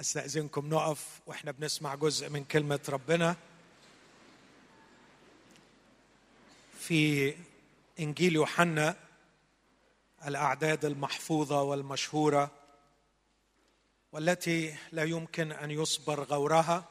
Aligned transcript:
أستأذنكم 0.00 0.68
نقف 0.68 1.20
وإحنا 1.26 1.50
بنسمع 1.50 1.94
جزء 1.94 2.28
من 2.28 2.44
كلمة 2.44 2.80
ربنا. 2.88 3.36
في 6.78 7.34
إنجيل 8.00 8.34
يوحنا 8.34 8.96
الأعداد 10.26 10.84
المحفوظة 10.84 11.62
والمشهورة 11.62 12.50
والتي 14.12 14.74
لا 14.92 15.04
يمكن 15.04 15.52
أن 15.52 15.70
يصبر 15.70 16.22
غورها 16.22 16.88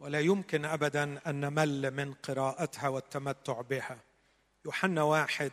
ولا 0.00 0.20
يمكن 0.20 0.64
ابدا 0.64 1.20
أن 1.26 1.40
نمل 1.40 1.90
من 1.90 2.14
قراءتها 2.14 2.88
والتمتع 2.88 3.60
بها. 3.60 3.98
يوحنا 4.64 5.02
واحد 5.02 5.52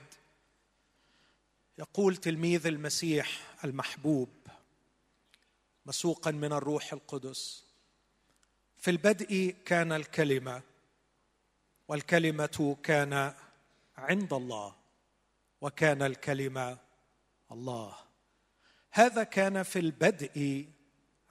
يقول 1.77 2.17
تلميذ 2.17 2.67
المسيح 2.67 3.41
المحبوب 3.63 4.29
مسوقا 5.86 6.31
من 6.31 6.54
الروح 6.54 6.93
القدس. 6.93 7.63
في 8.77 8.91
البدء 8.91 9.55
كان 9.66 9.91
الكلمة 9.91 10.62
والكلمة 11.88 12.77
كان 12.84 13.34
عند 13.98 14.34
الله 14.34 14.75
وكان 15.61 16.02
الكلمة 16.02 16.77
الله. 17.52 17.95
هذا 18.91 19.23
كان 19.23 19.63
في 19.63 19.80
البدء 19.80 20.67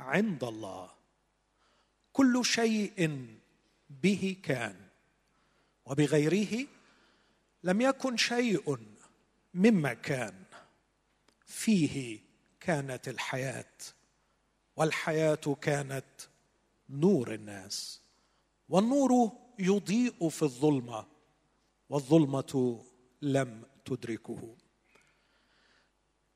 عند 0.01 0.45
الله. 0.45 0.91
كل 2.13 2.45
شيء 2.45 3.27
به 3.91 4.37
كان 4.43 4.89
وبغيره 5.85 6.67
لم 7.63 7.81
يكن 7.81 8.17
شيء 8.17 8.79
مما 9.55 9.95
كان. 9.95 10.45
فيه 11.47 12.21
كانت 12.61 13.09
الحياة. 13.09 13.75
والحياة 14.83 15.57
كانت 15.61 16.05
نور 16.91 17.35
الناس 17.35 18.01
والنور 18.69 19.33
يضيء 19.59 20.29
في 20.29 20.43
الظلمة 20.43 21.07
والظلمة 21.89 22.85
لم 23.23 23.63
تدركه. 23.85 24.57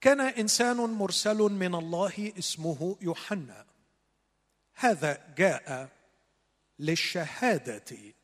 كان 0.01 0.21
إنسان 0.21 0.77
مرسل 0.77 1.37
من 1.37 1.75
الله 1.75 2.33
اسمه 2.39 2.97
يوحنا. 3.01 3.67
هذا 4.75 5.35
جاء 5.39 5.89
للشهادة 6.79 8.15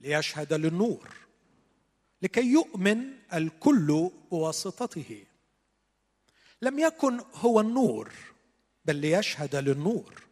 ليشهد 0.00 0.52
للنور 0.52 1.16
لكي 2.22 2.52
يؤمن 2.52 3.12
الكل 3.34 4.10
بواسطته. 4.30 5.24
لم 6.62 6.78
يكن 6.78 7.20
هو 7.34 7.60
النور 7.60 8.12
بل 8.86 8.96
ليشهد 8.96 9.56
للنور. 9.56 10.22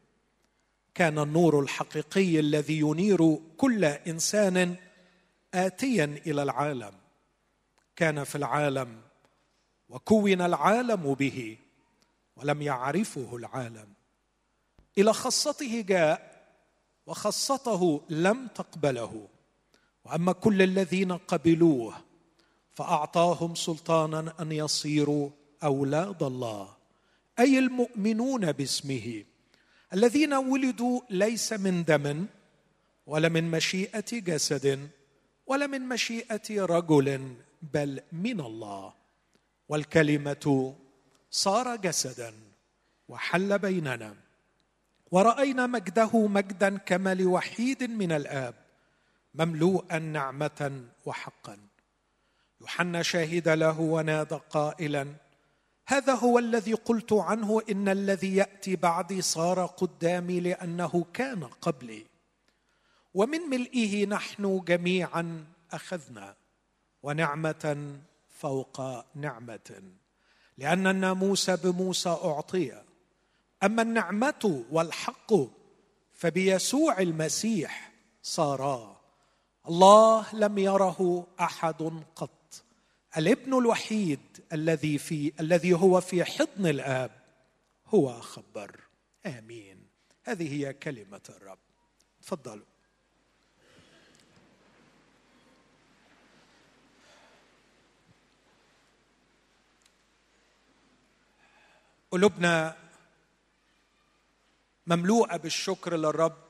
كان 0.94 1.18
النور 1.18 1.60
الحقيقي 1.60 2.40
الذي 2.40 2.78
ينير 2.78 3.38
كل 3.56 3.84
إنسان 3.84 4.76
اتيا 5.54 6.04
إلى 6.26 6.42
العالم. 6.42 6.92
كان 7.96 8.24
في 8.24 8.34
العالم 8.34 9.00
وكون 9.88 10.40
العالم 10.40 11.14
به 11.14 11.58
ولم 12.36 12.62
يعرفه 12.62 13.36
العالم. 13.36 13.88
إلى 14.98 15.12
خاصته 15.12 15.80
جاء 15.80 16.44
وخاصته 17.06 18.02
لم 18.08 18.46
تقبله. 18.46 19.28
وأما 20.04 20.32
كل 20.32 20.62
الذين 20.62 21.12
قبلوه 21.12 21.94
فأعطاهم 22.72 23.54
سلطانا 23.54 24.34
أن 24.40 24.52
يصيروا 24.52 25.30
أولاد 25.64 26.22
الله. 26.22 26.73
أي 27.38 27.58
المؤمنون 27.58 28.52
باسمه. 28.52 29.24
الذين 29.92 30.34
ولدوا 30.34 31.00
ليس 31.10 31.52
من 31.52 31.84
دم 31.84 32.26
ولا 33.06 33.28
من 33.28 33.50
مشيئة 33.50 34.10
جسد 34.12 34.90
ولا 35.46 35.66
من 35.66 35.88
مشيئة 35.88 36.64
رجل 36.64 37.34
بل 37.62 38.00
من 38.12 38.40
الله. 38.40 38.94
والكلمة 39.68 40.74
صار 41.30 41.76
جسدا 41.76 42.34
وحل 43.08 43.58
بيننا. 43.58 44.14
ورأينا 45.10 45.66
مجده 45.66 46.26
مجدا 46.26 46.78
كما 46.78 47.14
لوحيد 47.14 47.82
من 47.82 48.12
الآب 48.12 48.54
مملوءا 49.34 49.98
نعمة 49.98 50.82
وحقا. 51.04 51.58
يوحنا 52.60 53.02
شهد 53.02 53.48
له 53.48 53.80
ونادى 53.80 54.38
قائلا 54.50 55.23
هذا 55.86 56.14
هو 56.14 56.38
الذي 56.38 56.72
قلت 56.72 57.12
عنه 57.12 57.62
إن 57.70 57.88
الذي 57.88 58.36
يأتي 58.36 58.76
بعدي 58.76 59.22
صار 59.22 59.66
قدامي 59.66 60.40
لأنه 60.40 61.04
كان 61.12 61.44
قبلي. 61.44 62.06
ومن 63.14 63.40
ملئه 63.40 64.06
نحن 64.06 64.64
جميعا 64.64 65.44
أخذنا 65.72 66.36
ونعمة 67.02 67.96
فوق 68.38 68.80
نعمة. 69.14 69.82
لأن 70.58 70.86
الناموس 70.86 71.50
بموسى 71.50 72.08
أعطي. 72.08 72.82
أما 73.62 73.82
النعمة 73.82 74.64
والحق 74.70 75.32
فبيسوع 76.12 76.98
المسيح 76.98 77.92
صارا. 78.22 79.00
الله 79.68 80.26
لم 80.32 80.58
يره 80.58 81.26
أحد 81.40 82.02
قط. 82.16 82.43
الابن 83.16 83.58
الوحيد 83.58 84.20
الذي 84.52 84.98
في 84.98 85.32
الذي 85.40 85.74
هو 85.74 86.00
في 86.00 86.24
حضن 86.24 86.66
الآب 86.66 87.10
هو 87.86 88.20
خبر 88.20 88.80
آمين. 89.26 89.86
هذه 90.24 90.52
هي 90.54 90.72
كلمة 90.72 91.20
الرب. 91.28 91.58
تفضلوا. 92.22 92.66
قلوبنا 102.10 102.76
مملوءة 104.86 105.36
بالشكر 105.36 105.96
للرب 105.96 106.44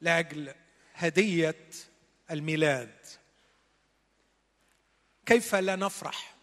لأجل 0.00 0.54
هدية 0.94 1.70
الميلاد. 2.30 3.06
كيف 5.26 5.54
لا 5.54 5.76
نفرح؟ 5.76 6.36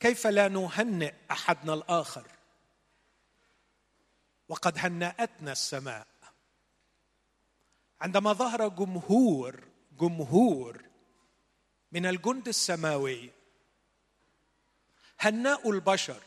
كيف 0.00 0.26
لا 0.26 0.48
نهنئ 0.48 1.14
أحدنا 1.30 1.74
الآخر؟ 1.74 2.26
وقد 4.48 4.78
هنأتنا 4.78 5.52
السماء. 5.52 6.06
عندما 8.00 8.32
ظهر 8.32 8.68
جمهور 8.68 9.64
جمهور 10.00 10.84
من 11.92 12.06
الجند 12.06 12.48
السماوي 12.48 13.30
هنأوا 15.20 15.72
البشر 15.72 16.22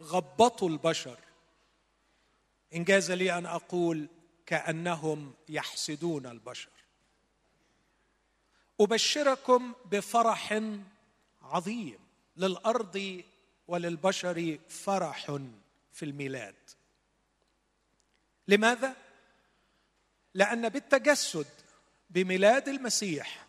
غبطوا 0.00 0.68
البشر. 0.68 1.18
انجاز 2.74 3.10
لي 3.10 3.38
أن 3.38 3.46
أقول 3.46 4.08
كأنهم 4.46 5.34
يحسدون 5.48 6.26
البشر. 6.26 6.73
أبشركم 8.80 9.72
بفرح 9.84 10.60
عظيم 11.42 11.98
للأرض 12.36 13.22
وللبشر 13.68 14.58
فرح 14.68 15.38
في 15.92 16.04
الميلاد. 16.04 16.54
لماذا؟ 18.48 18.96
لأن 20.34 20.68
بالتجسد 20.68 21.46
بميلاد 22.10 22.68
المسيح 22.68 23.46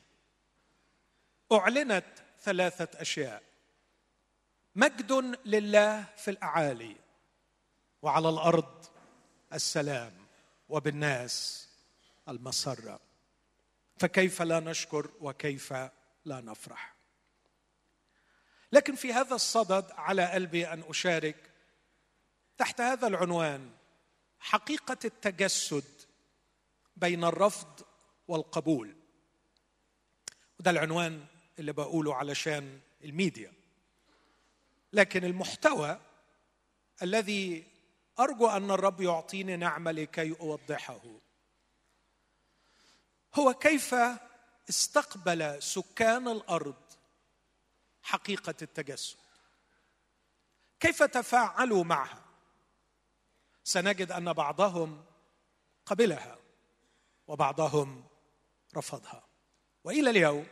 أعلنت 1.52 2.06
ثلاثة 2.42 3.02
أشياء. 3.02 3.44
مجد 4.76 5.12
لله 5.46 6.06
في 6.18 6.32
الأعالي 6.32 6.96
وعلى 8.02 8.30
الأرض 8.30 8.86
السلام 9.54 10.14
وبالناس 10.70 11.68
المسرة. 12.30 13.05
فكيف 13.98 14.42
لا 14.42 14.60
نشكر 14.60 15.12
وكيف 15.22 15.74
لا 16.26 16.42
نفرح. 16.42 16.96
لكن 18.72 18.96
في 18.96 19.14
هذا 19.14 19.36
الصدد 19.36 19.92
على 19.92 20.26
قلبي 20.26 20.68
أن 20.68 20.84
أشارك 20.88 21.52
تحت 22.58 22.82
هذا 22.82 23.08
العنوان 23.08 23.72
حقيقة 24.40 24.98
التجسد 25.06 25.84
بين 26.96 27.24
الرفض 27.24 27.82
والقبول. 28.28 28.96
وده 30.60 30.72
العنوان 30.72 31.26
اللي 31.60 31.74
بقوله 31.74 32.16
علشان 32.16 32.80
الميديا. 33.04 33.54
لكن 34.94 35.24
المحتوى 35.24 36.00
الذي 37.02 37.64
أرجو 38.20 38.48
أن 38.48 38.72
الرب 38.72 39.02
يعطيني 39.02 39.56
نعمة 39.56 39.92
لكي 39.92 40.36
أوضحه 40.40 41.02
هو 43.36 43.54
كيف 43.54 43.96
استقبل 44.70 45.64
سكان 45.64 46.28
الأرض 46.28 46.84
حقيقة 48.04 48.56
التجسد؟ 48.62 49.18
كيف 50.80 51.04
تفاعلوا 51.04 51.84
معها؟ 51.84 52.26
سنجد 53.64 54.12
أن 54.12 54.34
بعضهم 54.34 55.06
قبلها 55.86 56.38
وبعضهم 57.28 58.08
رفضها. 58.78 59.28
وإلى 59.84 60.10
اليوم 60.10 60.48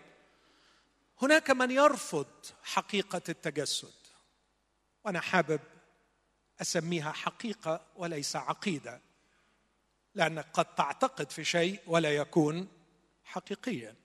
هناك 1.22 1.52
من 1.52 1.72
يرفض 1.72 2.28
حقيقة 2.64 3.22
التجسد 3.30 3.94
وأنا 5.04 5.22
حابب 5.22 5.60
أسميها 6.62 7.12
حقيقة 7.12 7.86
وليس 7.96 8.36
عقيدة. 8.36 9.02
لانك 10.16 10.48
قد 10.54 10.76
تعتقد 10.76 11.32
في 11.32 11.44
شيء 11.44 11.80
ولا 11.88 12.16
يكون 12.16 12.68
حقيقيا. 13.24 13.96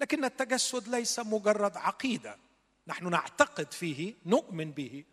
لكن 0.00 0.24
التجسد 0.24 0.88
ليس 0.88 1.18
مجرد 1.18 1.76
عقيدة. 1.76 2.38
نحن 2.86 3.10
نعتقد 3.10 3.72
فيه 3.72 4.14
نؤمن 4.26 4.70
به. 4.70 5.04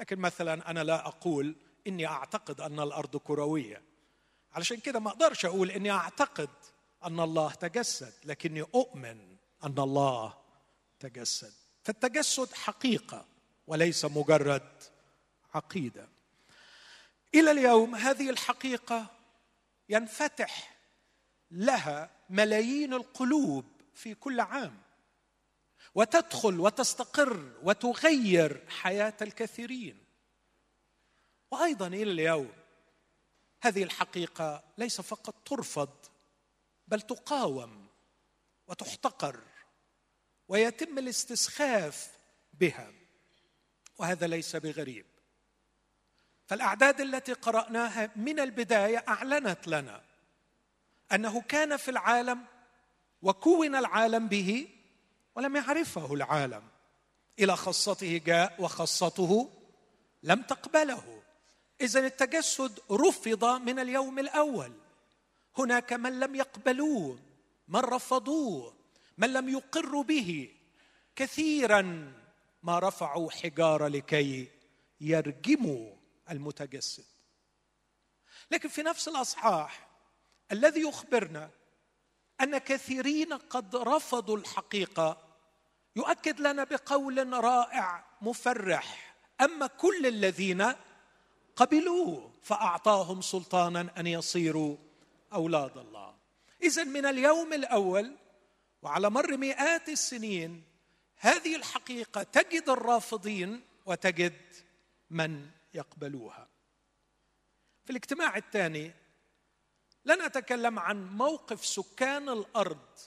لكن 0.00 0.18
مثلا 0.18 0.70
أنا 0.70 0.84
لا 0.84 1.06
أقول 1.06 1.56
إني 1.86 2.06
أعتقد 2.06 2.60
أن 2.60 2.80
الأرض 2.80 3.16
كروية. 3.16 3.82
علشان 4.52 4.76
كده 4.76 5.00
ما 5.00 5.10
أقدرش 5.10 5.44
أقول 5.44 5.70
إني 5.70 5.90
أعتقد 5.90 6.50
أن 7.04 7.20
الله 7.20 7.50
تجسد 7.50 8.12
لكني 8.24 8.60
أؤمن 8.60 9.36
أن 9.64 9.78
الله 9.78 10.34
تجسد. 11.00 11.52
فالتجسد 11.82 12.52
حقيقة 12.52 13.24
وليس 13.66 14.04
مجرد 14.04 14.68
عقيدة. 15.54 16.08
إلى 17.34 17.50
اليوم 17.50 17.94
هذه 17.94 18.30
الحقيقة 18.30 19.21
ينفتح 19.92 20.78
لها 21.50 22.10
ملايين 22.30 22.94
القلوب 22.94 23.64
في 23.94 24.14
كل 24.14 24.40
عام 24.40 24.82
وتدخل 25.94 26.60
وتستقر 26.60 27.52
وتغير 27.62 28.64
حياة 28.68 29.16
الكثيرين. 29.22 30.04
وأيضا 31.50 31.86
إلى 31.86 32.02
اليوم 32.02 32.52
هذه 33.60 33.82
الحقيقة 33.82 34.64
ليس 34.78 35.00
فقط 35.00 35.34
ترفض 35.48 35.90
بل 36.88 37.00
تقاوم 37.00 37.86
وتحتقر 38.66 39.40
ويتم 40.48 40.98
الاستسخاف 40.98 42.18
بها 42.52 42.92
وهذا 43.98 44.26
ليس 44.26 44.56
بغريب. 44.56 45.11
فالاعداد 46.52 47.00
التي 47.00 47.32
قرأناها 47.32 48.10
من 48.16 48.40
البداية 48.40 49.04
أعلنت 49.08 49.68
لنا 49.68 50.00
أنه 51.12 51.40
كان 51.40 51.76
في 51.76 51.90
العالم 51.90 52.44
وكون 53.22 53.76
العالم 53.76 54.28
به 54.28 54.68
ولم 55.34 55.56
يعرفه 55.56 56.14
العالم 56.14 56.62
إلى 57.38 57.56
خاصته 57.56 58.20
جاء 58.26 58.54
وخاصته 58.58 59.50
لم 60.22 60.42
تقبله. 60.42 61.22
إذا 61.80 62.00
التجسد 62.00 62.80
رفض 62.90 63.44
من 63.44 63.78
اليوم 63.78 64.18
الأول. 64.18 64.72
هناك 65.58 65.92
من 65.92 66.20
لم 66.20 66.34
يقبلوه 66.34 67.18
من 67.68 67.80
رفضوه 67.80 68.74
من 69.18 69.32
لم 69.32 69.48
يقروا 69.48 70.04
به. 70.04 70.48
كثيرا 71.16 72.12
ما 72.62 72.78
رفعوا 72.78 73.30
حجارة 73.30 73.88
لكي 73.88 74.48
يرجموا. 75.00 76.01
المتجسد. 76.30 77.04
لكن 78.50 78.68
في 78.68 78.82
نفس 78.82 79.08
الأصحاح 79.08 79.88
الذي 80.52 80.80
يخبرنا 80.80 81.50
أن 82.40 82.58
كثيرين 82.58 83.32
قد 83.32 83.76
رفضوا 83.76 84.36
الحقيقة 84.36 85.18
يؤكد 85.96 86.40
لنا 86.40 86.64
بقول 86.64 87.32
رائع 87.32 88.04
مفرح. 88.22 89.14
أما 89.40 89.66
كل 89.66 90.06
الذين 90.06 90.72
قبلوه 91.56 92.32
فأعطاهم 92.42 93.20
سلطانا 93.20 93.92
أن 93.98 94.06
يصيروا 94.06 94.76
أولاد 95.32 95.78
الله. 95.78 96.14
اذا 96.62 96.84
من 96.84 97.06
اليوم 97.06 97.52
الأول 97.52 98.16
وعلى 98.82 99.10
مر 99.10 99.36
مئات 99.36 99.88
السنين 99.88 100.62
هذه 101.16 101.56
الحقيقة 101.56 102.22
تجد 102.22 102.68
الرافضين 102.68 103.60
وتجد 103.86 104.40
من؟ 105.10 105.50
يقبلوها. 105.74 106.48
في 107.84 107.90
الاجتماع 107.90 108.36
الثاني 108.36 108.92
لن 110.04 110.22
أتكلم 110.22 110.78
عن 110.78 111.16
موقف 111.16 111.66
سكان 111.66 112.28
الأرض 112.28 112.98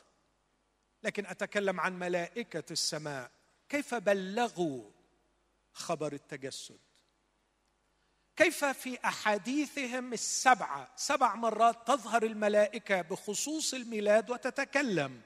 لكن 1.03 1.25
أتكلم 1.25 1.79
عن 1.79 1.99
ملائكة 1.99 2.63
السماء. 2.71 3.31
كيف 3.69 3.95
بلغوا 3.95 4.91
خبر 5.73 6.13
التجسد؟ 6.13 6.79
كيف 8.35 8.65
في 8.65 8.99
أحاديثهم 9.05 10.13
السبعه 10.13 10.91
سبع 10.95 11.35
مرات 11.35 11.87
تظهر 11.87 12.23
الملائكة 12.23 13.01
بخصوص 13.01 13.73
الميلاد 13.73 14.29
وتتكلم؟ 14.29 15.21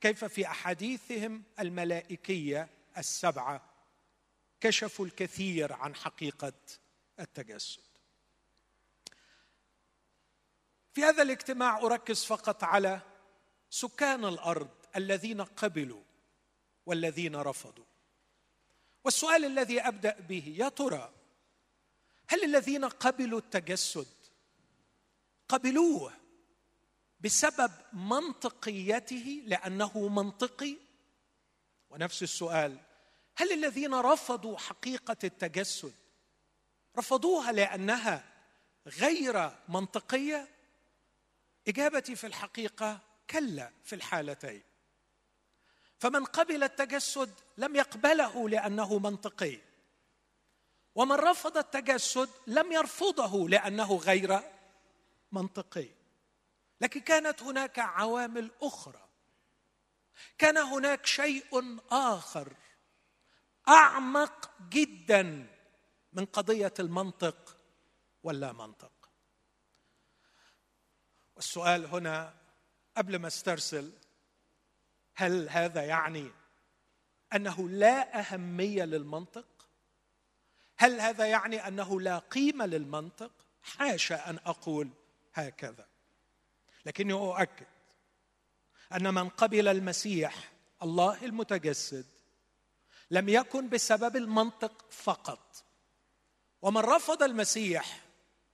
كيف 0.00 0.24
في 0.24 0.46
أحاديثهم 0.46 1.42
الملائكية 1.60 2.68
السبعة 2.98 3.71
كشفوا 4.62 5.06
الكثير 5.06 5.72
عن 5.72 5.94
حقيقة 5.94 6.52
التجسد. 7.20 7.82
في 10.92 11.04
هذا 11.04 11.22
الاجتماع 11.22 11.78
أركز 11.78 12.24
فقط 12.24 12.64
على 12.64 13.00
سكان 13.70 14.24
الأرض 14.24 14.70
الذين 14.96 15.40
قبلوا 15.40 16.02
والذين 16.86 17.36
رفضوا. 17.36 17.84
والسؤال 19.04 19.44
الذي 19.44 19.80
أبدأ 19.80 20.20
به 20.20 20.54
يا 20.58 20.68
ترى 20.68 21.12
هل 22.28 22.44
الذين 22.44 22.84
قبلوا 22.84 23.38
التجسد 23.38 24.06
قبلوه 25.48 26.12
بسبب 27.20 27.72
منطقيته 27.92 29.42
لأنه 29.46 30.08
منطقي؟ 30.08 30.76
ونفس 31.90 32.22
السؤال 32.22 32.91
هل 33.36 33.52
الذين 33.52 33.94
رفضوا 33.94 34.58
حقيقة 34.58 35.16
التجسد 35.24 35.94
رفضوها 36.98 37.52
لأنها 37.52 38.24
غير 38.86 39.50
منطقية؟ 39.68 40.48
إجابتي 41.68 42.16
في 42.16 42.26
الحقيقة 42.26 43.00
كلا 43.30 43.70
في 43.84 43.94
الحالتين. 43.94 44.62
فمن 45.98 46.24
قبل 46.24 46.62
التجسد 46.62 47.34
لم 47.58 47.76
يقبله 47.76 48.48
لأنه 48.48 48.98
منطقي. 48.98 49.58
ومن 50.94 51.16
رفض 51.16 51.56
التجسد 51.56 52.30
لم 52.46 52.72
يرفضه 52.72 53.48
لأنه 53.48 53.96
غير 53.96 54.40
منطقي. 55.32 55.88
لكن 56.80 57.00
كانت 57.00 57.42
هناك 57.42 57.78
عوامل 57.78 58.50
أخرى. 58.62 59.08
كان 60.38 60.58
هناك 60.58 61.06
شيء 61.06 61.78
آخر 61.90 62.52
أعمق 63.68 64.50
جدا 64.68 65.46
من 66.12 66.24
قضية 66.24 66.74
المنطق 66.80 67.56
واللا 68.22 68.52
منطق. 68.52 68.92
والسؤال 71.36 71.86
هنا 71.86 72.34
قبل 72.96 73.16
ما 73.16 73.26
استرسل 73.26 73.92
هل 75.14 75.48
هذا 75.48 75.82
يعني 75.84 76.30
أنه 77.34 77.68
لا 77.68 78.20
أهمية 78.20 78.84
للمنطق؟ 78.84 79.68
هل 80.76 81.00
هذا 81.00 81.26
يعني 81.26 81.68
أنه 81.68 82.00
لا 82.00 82.18
قيمة 82.18 82.66
للمنطق؟ 82.66 83.32
حاشا 83.62 84.30
أن 84.30 84.38
أقول 84.46 84.90
هكذا. 85.34 85.86
لكني 86.86 87.12
أؤكد 87.12 87.66
أن 88.92 89.14
من 89.14 89.28
قبل 89.28 89.68
المسيح 89.68 90.52
الله 90.82 91.24
المتجسد 91.24 92.06
لم 93.12 93.28
يكن 93.28 93.68
بسبب 93.68 94.16
المنطق 94.16 94.84
فقط. 94.90 95.64
ومن 96.62 96.80
رفض 96.80 97.22
المسيح 97.22 98.00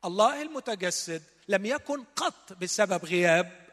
الله 0.04 0.42
المتجسد 0.42 1.22
لم 1.48 1.66
يكن 1.66 2.04
قط 2.04 2.52
بسبب 2.52 3.04
غياب 3.04 3.68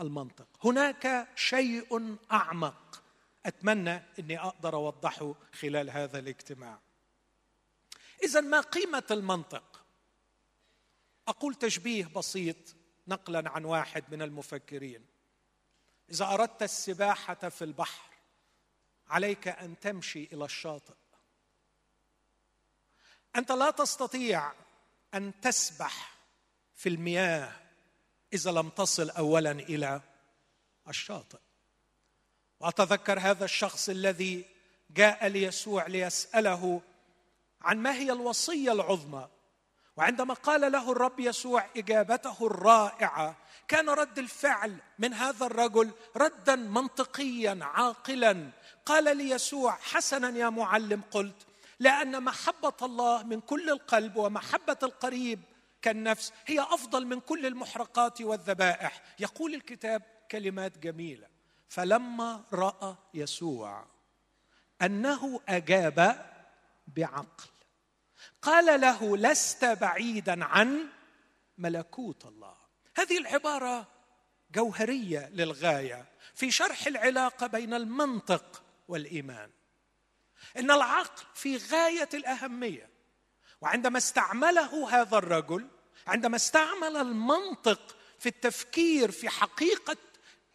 المنطق. 0.00 0.46
هناك 0.64 1.28
شيء 1.36 2.16
أعمق 2.32 3.02
أتمنى 3.46 4.02
إني 4.18 4.40
أقدر 4.40 4.74
أوضحه 4.74 5.34
خلال 5.52 5.90
هذا 5.90 6.18
الاجتماع. 6.18 6.78
اذا 8.22 8.40
ما 8.40 8.60
قيمة 8.60 9.06
المنطق؟ 9.10 9.84
أقول 11.28 11.54
تشبيه 11.54 12.04
بسيط 12.04 12.56
نقلا 13.08 13.50
عن 13.50 13.64
واحد 13.64 14.04
من 14.08 14.22
المفكرين. 14.22 15.06
إذا 16.10 16.24
أردت 16.24 16.62
السباحة 16.62 17.48
في 17.48 17.64
البحر 17.64 18.07
عليك 19.10 19.48
أن 19.48 19.80
تمشي 19.80 20.28
إلى 20.32 20.44
الشاطئ. 20.44 20.94
أنت 23.36 23.52
لا 23.52 23.70
تستطيع 23.70 24.52
أن 25.14 25.40
تسبح 25.40 26.14
في 26.74 26.88
المياه 26.88 27.52
إذا 28.32 28.50
لم 28.50 28.68
تصل 28.68 29.10
اولا 29.10 29.50
إلى 29.50 30.00
الشاطئ. 30.88 31.38
وأتذكر 32.60 33.18
هذا 33.20 33.44
الشخص 33.44 33.88
الذي 33.88 34.44
جاء 34.90 35.26
ليسوع 35.26 35.86
ليسأله 35.86 36.82
عن 37.60 37.78
ما 37.78 37.92
هي 37.92 38.12
الوصية 38.12 38.72
العظمى. 38.72 39.28
وعندما 39.98 40.34
قال 40.34 40.72
له 40.72 40.92
الرب 40.92 41.20
يسوع 41.20 41.66
إجابته 41.76 42.46
الرائعة 42.46 43.36
كان 43.68 43.88
رد 43.88 44.18
الفعل 44.18 44.76
من 44.98 45.14
هذا 45.14 45.46
الرجل 45.46 45.90
ردا 46.16 46.56
منطقيا 46.56 47.58
عاقلا 47.62 48.50
قال 48.88 49.16
لي 49.16 49.30
يسوع 49.30 49.76
حسنا 49.76 50.38
يا 50.38 50.50
معلم 50.50 51.02
قلت 51.10 51.46
لأن 51.80 52.22
محبة 52.22 52.76
الله 52.82 53.22
من 53.22 53.40
كل 53.40 53.70
القلب 53.70 54.16
ومحبة 54.16 54.76
القريب 54.82 55.40
كالنفس 55.82 56.32
هي 56.46 56.60
أفضل 56.60 57.06
من 57.06 57.20
كل 57.20 57.46
المحرقات 57.46 58.20
والذبائح. 58.20 59.02
يقول 59.18 59.54
الكتاب 59.54 60.02
كلمات 60.30 60.78
جميلة. 60.78 61.26
فلما 61.68 62.44
رأى 62.52 62.96
يسوع 63.14 63.86
أنه 64.82 65.40
أجاب 65.48 66.26
بعقل 66.96 67.50
قال 68.42 68.80
له 68.80 69.16
لست 69.16 69.64
بعيدا 69.64 70.44
عن 70.44 70.88
ملكوت 71.58 72.24
الله. 72.24 72.54
هذه 72.96 73.18
العبارة 73.18 73.88
جوهرية 74.54 75.28
للغاية. 75.28 76.04
في 76.34 76.50
شرح 76.50 76.86
العلاقة 76.86 77.46
بين 77.46 77.74
المنطق 77.74 78.62
والإيمان. 78.88 79.50
إن 80.56 80.70
العقل 80.70 81.24
في 81.34 81.56
غاية 81.56 82.08
الأهمية 82.14 82.90
وعندما 83.60 83.98
استعمله 83.98 85.00
هذا 85.00 85.18
الرجل 85.18 85.68
عندما 86.06 86.36
استعمل 86.36 86.96
المنطق 86.96 87.96
في 88.18 88.28
التفكير 88.28 89.10
في 89.10 89.28
حقيقة 89.28 89.96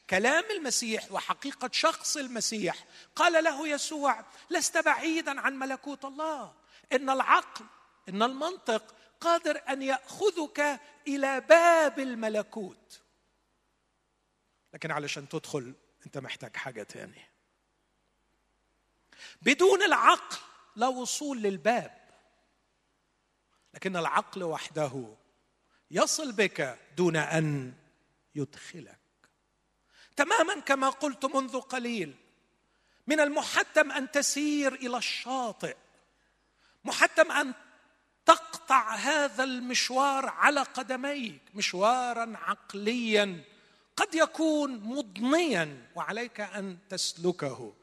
كلام 0.10 0.44
المسيح 0.52 1.12
وحقيقة 1.12 1.70
شخص 1.74 2.18
المسيح 2.18 2.86
قال 3.16 3.44
له 3.44 3.68
يسوع 3.68 4.26
لست 4.50 4.78
بعيدا 4.78 5.42
عن 5.42 5.60
ملكوت 5.60 6.06
الله. 6.06 6.54
إن 6.92 7.10
العقل 7.10 7.66
إن 8.10 8.24
المنطق 8.24 8.96
قادر 9.22 9.62
أن 9.70 9.82
يأخذك 9.82 10.80
إلى 11.08 11.42
باب 11.42 12.00
الملكوت. 12.00 13.02
لكن 14.74 14.92
علشان 14.92 15.30
تدخل 15.30 15.74
أنت 16.06 16.18
محتاج 16.18 16.56
حاجة 16.56 16.84
تانية. 16.84 17.33
بدون 19.42 19.84
العقل 19.84 20.38
لا 20.76 20.88
وصول 20.88 21.42
للباب. 21.42 21.98
لكن 23.74 23.98
العقل 23.98 24.44
وحده 24.44 25.16
يصل 25.92 26.32
بك 26.32 26.80
دون 26.98 27.16
أن 27.16 27.74
يدخلك. 28.36 29.00
تماما 30.16 30.60
كما 30.60 30.90
قلت 30.90 31.26
منذ 31.26 31.60
قليل 31.60 32.16
من 33.08 33.20
المحتم 33.20 33.92
أن 33.92 34.12
تسير 34.12 34.74
إلى 34.74 34.98
الشاطئ 34.98 35.76
محتم 36.84 37.32
أن 37.32 37.54
تقطع 38.26 38.96
هذا 38.96 39.44
المشوار 39.44 40.26
على 40.26 40.62
قدميك 40.62 41.42
مشوارا 41.54 42.34
عقليا 42.38 43.44
قد 43.96 44.16
يكون 44.16 44.80
مضنيا 44.80 45.92
وعليك 45.96 46.42
أن 46.42 46.78
تسلكه. 46.90 47.74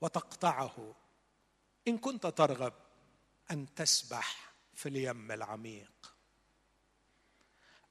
وتقطعه. 0.00 0.94
إن 1.88 1.98
كنت 1.98 2.26
ترغب 2.26 2.72
أن 3.50 3.74
تسبح 3.74 4.52
في 4.74 4.88
اليم 4.88 5.32
العميق. 5.32 6.14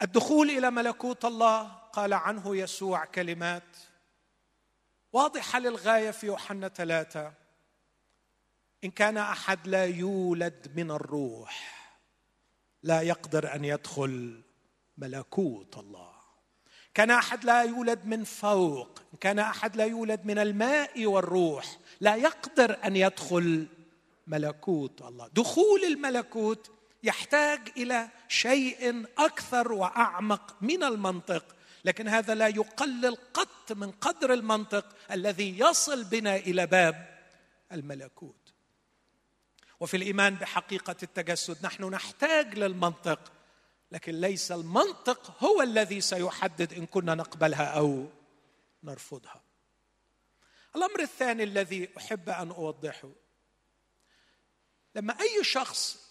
الدخول 0.01 0.50
إلى 0.50 0.72
ملكوت 0.72 1.25
الله 1.25 1.63
قال 1.68 2.13
عنه 2.13 2.56
يسوع 2.56 3.06
كلمات 3.06 3.78
واضحة 5.13 5.60
للغاية 5.60 6.12
في 6.12 6.25
يوحنا 6.25 6.68
ثلاثة. 6.68 7.34
إن 8.84 8.92
كان 8.92 9.18
أحد 9.18 9.68
لا 9.68 9.86
يولد 9.86 10.72
من 10.75 10.92
الروح 10.92 11.80
لا 12.84 13.01
يقدر 13.01 13.56
أن 13.56 13.66
يدخل 13.66 14.44
ملكوت 14.98 15.78
الله. 15.78 16.09
كان 16.93 17.12
أحد 17.12 17.46
لا 17.46 17.62
يولد 17.63 18.05
من 18.05 18.24
فوق 18.24 19.01
كان 19.19 19.39
أحد 19.39 19.75
لا 19.75 19.86
يولد 19.86 20.25
من 20.25 20.39
الماء 20.39 21.05
والروح 21.05 21.77
لا 22.01 22.15
يقدر 22.15 22.77
أن 22.86 22.96
يدخل 22.96 23.67
ملكوت 24.27 25.01
الله. 25.01 25.29
دخول 25.34 25.84
الملكوت 25.84 26.72
يحتاج 27.03 27.60
إلى 27.77 28.10
شيء 28.27 29.05
أكثر 29.17 29.72
وأعمق 29.72 30.55
من 30.62 30.84
المنطق 30.84 31.55
لكن 31.86 32.08
هذا 32.08 32.36
لا 32.36 32.48
يقلل 32.48 33.17
قط 33.34 33.72
من 33.72 33.91
قدر 33.91 34.34
المنطق 34.34 34.86
الذي 35.12 35.60
يصل 35.60 36.03
بنا 36.03 36.36
إلى 36.36 36.67
باب 36.67 37.19
الملكوت. 37.72 38.53
وفي 39.79 39.98
الإيمان 39.98 40.36
بحقيقة 40.36 40.96
التجسد 41.03 41.65
نحن 41.65 41.84
نحتاج 41.84 42.60
للمنطق 42.60 43.31
لكن 43.91 44.22
ليس 44.22 44.51
المنطق 44.51 45.43
هو 45.43 45.62
الذي 45.62 46.01
سيحدد 46.01 46.74
إن 46.74 46.86
كنا 46.86 47.15
نقبلها 47.15 47.65
أو 47.65 48.08
نرفضها. 48.84 49.41
الأمر 50.75 51.00
الثاني 51.00 51.43
الذي 51.43 51.89
أحب 51.98 52.29
أن 52.29 52.50
أوضحه 52.51 53.10
لما 54.96 55.19
أي 55.22 55.43
شخص 55.43 56.10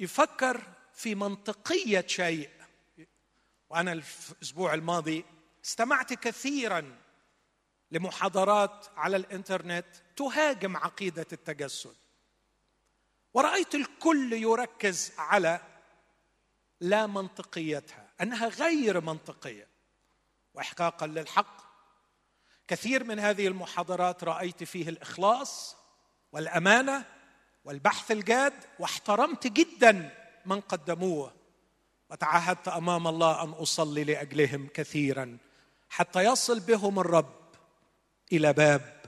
يفكر 0.00 0.60
في 0.94 1.14
منطقية 1.14 2.04
شيء 2.06 2.50
وأنا 3.70 3.92
الأسبوع 3.92 4.74
الماضي 4.74 5.24
استمعت 5.64 6.12
كثيرا 6.12 6.96
لمحاضرات 7.90 8.86
على 8.96 9.16
الإنترنت 9.16 9.86
تهاجم 10.16 10.76
عقيدة 10.76 11.26
التجسد 11.32 11.96
ورأيت 13.34 13.74
الكل 13.74 14.32
يركز 14.32 15.12
على 15.18 15.60
لا 16.80 17.06
منطقيتها 17.06 18.08
أنها 18.20 18.48
غير 18.48 19.00
منطقية. 19.00 19.66
وإحقاقا 20.54 21.06
للحق. 21.06 21.60
كثير 22.68 23.04
من 23.04 23.18
هذه 23.18 23.46
المحاضرات 23.46 24.24
رأيت 24.24 24.64
فيه 24.64 24.88
الإخلاص 24.88 25.76
والأمانة 26.32 27.04
والبحث 27.64 28.10
الجاد 28.10 28.52
واحترمت 28.78 29.46
جدا 29.46 30.10
من 30.46 30.60
قدموه. 30.60 31.32
وتعهدت 32.10 32.68
أمام 32.68 33.06
الله 33.06 33.42
أن 33.42 33.50
أصلي 33.50 34.04
لأجلهم 34.04 34.68
كثيرا 34.74 35.38
حتى 35.88 36.20
يصل 36.20 36.60
بهم 36.60 36.98
الرب 36.98 37.40
إلى 38.32 38.52
باب 38.52 39.00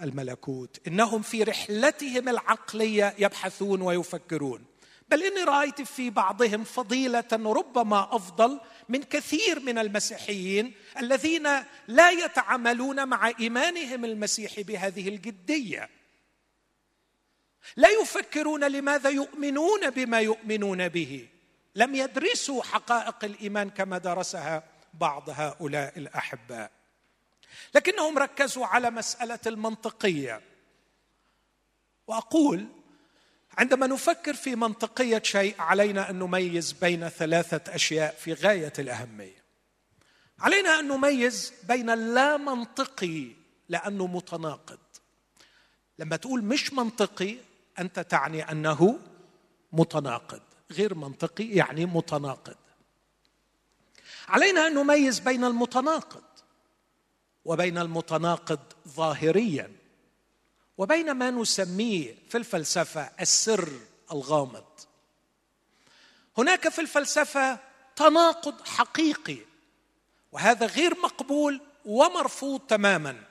الملكوت. 0.00 0.86
إنهم 0.86 1.22
في 1.22 1.42
رحلتهم 1.42 2.28
العقلية 2.28 3.14
يبحثون 3.18 3.82
ويفكرون. 3.82 4.71
بل 5.12 5.22
اني 5.22 5.44
رأيت 5.44 5.82
في 5.82 6.10
بعضهم 6.10 6.64
فضيلة 6.64 7.28
ربما 7.32 8.16
أفضل 8.16 8.60
من 8.88 9.02
كثير 9.02 9.60
من 9.60 9.78
المسيحيين 9.78 10.74
الذين 10.98 11.48
لا 11.88 12.10
يتعاملون 12.10 13.08
مع 13.08 13.32
إيمانهم 13.40 14.04
المسيحي 14.04 14.62
بهذه 14.62 15.08
الجدية. 15.08 15.90
لا 17.76 17.88
يفكرون 17.88 18.64
لماذا 18.64 19.10
يؤمنون 19.10 19.90
بما 19.90 20.20
يؤمنون 20.20 20.88
به. 20.88 21.28
لم 21.74 21.94
يدرسوا 21.94 22.62
حقائق 22.62 23.24
الإيمان 23.24 23.70
كما 23.70 23.98
درسها 23.98 24.64
بعض 24.94 25.30
هؤلاء 25.30 25.98
الأحباء. 25.98 26.70
لكنهم 27.74 28.18
ركزوا 28.18 28.66
على 28.66 28.90
مسألة 28.90 29.40
المنطقية. 29.46 30.40
وأقول 32.06 32.66
عندما 33.58 33.86
نفكر 33.86 34.34
في 34.34 34.56
منطقية 34.56 35.22
شيء 35.24 35.60
علينا 35.60 36.10
أن 36.10 36.18
نميز 36.18 36.72
بين 36.72 37.08
ثلاثة 37.08 37.74
أشياء 37.74 38.14
في 38.14 38.32
غاية 38.32 38.72
الأهمية. 38.78 39.42
علينا 40.38 40.78
أن 40.80 40.88
نميز 40.88 41.52
بين 41.68 41.90
اللا 41.90 42.36
منطقي 42.36 43.26
لأنه 43.68 44.06
متناقض. 44.06 44.78
لما 45.98 46.16
تقول 46.16 46.44
مش 46.44 46.72
منطقي 46.72 47.36
أنت 47.78 48.00
تعني 48.00 48.50
أنه 48.50 48.98
متناقض. 49.72 50.42
غير 50.70 50.94
منطقي 50.94 51.44
يعني 51.44 51.86
متناقض. 51.86 52.56
علينا 54.28 54.66
أن 54.66 54.74
نميز 54.74 55.18
بين 55.18 55.44
المتناقض 55.44 56.22
وبين 57.44 57.78
المتناقض 57.78 58.60
ظاهريا. 58.88 59.81
وبين 60.78 61.12
ما 61.12 61.30
نسميه 61.30 62.16
في 62.28 62.38
الفلسفة 62.38 63.10
السر 63.20 63.68
الغامض. 64.12 64.64
هناك 66.38 66.68
في 66.68 66.80
الفلسفة 66.80 67.58
تناقض 67.96 68.66
حقيقي 68.66 69.38
وهذا 70.32 70.66
غير 70.66 70.98
مقبول 70.98 71.60
ومرفوض 71.84 72.60
تماما 72.60 73.24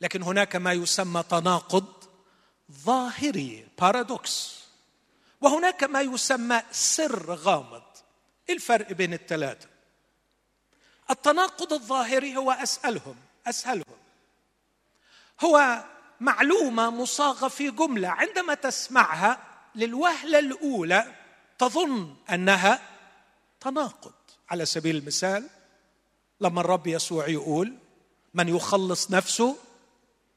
لكن 0.00 0.22
هناك 0.22 0.56
ما 0.56 0.72
يسمى 0.72 1.22
تناقض 1.22 2.04
ظاهري 2.72 3.68
بارادوكس 3.78 4.56
وهناك 5.40 5.84
ما 5.84 6.00
يسمى 6.00 6.62
سر 6.70 7.34
غامض. 7.34 7.82
الفرق 8.50 8.92
بين 8.92 9.14
الثلاثه 9.14 9.68
التناقض 11.10 11.72
الظاهري 11.72 12.36
هو 12.36 12.52
أسألهم 12.52 13.16
أسهلهم. 13.46 13.96
هو 15.44 15.84
معلومة 16.20 16.90
مصاغة 16.90 17.48
في 17.48 17.70
جملة 17.70 18.08
عندما 18.08 18.54
تسمعها 18.54 19.38
للوهلة 19.74 20.38
الأولى 20.38 21.14
تظن 21.58 22.14
أنها 22.30 22.80
تناقض. 23.60 24.12
على 24.50 24.66
سبيل 24.66 24.96
المثال 24.96 25.48
لما 26.40 26.60
الرب 26.60 26.86
يسوع 26.86 27.28
يقول 27.28 27.74
من 28.34 28.48
يخلص 28.48 29.10
نفسه 29.10 29.56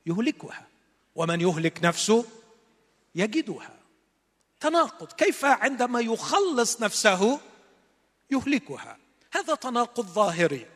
يهلكها 0.06 0.68
ومن 1.16 1.42
يهلك 1.42 1.84
نفسه 1.84 2.26
يجدها. 3.16 3.80
تناقض. 4.60 5.12
كيف 5.12 5.46
عندما 5.46 6.00
يخلص 6.00 6.82
نفسه 6.82 7.40
يهلكها؟ 8.32 8.98
هذا 9.34 9.56
تناقض 9.56 10.06
ظاهري. 10.06 10.68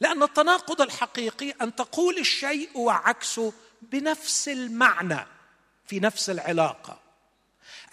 لأن 0.00 0.22
التناقض 0.22 0.80
الحقيقي 0.80 1.50
أن 1.50 1.74
تقول 1.74 2.18
الشيء 2.18 2.78
وعكسه 2.78 3.52
بنفس 3.82 4.48
المعنى 4.48 5.26
في 5.86 6.00
نفس 6.00 6.30
العلاقة. 6.30 7.00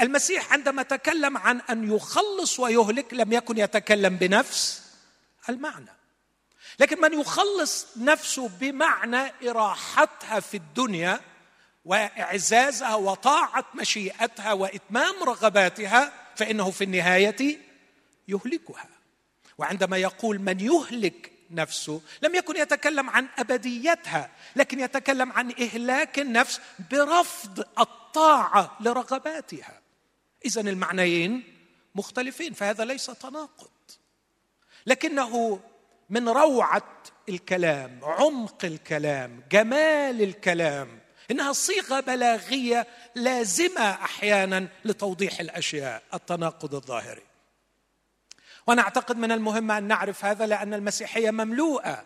المسيح 0.01 0.53
عندما 0.53 0.83
تكلم 0.83 1.37
عن 1.37 1.61
أن 1.61 1.95
يخلص 1.95 2.59
ويهلك 2.59 3.13
لم 3.13 3.33
يكن 3.33 3.57
يتكلم 3.57 4.15
بنفس 4.17 4.83
المعنى. 5.49 5.91
لكن 6.79 7.01
من 7.01 7.19
يخلص 7.19 7.87
نفسه 7.97 8.49
بمعنى 8.59 9.31
إراحتها 9.49 10.39
في 10.39 10.57
الدنيا 10.57 11.19
وإعزازها 11.85 12.95
وطاعة 12.95 13.65
مشيئتها 13.75 14.53
وإتمام 14.53 15.23
رغباتها 15.23 16.13
فإنه 16.35 16.71
في 16.71 16.83
النهاية 16.83 17.57
يهلكها. 18.27 18.89
وعندما 19.57 19.97
يقول 19.97 20.39
من 20.39 20.59
يهلك 20.59 21.31
نفسه 21.51 22.01
لم 22.21 22.35
يكن 22.35 22.57
يتكلم 22.57 23.09
عن 23.09 23.27
أبديتها 23.37 24.31
لكن 24.55 24.79
يتكلم 24.79 25.31
عن 25.31 25.51
إهلاك 25.51 26.19
النفس 26.19 26.61
برفض 26.91 27.59
الطاعة 27.79 28.77
لرغباتها. 28.79 29.81
اذا 30.45 30.61
المعنيين 30.61 31.43
مختلفين 31.95 32.53
فهذا 32.53 32.85
ليس 32.85 33.05
تناقض. 33.05 33.69
لكنه 34.85 35.59
من 36.09 36.29
روعة 36.29 37.03
الكلام 37.29 37.99
عمق 38.03 38.65
الكلام 38.65 39.43
جمال 39.51 40.21
الكلام 40.21 40.99
إنها 41.31 41.53
صيغة 41.53 41.99
بلاغية 41.99 42.87
لازمة 43.15 43.91
أحيانا 43.91 44.67
لتوضيح 44.85 45.39
الأشياء 45.39 46.03
التناقض 46.13 46.75
الظاهري. 46.75 47.30
وأنا 48.67 48.81
اعتقد 48.81 49.17
من 49.17 49.31
المهم 49.31 49.71
أن 49.71 49.83
نعرف 49.83 50.25
هذا 50.25 50.47
لأن 50.47 50.73
المسيحية 50.73 51.31
مملوءة 51.31 52.03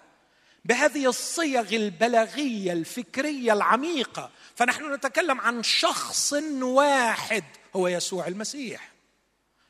بهذه 0.66 1.10
الصيغ 1.10 1.76
البلاغية 1.76 2.74
الفكرية 2.74 3.54
العميقة. 3.54 4.30
فنحن 4.56 4.94
نتكلم 4.94 5.42
عن 5.42 5.64
شخص 5.64 6.34
واحد 6.62 7.44
هو 7.76 7.88
يسوع 7.88 8.28
المسيح. 8.28 8.92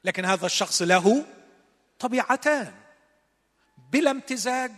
لكن 0.04 0.26
هذا 0.26 0.46
الشخص 0.46 0.82
له 0.82 1.26
طبيعتان. 2.00 2.74
بلا 3.92 4.12
امتزاج 4.12 4.72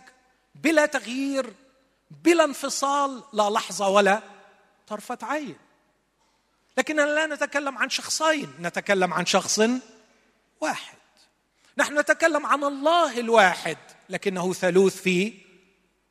بلا 0.54 0.86
تغيير 0.86 1.54
بلا 2.10 2.44
انفصال 2.44 3.22
لا 3.32 3.50
لحظة 3.50 3.88
ولا 3.88 4.22
طرفة 4.86 5.18
عين. 5.22 5.56
لكننا 6.78 7.02
لا 7.02 7.26
نتكلم 7.26 7.78
عن 7.78 7.90
شخصين 7.90 8.54
نتكلم 8.60 9.14
عن 9.14 9.26
شخص 9.26 9.60
واحد. 10.60 10.97
نحن 11.78 11.98
نتكلم 11.98 12.46
عن 12.46 12.64
الله 12.64 13.20
الواحد 13.20 13.76
لكنه 14.08 14.52
ثالوث 14.52 15.02
في 15.02 15.32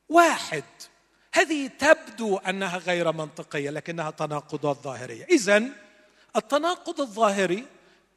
واحد. 0.09 0.63
هذه 1.33 1.67
تبدو 1.67 2.37
أنها 2.37 2.77
غير 2.77 3.11
منطقية 3.11 3.69
لكنها 3.69 4.11
تناقضات 4.11 4.77
ظاهريه 4.77 5.25
اذا 5.25 5.63
التناقض 6.35 7.01
الظاهري 7.01 7.65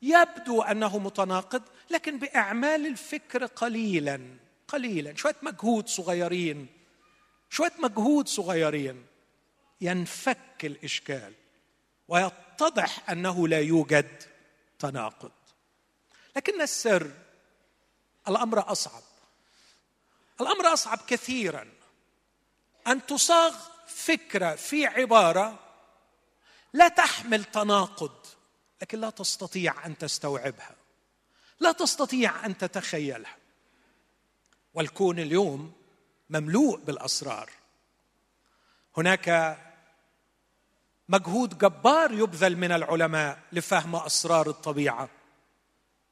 يبدو 0.02 0.62
أنه 0.62 0.98
متناقض 0.98 1.62
لكن 1.90 2.18
بأعمال 2.18 2.86
الفكر 2.86 3.46
قليلا 3.46 4.20
قليلا. 4.68 5.16
شوية 5.16 5.36
مجهود 5.42 5.88
صغيرين 5.88 6.66
شوية 7.50 7.72
مجهود 7.78 8.28
صغيرين 8.28 9.06
ينفك 9.80 10.64
الإشكال 10.64 11.32
ويتضح 12.08 13.10
أنه 13.10 13.48
لا 13.48 13.58
يوجد 13.60 14.22
تناقض. 14.78 15.32
لكن 16.36 16.60
السر 16.60 17.10
الأمر 18.28 18.72
أصعب. 18.72 19.02
الأمر 20.40 20.72
أصعب 20.72 20.98
كثيرا. 21.06 21.72
أن 22.86 23.06
تصاغ 23.06 23.56
فكرة 23.86 24.54
في 24.54 24.86
عبارة 24.86 25.58
لا 26.72 26.88
تحمل 26.88 27.44
تناقض 27.44 28.26
لكن 28.82 29.00
لا 29.00 29.10
تستطيع 29.10 29.86
أن 29.86 29.98
تستوعبها. 29.98 30.76
لا 31.60 31.72
تستطيع 31.72 32.46
أن 32.46 32.58
تتخيلها. 32.58 33.36
والكون 34.74 35.18
اليوم 35.18 35.72
مملوء 36.30 36.78
بالأسرار. 36.78 37.50
هناك 38.96 39.58
مجهود 41.08 41.58
جبار 41.58 42.12
يبذل 42.12 42.56
من 42.56 42.72
العلماء 42.72 43.38
لفهم 43.52 43.96
أسرار 43.96 44.48
الطبيعة 44.48 45.08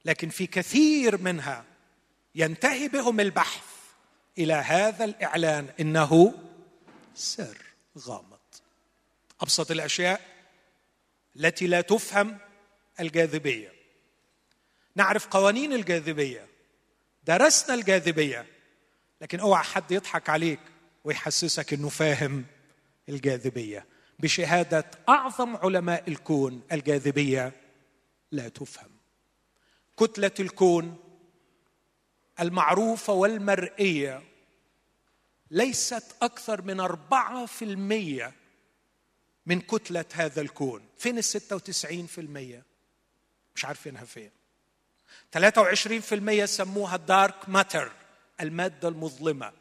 لكن 0.05 0.29
في 0.29 0.47
كثير 0.47 1.23
منها 1.23 1.65
ينتهي 2.35 2.89
بهم 2.89 3.21
البحث 3.21 3.65
إلى 4.39 4.55
هذا 4.55 5.05
الإعلان 5.05 5.69
إنه 5.81 6.35
سر 7.15 7.59
غامض. 7.99 8.39
أبسط 9.41 9.71
الأشياء 9.71 10.21
التي 11.37 11.67
لا 11.67 11.81
تفهم 11.81 12.39
الجاذبية. 13.01 13.73
نعرف 14.97 15.27
قوانين 15.27 15.73
الجاذبية. 15.73 16.47
درسنا 17.25 17.75
الجاذبية. 17.75 18.47
لكن 19.21 19.41
أوعى 19.41 19.65
حد 19.65 19.93
يضحك 19.93 20.29
عليك 20.29 20.61
ويحسسك 21.05 21.73
إنه 21.73 21.89
فاهم 21.89 22.45
الجاذبية. 23.09 23.87
بشهادة 24.19 24.91
أعظم 25.09 25.57
علماء 25.57 26.05
الكون 26.09 26.63
الجاذبية 26.73 27.53
لا 28.33 28.49
تفهم. 28.49 28.91
كتلة 29.97 30.31
الكون 30.41 30.97
المعروفة 32.41 33.13
والمرئية 33.13 34.23
ليست 35.51 36.05
أكثر 36.23 36.63
من 36.63 36.81
أربعة 36.81 37.47
في 37.47 37.65
المية 37.65 38.33
من 39.47 39.61
كتلة 39.61 40.05
هذا 40.13 40.41
الكون. 40.41 40.83
فين 40.99 41.19
الستة 41.19 41.57
وتسعين 41.57 42.07
في 42.07 42.21
المية؟ 42.21 42.63
مش 43.57 43.65
عارفينها 43.65 44.05
فين. 44.05 44.31
23% 45.33 46.45
سموها 46.45 46.97
دارك 46.97 47.49
ماتر 47.49 47.93
المادة 48.41 48.89
المظلمة. 48.89 49.53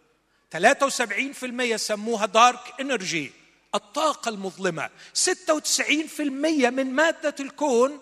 73% 0.52 1.76
سموها 1.76 2.26
دارك 2.26 2.82
انرجي 2.82 3.32
الطاقة 3.76 4.30
المظلمة. 4.30 4.90
96% 5.14 6.70
من 6.70 6.94
مادة 6.94 7.36
الكون 7.40 8.00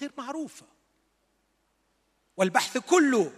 غير 0.00 0.10
معروفة. 0.18 0.66
والبحث 2.36 2.78
كله 2.78 3.32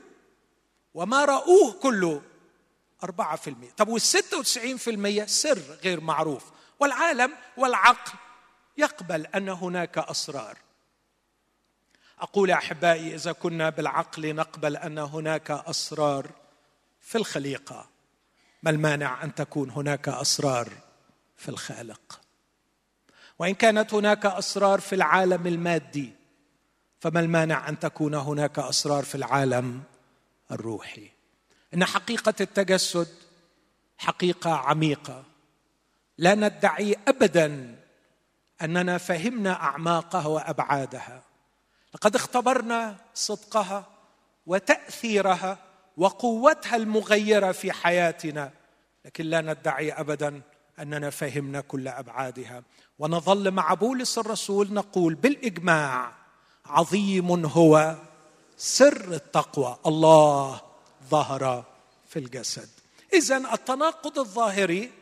وما 0.94 1.24
رأوه 1.24 1.72
كله 1.72 2.22
أربعة 3.05 3.37
في 3.37 3.50
المية 3.50 3.70
طب 3.70 3.88
والستة 3.88 4.38
وتسعين 4.38 4.76
في 4.76 4.90
المية 4.90 5.26
سر 5.26 5.62
غير 5.85 6.00
معروف. 6.00 6.44
والعالم 6.81 7.33
والعقل 7.57 8.12
يقبل 8.76 9.26
أن 9.26 9.48
هناك 9.48 9.98
أسرار. 9.98 10.59
أقول 12.18 12.50
أحبائي 12.50 13.14
إذا 13.14 13.33
كنا 13.33 13.70
بالعقل 13.70 14.35
نقبل 14.35 14.76
أن 14.76 14.98
هناك 14.98 15.50
أسرار 15.50 16.31
في 17.00 17.18
الخليقة. 17.18 17.88
ما 18.62 18.70
المانع 18.70 19.24
أن 19.24 19.35
تكون 19.35 19.70
هناك 19.70 20.09
أسرار 20.09 20.68
في 21.37 21.48
الخالق؟ 21.48 22.20
وإن 23.38 23.55
كانت 23.55 23.94
هناك 23.94 24.26
أسرار 24.26 24.81
في 24.81 24.94
العالم 24.94 25.46
المادي 25.46 26.12
فما 27.00 27.20
المانع 27.20 27.68
أن 27.68 27.79
تكون 27.79 28.14
هناك 28.14 28.59
أسرار 28.59 29.05
في 29.05 29.14
العالم 29.14 29.83
الروحي. 30.52 31.10
إن 31.74 31.84
حقيقة 31.84 32.34
التجسد 32.40 33.08
حقيقة 33.98 34.54
عميقة. 34.54 35.24
لا 36.18 36.34
ندعي 36.34 36.96
ابدا 37.08 37.76
أننا 38.62 38.98
فهمنا 38.98 39.52
أعماقها 39.52 40.26
وأبعادها. 40.26 41.22
لقد 41.94 42.14
اختبرنا 42.14 42.96
صدقها 43.14 43.86
وتأثيرها 44.46 45.58
وقوتها 45.96 46.76
المغيرة 46.76 47.52
في 47.52 47.72
حياتنا 47.72 48.52
لكن 49.04 49.24
لا 49.24 49.40
ندعي 49.40 49.92
ابدا 49.92 50.40
أننا 50.78 51.10
فهمنا 51.10 51.60
كل 51.60 51.88
أبعادها. 51.88 52.62
ونظل 52.98 53.50
مع 53.50 53.74
بولس 53.74 54.18
الرسول 54.18 54.72
نقول 54.72 55.14
بالإجماع 55.14 56.12
عظيم 56.66 57.46
هو 57.46 57.96
سر 58.61 59.14
التقوى. 59.14 59.79
الله 59.87 60.61
ظهر 61.09 61.64
في 62.09 62.18
الجسد. 62.18 62.68
اذا 63.12 63.37
التناقض 63.37 64.18
الظاهري 64.18 64.92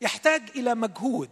يحتاج 0.00 0.50
إلى 0.56 0.74
مجهود. 0.74 1.30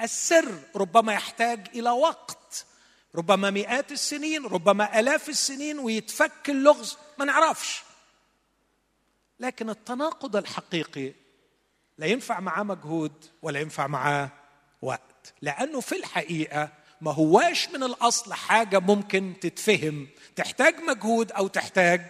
السر 0.00 0.58
ربما 0.76 1.12
يحتاج 1.12 1.68
إلى 1.74 1.90
وقت. 1.90 2.66
ربما 3.14 3.50
مئات 3.50 3.92
السنين 3.92 4.46
ربما 4.46 5.00
آلاف 5.00 5.28
السنين 5.28 5.78
ويتفك 5.78 6.50
اللغز 6.50 6.96
ما 7.18 7.24
نعرفش. 7.24 7.82
لكن 9.40 9.70
التناقض 9.70 10.36
الحقيقي 10.36 11.12
لا 11.98 12.06
ينفع 12.06 12.40
معاه 12.40 12.62
مجهود 12.62 13.24
ولا 13.42 13.60
ينفع 13.60 13.86
معاه 13.86 14.30
وقت. 14.82 15.34
لأنه 15.42 15.80
في 15.80 15.96
الحقيقة 15.96 16.79
ما 17.00 17.12
هواش 17.12 17.68
من 17.68 17.82
الأصل 17.82 18.34
حاجة 18.34 18.78
ممكن 18.78 19.34
تتفهم. 19.40 20.08
تحتاج 20.36 20.74
مجهود 20.74 21.32
أو 21.32 21.46
تحتاج 21.46 22.06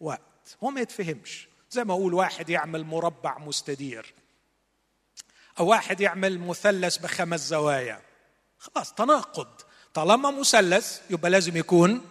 وقت. 0.00 0.56
هو 0.64 0.70
ما 0.70 0.80
يتفهمش. 0.80 1.48
زي 1.70 1.84
ما 1.84 1.94
أقول 1.94 2.14
واحد 2.14 2.50
يعمل 2.50 2.84
مربع 2.84 3.38
مستدير. 3.38 4.14
أو 5.58 5.66
واحد 5.66 6.00
يعمل 6.00 6.38
مثلث 6.38 6.96
بخمس 6.96 7.40
زوايا. 7.40 8.00
خلاص 8.58 8.92
تناقض. 8.94 9.60
طالما 9.94 10.30
مثلث 10.30 11.00
يبقى 11.10 11.30
لازم 11.30 11.56
يكون 11.56 12.08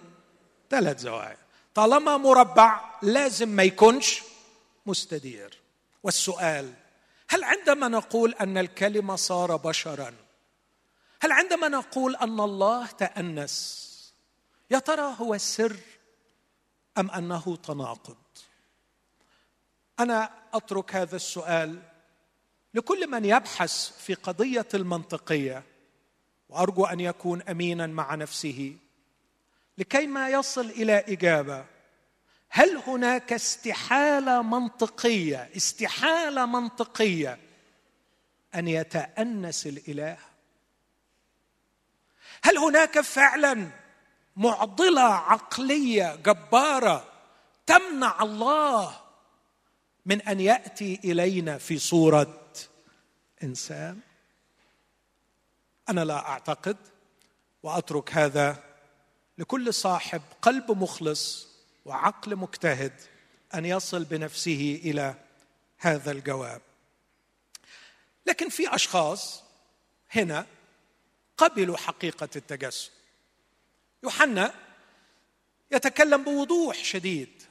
ثلاث 0.70 1.00
زوايا. 1.00 1.38
طالما 1.74 2.18
مربع 2.18 2.82
لازم 3.02 3.50
ما 3.50 3.64
يكونش 3.64 4.22
مستدير. 4.86 5.58
والسؤال 6.04 6.74
هل 7.30 7.44
عندما 7.44 7.88
نقول 7.88 8.36
أن 8.42 8.58
الكلمة 8.58 9.16
صار 9.16 9.56
بشرا 9.56 10.14
هل 11.24 11.32
عندما 11.32 11.68
نقول 11.68 12.16
أن 12.16 12.40
الله 12.40 12.88
تأنس 12.88 13.88
يا 14.72 14.80
ترى 14.80 15.16
هو 15.20 15.34
السر 15.34 15.78
أم 16.98 17.12
أنه 17.12 17.56
تناقض؟ 17.56 18.18
أنا 20.00 20.30
أترك 20.54 20.96
هذا 20.96 21.16
السؤال 21.16 21.82
لكل 22.74 23.10
من 23.10 23.26
يبحث 23.26 23.98
في 23.98 24.14
قضية 24.14 24.68
المنطقية 24.74 25.64
وأرجو 26.50 26.86
أن 26.86 27.00
يكون 27.00 27.42
امينا 27.42 27.88
مع 27.88 28.16
نفسه 28.16 28.76
لكي 29.78 30.08
ما 30.08 30.30
يصل 30.30 30.66
إلى 30.66 30.94
إجابة. 30.94 31.66
هل 32.50 32.78
هناك 32.88 33.34
استحالة 33.34 34.42
منطقية 34.42 35.50
استحالة 35.58 36.46
منطقية 36.46 37.40
أن 38.56 38.68
يتأنس 38.68 39.68
الإله؟ 39.68 40.31
هل 42.44 42.58
هناك 42.58 43.02
فعلا 43.02 43.68
معضلة 44.36 45.02
عقلية 45.02 46.16
جبارة 46.16 47.08
تمنع 47.66 48.22
الله 48.22 49.02
من 50.06 50.22
أن 50.22 50.40
يأتي 50.40 51.00
إلينا 51.04 51.58
في 51.58 51.80
صورة 51.80 52.42
إنسان؟ 53.44 54.00
أنا 55.90 56.02
لا 56.06 56.30
أعتقد 56.30 56.78
وأترك 57.64 58.14
هذا 58.14 58.64
لكل 59.38 59.74
صاحب 59.74 60.22
قلب 60.42 60.72
مخلص 60.72 61.48
وعقل 61.86 62.36
مجتهد 62.36 62.94
أن 63.54 63.66
يصل 63.66 64.04
بنفسه 64.04 64.82
إلى 64.84 65.16
هذا 65.78 66.12
الجواب. 66.12 66.62
لكن 68.26 68.50
في 68.50 68.76
أشخاص 68.76 69.44
هنا 70.12 70.46
قبلوا 71.44 71.78
حقيقة 71.78 72.30
التجسد. 72.36 72.92
يوحنا 74.04 74.54
يتكلم 75.72 76.24
بوضوح 76.24 76.76
شديد 76.76 77.44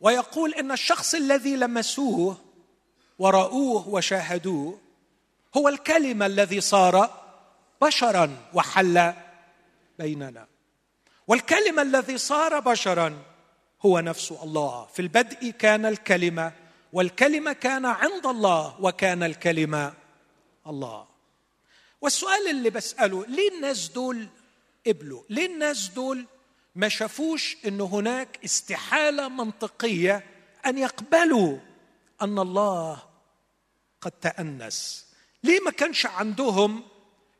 ويقول 0.00 0.54
إن 0.54 0.72
الشخص 0.72 1.14
الذي 1.14 1.56
لمسوه 1.56 2.36
ورأوه 3.18 3.88
وشاهدوه 3.88 4.78
هو 5.56 5.68
الكلمة 5.68 6.26
الذي 6.26 6.60
صار 6.60 7.24
بشرا 7.82 8.36
وحل 8.54 9.12
بيننا. 9.98 10.46
والكلمة 11.26 11.82
الذي 11.82 12.18
صار 12.18 12.60
بشرا 12.60 13.22
هو 13.86 14.00
نفس 14.00 14.32
الله. 14.32 14.86
في 14.86 15.02
البدء 15.02 15.50
كان 15.50 15.86
الكلمة 15.86 16.52
والكلمة 16.92 17.52
كان 17.52 17.86
عند 17.86 18.26
الله 18.26 18.80
وكان 18.80 19.22
الكلمة 19.22 19.94
الله. 20.66 21.11
والسؤال 22.02 22.48
اللي 22.50 22.70
بسأله 22.70 23.26
ليه 23.26 23.56
الناس 23.56 23.88
دول 23.88 24.28
قبلوا؟ 24.86 25.22
ليه 25.30 25.46
الناس 25.46 25.88
دول 25.88 26.26
ما 26.74 26.88
شافوش 26.88 27.56
إن 27.66 27.80
هناك 27.80 28.38
استحالة 28.44 29.28
منطقية 29.28 30.24
أن 30.66 30.78
يقبلوا 30.78 31.58
أن 32.22 32.38
الله 32.38 33.02
قد 34.00 34.10
تأنس؟ 34.10 35.06
ليه 35.44 35.60
ما 35.60 35.70
كانش 35.70 36.06
عندهم 36.06 36.84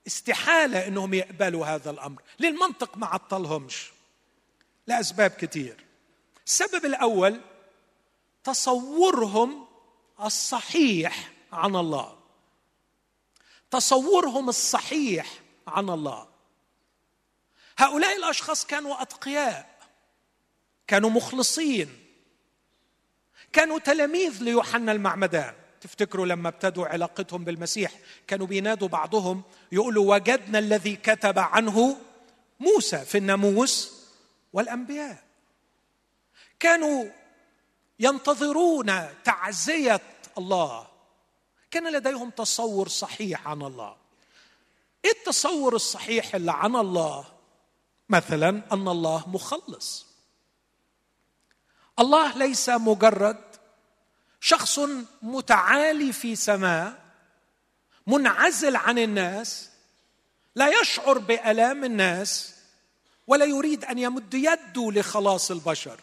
استحالة 0.06 0.86
إنهم 0.86 1.14
يقبلوا 1.14 1.66
هذا 1.66 1.90
الأمر؟ 1.90 2.22
ليه 2.38 2.48
المنطق 2.48 2.96
ما 2.96 3.06
عطلهمش؟ 3.06 3.90
لأسباب 4.86 5.30
كتير. 5.30 5.84
السبب 6.46 6.84
الأول 6.84 7.40
تصورهم 8.44 9.66
الصحيح 10.20 11.32
عن 11.52 11.76
الله. 11.76 12.21
تصورهم 13.72 14.48
الصحيح 14.48 15.26
عن 15.66 15.90
الله. 15.90 16.28
هؤلاء 17.78 18.16
الأشخاص 18.16 18.66
كانوا 18.66 19.02
أتقياء 19.02 19.78
كانوا 20.86 21.10
مخلصين 21.10 21.98
كانوا 23.52 23.78
تلاميذ 23.78 24.42
ليوحنا 24.42 24.92
المعمدان. 24.92 25.54
تفتكروا 25.80 26.26
لما 26.26 26.48
ابتدوا 26.48 26.86
علاقتهم 26.86 27.44
بالمسيح 27.44 27.92
كانوا 28.26 28.46
بينادوا 28.46 28.88
بعضهم 28.88 29.42
يقولوا 29.72 30.14
وجدنا 30.14 30.58
الذي 30.58 30.96
كتب 30.96 31.38
عنه 31.38 31.96
موسى 32.60 33.04
في 33.04 33.18
الناموس 33.18 33.92
والأنبياء. 34.52 35.24
كانوا 36.60 37.04
ينتظرون 38.00 38.92
تعزية 39.24 40.00
الله. 40.38 40.91
كان 41.72 41.92
لديهم 41.92 42.30
تصور 42.30 42.88
صحيح 42.88 43.48
عن 43.48 43.62
الله. 43.62 43.96
إيه 45.04 45.10
التصور 45.10 45.74
الصحيح 45.74 46.34
اللي 46.34 46.52
عن 46.52 46.76
الله؟ 46.76 47.24
مثلا 48.08 48.48
أن 48.72 48.88
الله 48.88 49.28
مخلص. 49.28 50.06
الله 51.98 52.38
ليس 52.38 52.68
مجرد 52.68 53.44
شخص 54.40 54.80
متعالي 55.22 56.12
في 56.12 56.36
سماء 56.36 57.02
منعزل 58.06 58.76
عن 58.76 58.98
الناس 58.98 59.70
لا 60.54 60.80
يشعر 60.80 61.18
بألام 61.18 61.84
الناس 61.84 62.54
ولا 63.26 63.44
يريد 63.44 63.84
أن 63.84 63.98
يمد 63.98 64.34
يده 64.34 64.90
لخلاص 64.92 65.50
البشر. 65.50 66.00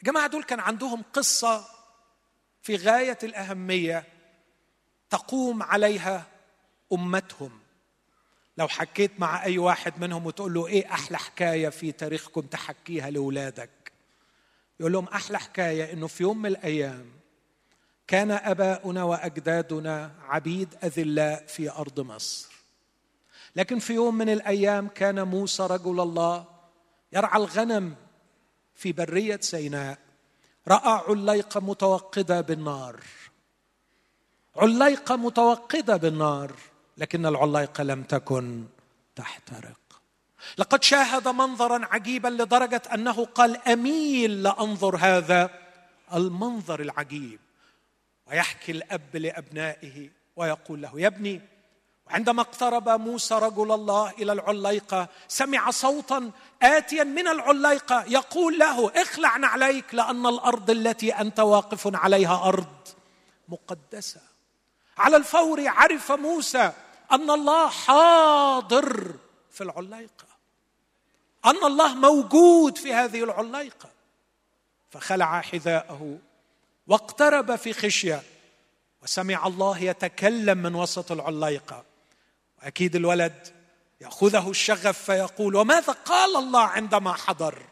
الجماعه 0.00 0.26
دول 0.26 0.42
كان 0.44 0.60
عندهم 0.60 1.04
قصة 1.12 1.68
في 2.62 2.76
غاية 2.76 3.18
الأهمية. 3.22 4.17
تقوم 5.10 5.62
عليها 5.62 6.26
أمتهم. 6.92 7.50
لو 8.58 8.68
حكيت 8.68 9.20
مع 9.20 9.44
أي 9.44 9.58
واحد 9.58 10.00
منهم 10.00 10.26
وتقول 10.26 10.54
له 10.54 10.66
إيه 10.66 10.92
أحلى 10.92 11.18
حكاية 11.18 11.68
في 11.68 11.92
تاريخكم 11.92 12.40
تحكيها 12.40 13.10
لأولادك؟ 13.10 13.92
يقول 14.80 14.92
لهم 14.92 15.04
أحلى 15.04 15.38
حكاية 15.38 15.92
إنه 15.92 16.06
في 16.06 16.22
يوم 16.22 16.42
من 16.42 16.46
الأيام 16.46 17.06
كان 18.06 18.30
أباؤنا 18.30 19.04
وأجدادنا 19.04 20.14
عبيد 20.28 20.74
أذلاء 20.84 21.46
في 21.46 21.70
أرض 21.70 22.00
مصر. 22.00 22.48
لكن 23.56 23.78
في 23.78 23.94
يوم 23.94 24.14
من 24.14 24.28
الأيام 24.28 24.88
كان 24.88 25.22
موسى 25.22 25.62
رجل 25.62 26.00
الله 26.00 26.44
يرعى 27.12 27.40
الغنم 27.40 27.96
في 28.74 28.92
برية 28.92 29.38
سيناء 29.42 29.98
رأى 30.68 31.02
عليقه 31.08 31.60
متوقده 31.60 32.40
بالنار. 32.40 33.00
عليقه 34.58 35.16
متوقده 35.16 35.96
بالنار 35.96 36.52
لكن 36.98 37.26
العليقه 37.26 37.84
لم 37.84 38.02
تكن 38.02 38.64
تحترق. 39.16 39.78
لقد 40.58 40.82
شاهد 40.82 41.28
منظرا 41.28 41.86
عجيبا 41.92 42.28
لدرجة 42.28 42.82
أنه 42.94 43.24
قال 43.24 43.68
أميل 43.68 44.42
لأنظر 44.42 44.96
هذا 44.96 45.50
المنظر 46.14 46.80
العجيب. 46.80 47.40
ويحكي 48.26 48.72
الأب 48.72 49.16
لأبنائه 49.16 50.10
ويقول 50.36 50.82
له 50.82 51.00
يا 51.00 51.06
ابني 51.06 51.40
وعندما 52.06 52.42
اقترب 52.42 52.88
موسى 52.88 53.34
رجل 53.34 53.72
الله 53.72 54.10
إلى 54.10 54.32
العليقه 54.32 55.08
سمع 55.28 55.70
صوتا 55.70 56.30
اتيا 56.62 57.04
من 57.04 57.28
العليقه 57.28 58.04
يقول 58.08 58.58
له 58.58 59.02
اخلع 59.02 59.36
نعليك 59.36 59.94
لأن 59.94 60.26
الأرض 60.26 60.70
التي 60.70 61.12
أنت 61.12 61.40
واقف 61.40 61.96
عليها 61.96 62.48
أرض 62.48 62.88
مقدسة. 63.48 64.27
على 64.98 65.16
الفور 65.16 65.68
عرف 65.68 66.12
موسى 66.12 66.72
أن 67.12 67.30
الله 67.30 67.68
حاضر 67.68 69.14
في 69.50 69.60
العليقة 69.60 70.28
أن 71.44 71.64
الله 71.64 71.94
موجود 71.94 72.78
في 72.78 72.94
هذه 72.94 73.24
العليقة. 73.24 73.90
فخلع 74.90 75.40
حذاءه 75.40 76.18
واقترب 76.86 77.56
في 77.56 77.72
خشية 77.72 78.22
وسمع 79.02 79.46
الله 79.46 79.78
يتكلم 79.78 80.58
من 80.58 80.74
وسط 80.74 81.12
العليقة. 81.12 81.84
وأكيد 82.62 82.96
الولد 82.96 83.48
يأخذه 84.00 84.50
الشغف 84.50 85.02
فيقول 85.02 85.56
وماذا 85.56 85.92
قال 85.92 86.36
الله 86.36 86.60
عندما 86.60 87.12
حضر؟ 87.12 87.62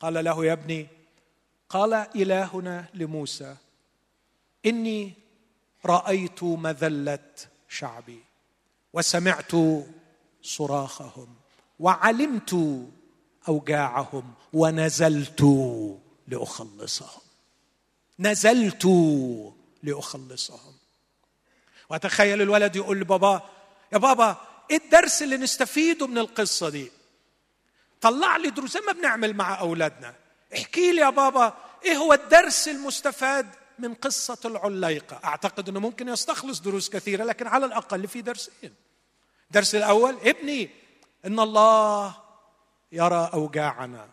قال 0.00 0.24
له 0.24 0.44
يا 0.44 0.52
ابني 0.52 0.86
قال 1.68 1.94
إلهنا 1.94 2.84
لموسى 2.94 3.56
إني 4.66 5.14
رأيت 5.86 6.42
مذلة 6.42 7.18
شعبي 7.68 8.24
وسمعت 8.92 9.52
صراخهم 10.42 11.34
وعلمت 11.80 12.56
أوجاعهم 13.48 14.34
ونزلت 14.52 15.42
لأخلصهم. 16.28 17.20
نزلت 18.18 18.84
لأخلصهم. 19.82 20.74
وأتخيل 21.90 22.42
الولد 22.42 22.76
يقول 22.76 23.00
لبابا 23.00 23.42
يا 23.92 23.98
بابا 23.98 24.36
إيه 24.70 24.76
الدرس 24.76 25.22
اللي 25.22 25.36
نستفيده 25.36 26.06
من 26.06 26.18
القصة 26.18 26.68
دي؟ 26.68 26.90
طلع 28.00 28.36
لي 28.36 28.50
دروس 28.50 28.76
ما 28.76 28.92
بنعمل 28.92 29.34
مع 29.36 29.60
أولادنا. 29.60 30.14
احكي 30.54 30.92
لي 30.92 31.00
يا 31.00 31.10
بابا 31.10 31.56
إيه 31.84 31.96
هو 31.96 32.12
الدرس 32.12 32.68
المستفاد 32.68 33.46
من 33.78 33.94
قصة 33.94 34.38
العليقة. 34.44 35.20
أعتقد 35.24 35.68
إنه 35.68 35.80
ممكن 35.80 36.08
يستخلص 36.08 36.60
دروس 36.60 36.90
كثيرة 36.90 37.24
لكن 37.24 37.46
على 37.46 37.66
الأقل 37.66 38.08
في 38.08 38.22
درسين. 38.22 38.74
الدرس 39.46 39.74
الأول 39.74 40.16
ابني 40.22 40.70
إن 41.24 41.40
الله 41.40 42.16
يرى 42.92 43.30
أوجاعنا. 43.34 44.08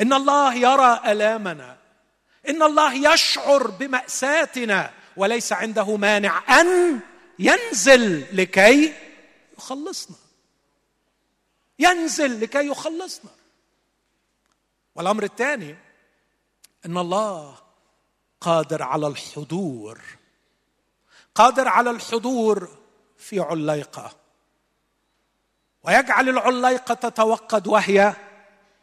إن 0.00 0.12
الله 0.12 0.54
يرى 0.54 1.00
ألامنا. 1.06 1.78
إن 2.48 2.62
الله 2.62 3.12
يشعر 3.12 3.70
بمأساتنا. 3.70 4.90
وليس 5.16 5.52
عنده 5.52 5.96
مانع 5.96 6.60
أن 6.60 7.00
ينزل 7.38 8.36
لكي 8.36 8.94
يخلصنا. 9.58 10.16
ينزل 11.78 12.40
لكي 12.40 12.66
يخلصنا. 12.66 13.30
والأمر 14.94 15.22
الثاني 15.22 15.76
إن 16.86 16.98
الله 16.98 17.58
قادر 18.40 18.82
على 18.82 19.06
الحضور. 19.06 20.00
قادر 21.34 21.68
على 21.68 21.90
الحضور 21.90 22.68
في 23.18 23.40
عليقة. 23.40 24.16
ويجعل 25.82 26.28
العليقة 26.28 26.94
تتوقد 26.94 27.66
وهي 27.66 28.14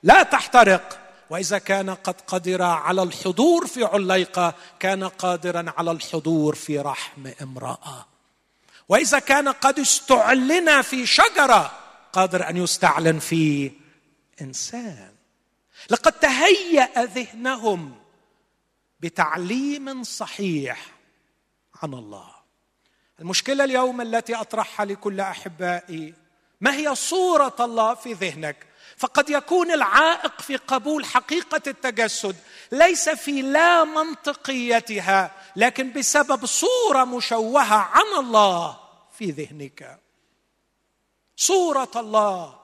لا 0.04 0.24
تحترق. 0.24 1.00
وإذا 1.30 1.58
كان 1.58 1.89
قد 1.89 2.22
قدر 2.22 2.62
على 2.62 3.04
الحضور 3.04 3.67
في 3.67 3.84
عليقة 3.84 4.54
كان 4.80 5.04
قادرا 5.04 5.74
على 5.78 5.91
الحضور 5.91 6.56
في 6.56 6.80
رحم 6.80 7.28
امرأة. 7.41 8.06
وإذا 8.89 9.20
كان 9.20 9.50
قد 9.50 9.80
استعلن 9.80 10.82
في 10.82 11.06
شجرة 11.06 11.72
قادر 12.13 12.50
أن 12.50 12.58
يستعلن 12.58 13.20
في 13.20 13.72
إنسان. 14.41 15.12
لقد 15.89 16.12
تهيأ 16.12 17.06
ذهنهم 17.06 18.07
بتعليم 18.99 20.03
صحيح 20.03 20.86
عن 21.83 21.93
الله. 21.93 22.29
المشكلة 23.19 23.63
اليوم 23.63 24.01
التي 24.01 24.36
أطرحها 24.36 24.86
لكل 24.86 25.19
أحبائي 25.19 26.13
ما 26.62 26.75
هي 26.75 26.95
صورة 26.95 27.55
الله 27.60 27.93
في 27.93 28.13
ذهنك؟ 28.13 28.67
فقد 28.97 29.29
يكون 29.29 29.71
العائق 29.71 30.41
في 30.41 30.55
قبول 30.55 31.05
حقيقة 31.05 31.62
التجسد 31.67 32.36
ليس 32.71 33.10
في 33.10 33.41
لا 33.41 33.83
منطقيتها 33.83 35.31
لكن 35.55 35.93
بسبب 35.93 36.45
صورة 36.45 37.03
مشوهة 37.03 37.75
عن 37.75 38.05
الله 38.19 38.79
في 39.17 39.31
ذهنك. 39.31 39.99
صورة 41.36 41.91
الله 41.95 42.60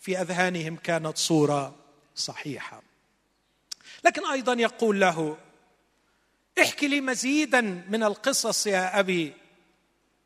في 0.00 0.20
أذهانهم 0.20 0.76
كانت 0.76 1.18
صورة 1.18 1.74
صحيحة. 2.14 2.82
لكن 4.04 4.26
أيضا 4.26 4.52
يقول 4.52 5.00
له 5.00 5.36
احكي 6.60 6.88
لي 6.88 7.00
مزيدا 7.00 7.60
من 7.88 8.02
القصص 8.02 8.66
يا 8.66 9.00
أبي 9.00 9.32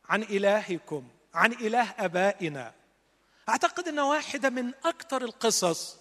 عن 0.08 0.22
إلهكم 0.22 1.08
عن 1.34 1.52
إله 1.52 1.90
آبائنا. 1.98 2.72
أعتقد 3.48 3.88
أن 3.88 3.98
واحدة 3.98 4.50
من 4.50 4.72
أكثر 4.84 5.22
القصص 5.24 5.96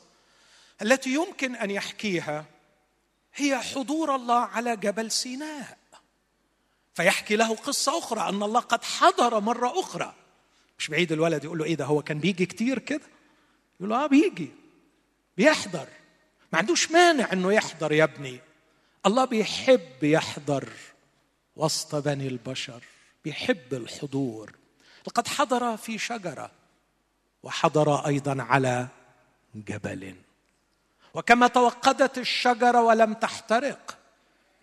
التي 0.82 1.14
يمكن 1.14 1.56
أن 1.56 1.72
يحكيها 1.72 2.46
هي 3.36 3.60
حضور 3.60 4.16
الله 4.16 4.40
على 4.40 4.76
جبل 4.78 5.12
سيناء. 5.12 5.78
فيحكي 6.94 7.36
له 7.36 7.56
قصة 7.56 7.98
أخرى 7.98 8.30
أن 8.30 8.44
الله 8.44 8.60
قد 8.60 8.84
حضر 8.84 9.40
مرة 9.40 9.80
أخرى. 9.80 10.14
مش 10.80 10.88
بعيد 10.88 11.12
الولد 11.12 11.44
يقول 11.44 11.58
له 11.58 11.66
إيه 11.66 11.76
ده 11.76 11.86
هو 11.86 12.02
كان 12.02 12.20
بيجي 12.20 12.46
كتير 12.46 12.80
كده؟ 12.80 13.02
يقول 13.80 13.90
له 13.90 14.04
آه 14.04 14.08
بيجي 14.08 14.52
بيحضر. 15.38 15.88
ما 16.54 16.60
عندوش 16.60 16.92
مانع 16.92 17.34
إنه 17.34 17.54
يحضر 17.54 17.92
يا 17.92 18.04
ابني. 18.04 18.40
الله 19.08 19.26
بيحب 19.26 20.04
يحضر 20.04 20.70
وسط 21.56 21.96
بني 21.96 22.28
البشر 22.28 22.84
بيحب 23.24 23.74
الحضور. 23.74 24.52
لقد 25.08 25.28
حضر 25.28 25.78
في 25.78 25.98
شجرة 25.98 26.52
وحضر 27.44 28.08
أيضا 28.08 28.44
على 28.44 28.88
جبل. 29.56 30.16
وكما 31.14 31.48
توقدت 31.48 32.18
الشجرة 32.18 32.82
ولم 32.82 33.14
تحترق 33.14 33.98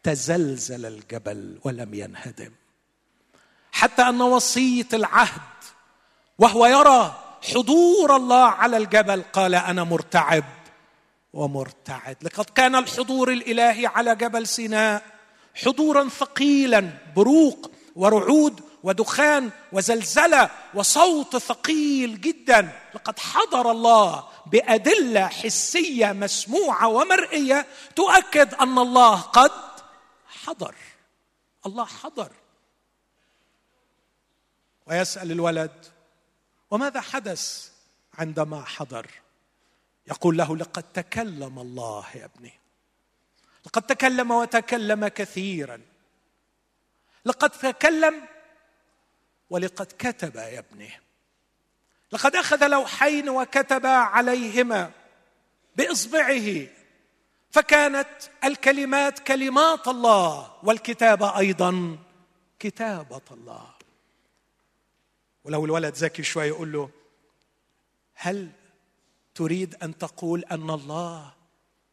تزلزل 0.02 0.86
الجبل 0.86 1.58
ولم 1.64 1.94
ينهدم. 1.94 2.52
حتى 3.72 4.02
أن 4.02 4.22
وصية 4.22 4.88
العهد 4.92 5.40
وهو 6.38 6.66
يرى 6.66 7.20
حضور 7.54 8.16
الله 8.16 8.44
على 8.44 8.76
الجبل 8.76 9.22
قال 9.22 9.54
أنا 9.54 9.84
مرتعب. 9.84 10.44
ومرتعد. 11.34 12.16
لقد 12.22 12.44
كان 12.44 12.74
الحضور 12.74 13.32
الإلهي 13.32 13.86
على 13.86 14.16
جبل 14.16 14.46
سيناء 14.46 15.02
حضورا 15.54 16.08
ثقيلا 16.08 16.90
بروق 17.16 17.70
ورعود 17.96 18.60
ودخان 18.82 19.50
وزلزلة 19.72 20.50
وصوت 20.74 21.36
ثقيل 21.36 22.20
جدا. 22.20 22.80
لقد 22.94 23.18
حضر 23.18 23.70
الله 23.70 24.28
بأدلة 24.46 25.26
حسية 25.26 26.12
مسموعة 26.12 26.88
ومرئية 26.88 27.66
تؤكد 27.96 28.54
أن 28.54 28.78
الله 28.78 29.20
قد 29.20 29.52
حضر. 30.26 30.74
الله 31.66 31.84
حضر. 31.84 32.32
ويسأل 34.86 35.32
الولد 35.32 35.86
وماذا 36.70 37.00
حدث 37.00 37.68
عندما 38.18 38.64
حضر؟ 38.64 39.23
يقول 40.06 40.36
له 40.36 40.56
لقد 40.56 40.82
تكلم 40.82 41.58
الله 41.58 42.06
يا 42.14 42.24
ابني. 42.24 42.52
لقد 43.66 43.82
تكلم 43.82 44.30
وتكلم 44.30 45.08
كثيرا. 45.08 45.80
لقد 47.24 47.50
تكلم 47.50 48.28
ولقد 49.50 49.86
كتب 49.98 50.36
يا 50.36 50.58
ابني. 50.58 50.90
لقد 52.12 52.36
أخذ 52.36 52.66
لوحين 52.66 53.28
وكتب 53.28 53.86
عليهما 53.86 54.90
بإصبعه. 55.76 56.66
فكانت 57.50 58.08
الكلمات 58.44 59.18
كلمات 59.18 59.88
الله 59.88 60.54
والكتابه 60.62 61.38
أيضا 61.38 61.98
كتابه 62.58 63.20
الله. 63.30 63.74
ولو 65.44 65.64
الولد 65.64 65.94
ذكي 65.94 66.22
شوي 66.22 66.46
يقول 66.46 66.72
له 66.72 66.90
هل 68.14 68.50
تريد 69.34 69.74
أن 69.82 69.98
تقول 69.98 70.44
أن 70.50 70.70
الله 70.70 71.32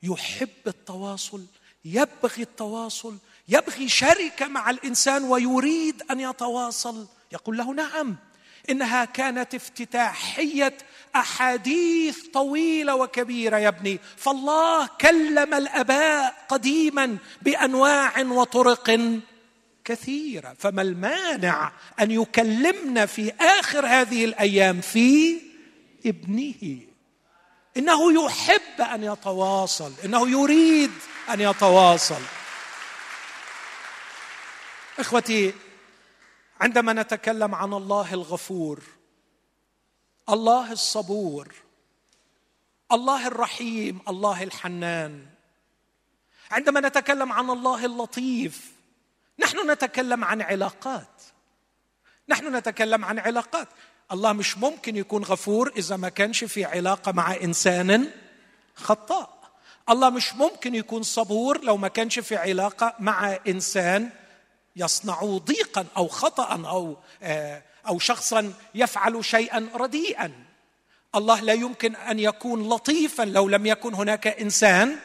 يحب 0.03 0.67
التواصل 0.67 1.45
يبغي 1.85 2.43
التواصل 2.43 3.17
يبغي 3.49 3.89
شركة 3.89 4.47
مع 4.47 4.69
الإنسان 4.69 5.23
ويريد 5.23 6.03
أن 6.11 6.19
يتواصل. 6.19 7.07
يقول 7.31 7.57
له 7.57 7.73
نعم 7.73 8.15
إنها 8.69 9.05
كانت 9.05 9.55
افتتاحية 9.55 10.77
أحاديث 11.15 12.27
طويلة 12.33 12.95
وكبيرة 12.95 13.57
يا 13.57 13.67
ابني. 13.67 13.99
فالله 14.17 14.87
كلم 15.01 15.53
الأباء 15.53 16.45
قديما 16.49 17.17
بأنواع 17.41 18.21
وطرق 18.21 18.99
كثيرة. 19.85 20.55
فما 20.59 20.81
المانع 20.81 21.71
أن 21.99 22.11
يكلمنا 22.11 23.05
في 23.05 23.33
آخر 23.39 23.87
هذه 23.87 24.25
الأيام 24.25 24.81
في 24.81 25.41
ابنه؟ 26.05 26.90
إنه 27.77 28.25
يحب 28.25 28.81
أن 28.81 29.03
يتواصل 29.03 29.93
إنه 30.05 30.29
يريد 30.29 30.91
أن 31.29 31.41
يتواصل. 31.41 32.21
إخوتي 34.99 35.53
عندما 36.61 36.93
نتكلم 36.93 37.55
عن 37.55 37.73
الله 37.73 38.13
الغفور 38.13 38.79
الله 40.29 40.71
الصبور 40.71 41.53
الله 42.91 43.27
الرحيم 43.27 44.01
الله 44.07 44.43
الحنان 44.43 45.25
عندما 46.51 46.79
نتكلم 46.79 47.31
عن 47.31 47.49
الله 47.49 47.85
اللطيف 47.85 48.71
نحن 49.39 49.71
نتكلم 49.71 50.23
عن 50.23 50.41
علاقات. 50.41 51.21
نحن 52.29 52.55
نتكلم 52.55 53.05
عن 53.05 53.19
علاقات. 53.19 53.67
الله 54.11 54.33
مش 54.33 54.57
ممكن 54.57 54.97
يكون 54.97 55.23
غفور 55.23 55.73
إذا 55.77 55.97
ما 55.97 56.09
كانش 56.09 56.43
في 56.43 56.65
علاقة 56.65 57.11
مع 57.11 57.35
إنسان 57.35 58.07
خطاء. 58.75 59.41
الله 59.89 60.09
مش 60.09 60.33
ممكن 60.33 60.75
يكون 60.75 61.03
صبور 61.03 61.63
لو 61.63 61.77
ما 61.77 61.87
كانش 61.87 62.19
في 62.19 62.35
علاقة 62.35 62.95
مع 62.99 63.37
إنسان 63.47 64.09
يصنع 64.75 65.21
ضيقا 65.23 65.85
أو 65.97 66.07
خطا 66.07 66.67
أو 66.67 66.97
آه، 67.23 67.63
أو 67.87 67.99
شخصا 67.99 68.53
يفعل 68.75 69.25
شيئا 69.25 69.69
رديئا. 69.75 70.31
الله 71.15 71.39
لا 71.39 71.53
يمكن 71.53 71.95
أن 71.95 72.19
يكون 72.19 72.69
لطيفا 72.69 73.23
لو 73.23 73.49
لم 73.49 73.65
يكن 73.65 73.93
هناك 73.93 74.27
إنسان 74.27 74.97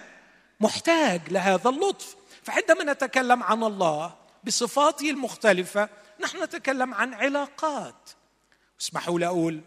محتاج 0.61 1.21
لهذا 1.29 1.71
اللطف. 1.71 2.17
فعندما 2.43 2.93
نتكلم 2.93 3.43
عن 3.43 3.65
الله 3.65 4.15
بصفاته 4.45 5.11
المختلفة 5.11 5.89
نحن 6.21 6.43
نتكلم 6.43 6.95
عن 6.95 7.15
علاقات. 7.15 8.11
اسمحوا 8.81 9.19
لي 9.19 9.27
أقول 9.27 9.61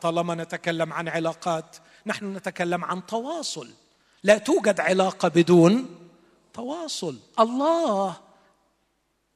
طالما 0.00 0.34
نتكلم 0.34 0.92
عن 0.92 1.08
علاقات 1.08 1.76
نحن 2.06 2.36
نتكلم 2.36 2.84
عن 2.84 3.06
تواصل. 3.06 3.70
لا 4.22 4.38
توجد 4.38 4.80
علاقة 4.80 5.28
بدون 5.28 5.98
تواصل. 6.54 7.18
الله 7.40 8.16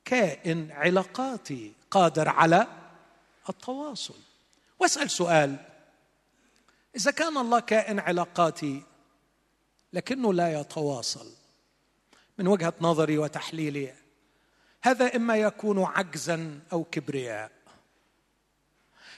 كائن 0.05 0.73
علاقاتي 0.73 1.73
قادر 1.91 2.29
على 2.29 2.67
التواصل. 3.49 4.19
واسأل 4.79 5.11
سؤال. 5.11 5.57
إذا 6.97 7.11
كان 7.11 7.37
الله 7.37 7.61
كائن 7.61 7.99
علاقاتي 7.99 8.83
لكنه 9.93 10.35
لا 10.35 10.61
يتواصل. 10.61 11.33
من 12.39 12.47
وجهة 12.47 12.75
نظري 12.81 13.19
وتحليلي 13.19 13.95
هذا 14.83 15.17
إما 15.17 15.37
يكون 15.37 15.85
عجزا 15.85 16.61
أو 16.73 16.85
كبرياء. 16.85 17.60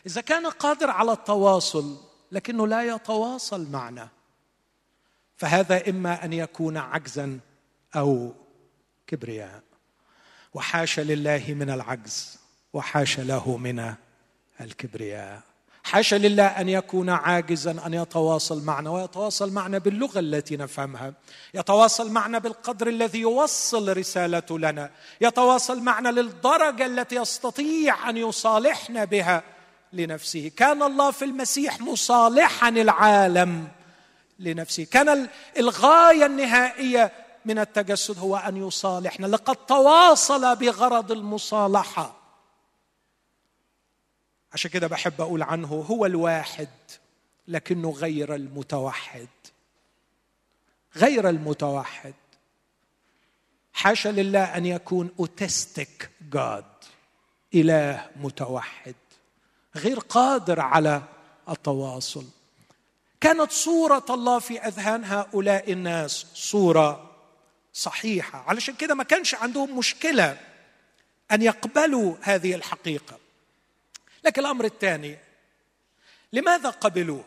إذا 0.06 0.20
كان 0.20 0.46
قادر 0.46 0.90
على 0.90 1.12
التواصل 1.12 1.96
لكنه 2.32 2.66
لا 2.66 2.94
يتواصل 2.94 3.70
معنا 3.70 4.08
فهذا 5.36 5.90
إما 5.90 6.24
أن 6.24 6.32
يكون 6.32 6.76
عجزا 6.76 7.40
أو 7.96 8.32
كبرياء. 9.06 9.62
وحاشا 10.54 11.00
لله 11.00 11.44
من 11.48 11.70
العجز 11.70 12.38
وحاشا 12.72 13.20
له 13.20 13.56
من 13.56 13.94
الكبرياء. 14.60 15.40
حاشا 15.84 16.16
لله 16.16 16.46
أن 16.46 16.68
يكون 16.68 17.10
عاجزا 17.10 17.86
أن 17.86 17.94
يتواصل 17.94 18.64
معنا 18.64 18.90
ويتواصل 18.90 19.52
معنا 19.52 19.78
باللغة 19.78 20.18
التي 20.18 20.56
نفهمها. 20.56 21.14
يتواصل 21.54 22.10
معنا 22.10 22.38
بالقدر 22.38 22.88
الذي 22.88 23.20
يوصل 23.20 23.96
رسالته 23.96 24.58
لنا. 24.58 24.90
يتواصل 25.20 25.80
معنا 25.80 26.08
للدرجة 26.08 26.86
التي 26.86 27.16
يستطيع 27.16 28.10
أن 28.10 28.16
يصالحنا 28.16 29.04
بها. 29.04 29.42
لنفسه. 29.92 30.50
كان 30.56 30.82
الله 30.82 31.10
في 31.10 31.24
المسيح 31.24 31.80
مصالحا 31.80 32.68
العالم 32.68 33.68
لنفسه. 34.38 34.84
كان 34.84 35.28
الغاية 35.58 36.26
النهائية 36.26 37.12
من 37.44 37.58
التجسد 37.58 38.18
هو 38.18 38.36
أن 38.36 38.56
يصالحنا. 38.56 39.26
لقد 39.26 39.56
تواصل 39.56 40.56
بغرض 40.56 41.12
المصالحة. 41.12 42.16
عشان 44.52 44.70
كده 44.70 44.86
بحب 44.86 45.20
أقول 45.20 45.42
عنه 45.42 45.86
هو 45.90 46.06
الواحد 46.06 46.68
لكنه 47.48 47.90
غير 47.90 48.34
المتوحد. 48.34 49.28
غير 50.96 51.28
المتوحد. 51.28 52.14
حاشا 53.72 54.08
لله 54.08 54.44
أن 54.44 54.66
يكون 54.66 55.10
أوتستيك 55.20 56.10
جاد 56.32 56.64
إله 57.54 58.10
متوحد. 58.16 58.94
غير 59.76 59.98
قادر 59.98 60.60
على 60.60 61.02
التواصل. 61.48 62.24
كانت 63.20 63.52
صورة 63.52 64.04
الله 64.10 64.38
في 64.38 64.60
أذهان 64.60 65.04
هؤلاء 65.04 65.72
الناس 65.72 66.26
صورة 66.34 67.10
صحيحة. 67.72 68.44
علشان 68.48 68.74
كده 68.74 68.94
ما 68.94 69.04
كانش 69.04 69.34
عندهم 69.34 69.78
مشكلة 69.78 70.40
أن 71.32 71.42
يقبلوا 71.42 72.14
هذه 72.22 72.54
الحقيقة. 72.54 73.18
لكن 74.24 74.40
الأمر 74.40 74.64
الثاني 74.64 75.18
لماذا 76.32 76.70
قبلوه؟ 76.70 77.24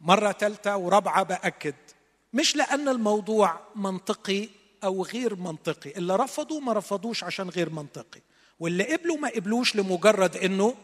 مرة 0.00 0.32
ثالثة 0.32 0.76
ورابعة 0.76 1.22
بأكد 1.22 1.74
مش 2.32 2.56
لأن 2.56 2.88
الموضوع 2.88 3.60
منطقي 3.76 4.48
أو 4.84 5.02
غير 5.04 5.36
منطقي 5.36 5.90
اللي 5.90 6.16
رفضوا 6.16 6.60
ما 6.60 6.72
رفضوش 6.72 7.24
عشان 7.24 7.48
غير 7.48 7.70
منطقي 7.70 8.20
واللي 8.60 8.96
قبلوا 8.96 9.16
ما 9.16 9.28
قبلوش 9.28 9.76
لمجرد 9.76 10.36
إنه 10.36 10.74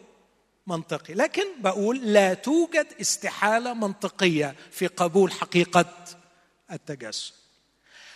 منطقي. 0.66 1.14
لكن 1.14 1.44
بقول 1.59 2.12
لا 2.12 2.35
توجد 2.35 2.87
استحالة 3.00 3.74
منطقية 3.74 4.55
في 4.70 4.87
قبول 4.87 5.33
حقيقة 5.33 5.94
التجسد 6.72 7.35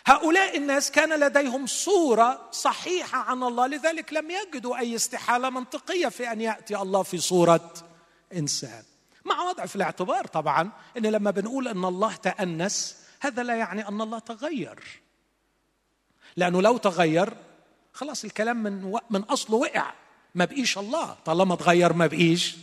هؤلاء 0.06 0.56
الناس 0.56 0.90
كان 0.90 1.20
لديهم 1.20 1.66
صورة 1.66 2.48
صحيحة 2.52 3.18
عن 3.18 3.42
الله 3.42 3.66
لذلك 3.66 4.12
لم 4.12 4.30
يجدوا 4.30 4.78
أي 4.78 4.96
استحالة 4.96 5.50
منطقية 5.50 6.08
في 6.08 6.32
أن 6.32 6.40
يأتي 6.40 6.76
الله 6.76 7.02
في 7.02 7.18
صورة 7.18 7.74
إنسان. 8.32 8.82
مع 9.24 9.42
وضع 9.42 9.66
في 9.66 9.76
الاعتبار 9.76 10.26
طبعا 10.26 10.70
إن 10.96 11.06
لما 11.06 11.30
بنقول 11.30 11.68
أن 11.68 11.84
الله 11.84 12.14
تأنس 12.14 12.96
هذا 13.20 13.42
لا 13.42 13.54
يعني 13.54 13.88
أن 13.88 14.00
الله 14.00 14.18
تغير. 14.18 15.00
لأنه 16.36 16.62
لو 16.62 16.76
تغير 16.76 17.36
خلاص 17.92 18.24
الكلام 18.24 18.62
من. 18.62 18.98
من 19.10 19.20
أصله 19.22 19.56
وقع. 19.56 19.92
ما 20.34 20.44
بقيش 20.44 20.78
الله. 20.78 21.16
طالما 21.24 21.56
تغير 21.56 21.92
ما 21.92 22.06
بقيش 22.06 22.56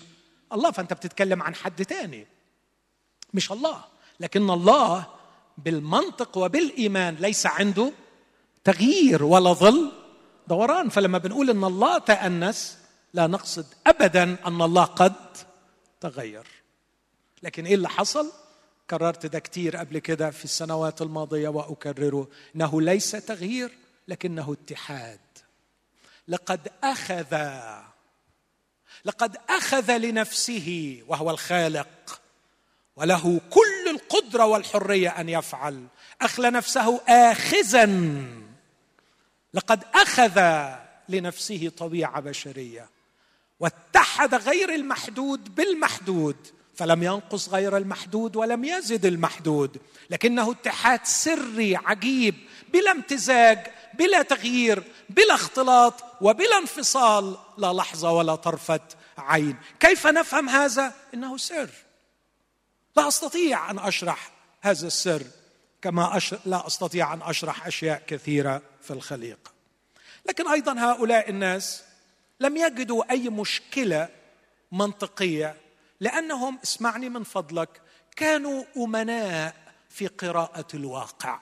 الله. 0.54 0.72
فأنت 0.72 0.94
بتتكلم 0.94 1.44
عن 1.44 1.56
حد 1.56 1.86
تاني. 1.86 2.28
مش 3.34 3.52
الله. 3.52 3.84
لكن 4.20 4.50
الله 4.50 5.06
بالمنطق 5.58 6.38
وبالإيمان 6.38 7.16
ليس 7.16 7.46
عنده 7.46 7.92
تغيير 8.64 9.24
ولا 9.24 9.54
ظل 9.54 9.92
دوران. 10.48 10.90
فلما 10.90 11.18
بنقول 11.18 11.50
إن 11.50 11.64
الله 11.64 11.98
تأنس 11.98 12.78
لا 13.14 13.28
نقصد 13.28 13.66
ابدا 13.88 14.24
أن 14.48 14.62
الله 14.62 14.84
قد 14.84 15.14
تغير. 16.02 16.48
لكن 17.44 17.66
إيه 17.66 17.76
اللي 17.76 17.90
حصل؟ 17.90 18.32
كررت 18.90 19.26
ده 19.26 19.40
كتير 19.40 19.78
قبل 19.78 20.00
كده 20.00 20.30
في 20.32 20.46
السنوات 20.46 21.02
الماضية 21.02 21.50
وأكرره. 21.50 22.28
إنه 22.56 22.82
ليس 22.82 23.12
تغيير 23.12 23.72
لكنه 24.08 24.54
اتحاد. 24.62 25.20
لقد 26.28 26.68
أخذ 26.84 27.38
لقد 29.06 29.38
أخذ 29.50 29.98
لنفسه 29.98 31.00
وهو 31.08 31.32
الخالق 31.32 32.22
وله 32.96 33.42
كل 33.50 33.90
القدرة 33.90 34.46
والحرية 34.46 35.10
أن 35.10 35.30
يفعل. 35.30 35.88
اخلى 36.22 36.50
نفسه 36.50 37.02
اخذا. 37.08 37.86
لقد 39.54 39.84
أخذ 39.94 40.66
لنفسه 41.10 41.72
طبيعة 41.78 42.20
بشرية. 42.20 42.90
واتحد 43.60 44.36
غير 44.36 44.76
المحدود 44.76 45.56
بالمحدود 45.56 46.36
فلم 46.76 47.04
ينقص 47.04 47.50
غير 47.50 47.78
المحدود 47.78 48.36
ولم 48.36 48.66
يزد 48.66 49.06
المحدود. 49.06 49.78
لكنه 50.10 50.52
اتحاد 50.52 51.06
سري 51.06 51.76
عجيب 51.76 52.36
بلا 52.74 52.92
امتزاج 52.92 53.68
بلا 53.94 54.22
تغيير 54.22 54.84
بلا 55.10 55.34
اختلاط 55.34 55.94
وبلا 56.22 56.58
انفصال 56.58 57.38
لا 57.58 57.74
لحظة 57.74 58.12
ولا 58.12 58.36
طرفة 58.36 58.80
عين. 59.18 59.58
كيف 59.80 60.08
نفهم 60.08 60.50
هذا؟ 60.50 60.94
إنه 61.14 61.38
سر. 61.38 61.70
لا 62.96 63.08
أستطيع 63.08 63.72
أن 63.72 63.80
أشرح 63.80 64.32
هذا 64.62 64.88
السر 64.88 65.24
كما 65.82 66.18
أشر... 66.18 66.40
لا 66.46 66.68
أستطيع 66.68 67.14
أن 67.14 67.22
أشرح 67.22 67.68
أشياء 67.68 68.04
كثيرة 68.08 68.62
في 68.82 68.92
الخليقه 68.92 69.52
لكن 70.26 70.48
أيضا 70.48 70.80
هؤلاء 70.80 71.30
الناس 71.30 71.84
لم 72.40 72.58
يجدوا 72.58 73.12
أي 73.12 73.30
مشكلة 73.30 74.10
منطقية 74.72 75.56
لأنهم 76.00 76.60
اسمعني 76.64 77.10
من 77.10 77.24
فضلك 77.24 77.82
كانوا 78.16 78.64
أمناء 78.78 79.56
في 79.90 80.08
قراءة 80.08 80.68
الواقع. 80.74 81.40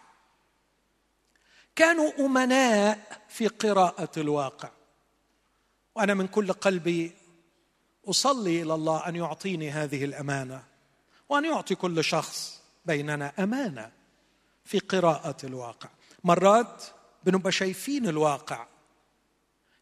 كانوا 1.76 2.12
أمناء 2.20 3.22
في 3.30 3.48
قراءة 3.48 4.20
الواقع. 4.20 4.70
وأنا 5.96 6.14
من 6.14 6.28
كل 6.28 6.54
قلبي 6.54 7.12
أصلي 8.08 8.62
إلى 8.62 8.74
الله 8.74 9.08
أن 9.08 9.16
يعطيني 9.16 9.72
هذه 9.72 10.06
الأمانة 10.06 10.64
وأن 11.30 11.46
يعطي 11.46 11.76
كل 11.76 12.04
شخص 12.04 12.62
بيننا 12.86 13.34
أمانة 13.40 13.92
في 14.66 14.80
قراءة 14.80 15.46
الواقع. 15.46 15.90
مرات 16.24 16.84
بنبقى 17.24 17.52
شايفين 17.52 18.08
الواقع 18.08 18.68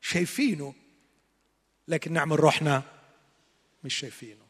شايفينه 0.02 0.74
لكن 1.88 2.14
نعمل 2.14 2.39
روحنا 2.39 2.82
مش 3.84 3.94
شايفينه. 3.96 4.44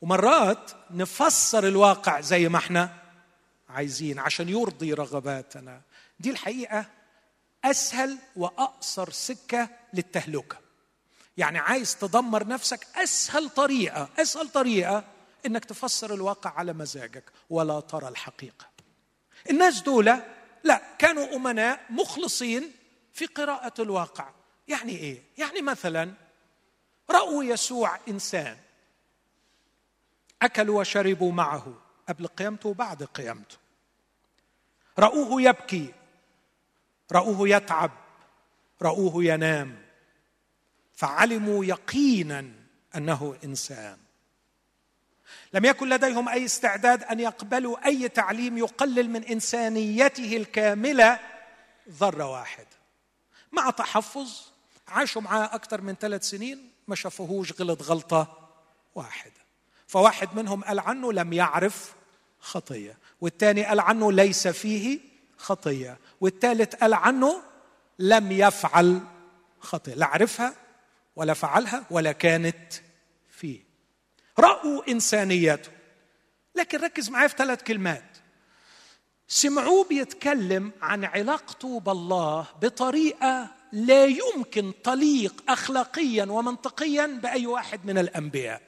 ومرات 0.00 0.70
نفسر 0.90 1.66
الواقع 1.68 2.20
زي 2.20 2.48
ما 2.48 2.58
إحنا 2.58 2.96
عايزين 3.68 4.18
عشان 4.18 4.48
يرضي 4.48 4.92
رغباتنا. 4.92 5.82
دي 6.20 6.30
الحقيقة 6.30 6.86
أسهل 7.64 8.18
وأقصر 8.36 9.10
سكة 9.10 9.68
للتهلكة. 9.94 10.58
يعني 11.36 11.58
عايز 11.58 11.96
تدمر 11.96 12.46
نفسك 12.46 12.86
أسهل 12.96 13.50
طريقة 13.50 14.08
أسهل 14.18 14.48
طريقة 14.48 15.04
إنك 15.46 15.64
تفسر 15.64 16.14
الواقع 16.14 16.50
على 16.50 16.72
مزاجك 16.72 17.24
ولا 17.50 17.80
ترى 17.80 18.08
الحقيقة. 18.08 18.66
الناس 19.50 19.80
دول 19.80 20.04
لا 20.64 20.82
كانوا 20.98 21.36
أمناء 21.36 21.80
مخلصين 21.90 22.72
في 23.12 23.26
قراءة 23.26 23.82
الواقع. 23.82 24.30
يعني 24.68 24.92
إيه؟ 24.96 25.22
يعني 25.38 25.62
مثلا 25.62 26.12
رأوا 27.10 27.44
يسوع 27.44 27.98
إنسان 28.08 28.56
أكلوا 30.42 30.80
وشربوا 30.80 31.32
معه 31.32 31.74
قبل 32.08 32.26
قيامته 32.26 32.68
وبعد 32.68 33.02
قيامته. 33.02 33.56
رأوه 34.98 35.42
يبكي 35.42 35.94
راوه 37.12 37.48
يتعب 37.48 37.90
راوه 38.82 39.24
ينام. 39.24 39.76
فعلموا 40.94 41.64
يقينا 41.64 42.50
أنه 42.96 43.36
إنسان. 43.44 43.98
لم 45.52 45.64
يكن 45.64 45.88
لديهم 45.88 46.28
أي 46.28 46.44
استعداد 46.44 47.04
أن 47.04 47.20
يقبلوا 47.20 47.86
أي 47.86 48.08
تعليم 48.08 48.58
يقلل 48.58 49.10
من 49.10 49.24
إنسانيته 49.24 50.36
الكاملة 50.36 51.18
ذرة 51.90 52.30
واحدة 52.30 52.66
مع 53.52 53.70
تحفظ 53.70 54.30
عاشوا 54.88 55.22
معاه 55.22 55.54
أكثر 55.54 55.80
من 55.80 55.94
ثلاث 55.94 56.24
سنين 56.24 56.70
ما 56.88 56.94
شافوهوش 56.94 57.52
غلط 57.60 57.82
غلطة 57.82 58.48
واحدة 58.94 59.40
فواحد 59.86 60.28
منهم 60.34 60.64
قال 60.64 60.80
عنه 60.80 61.12
لم 61.12 61.32
يعرف 61.32 61.94
خطية 62.40 62.96
والثاني 63.20 63.64
قال 63.64 63.80
عنه 63.80 64.12
ليس 64.12 64.48
فيه 64.48 65.00
خطية. 65.40 65.98
والثالث 66.20 66.74
قال 66.74 66.94
عنه 66.94 67.42
لم 67.98 68.32
يفعل 68.32 69.00
خطية. 69.60 69.94
لا 69.94 70.06
عرفها 70.06 70.54
ولا 71.16 71.34
فعلها 71.34 71.84
ولا 71.90 72.12
كانت 72.12 72.72
فيه. 73.30 73.60
رأوا 74.38 74.90
إنسانيته 74.90 75.70
لكن 76.54 76.78
ركز 76.78 77.10
معايا 77.10 77.28
في 77.28 77.36
ثلاث 77.36 77.62
كلمات. 77.62 78.04
سمعوه 79.28 79.84
بيتكلم 79.84 80.72
عن 80.82 81.04
علاقته 81.04 81.80
بالله 81.80 82.46
بطريقة 82.62 83.48
لا 83.72 84.04
يمكن 84.04 84.72
تليق 84.84 85.44
أخلاقيا 85.48 86.24
ومنطقيا 86.24 87.06
بأي 87.06 87.46
واحد 87.46 87.86
من 87.86 87.98
الأنبياء. 87.98 88.62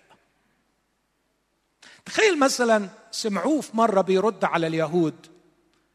تخيل 2.05 2.39
مثلا 2.39 2.89
سمعوه 3.11 3.61
في 3.61 3.77
مرة 3.77 4.01
بيرد 4.01 4.45
على 4.45 4.67
اليهود. 4.67 5.32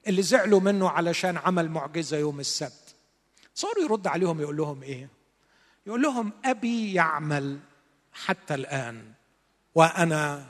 اللي 0.07 0.21
زعلوا 0.21 0.59
منه 0.59 0.89
علشان 0.89 1.37
عمل 1.37 1.69
معجزة 1.69 2.17
يوم 2.17 2.39
السبت. 2.39 2.95
صاروا 3.55 3.83
يرد 3.83 4.07
عليهم 4.07 4.41
يقول 4.41 4.57
لهم 4.57 4.83
إيه؟ 4.83 5.09
يقول 5.87 6.01
لهم 6.01 6.33
أبي 6.45 6.93
يعمل 6.93 7.59
حتى 8.13 8.53
الآن 8.55 9.11
وأنا 9.75 10.45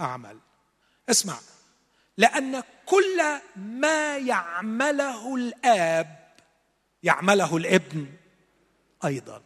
أعمل. 0.00 0.38
اسمع 1.10 1.38
لأن 2.16 2.62
كل 2.86 3.22
ما 3.56 4.16
يعمله 4.16 5.36
الآب 5.36 6.26
يعمله 7.02 7.56
الابن 7.56 8.06
أيضا. 9.04 9.42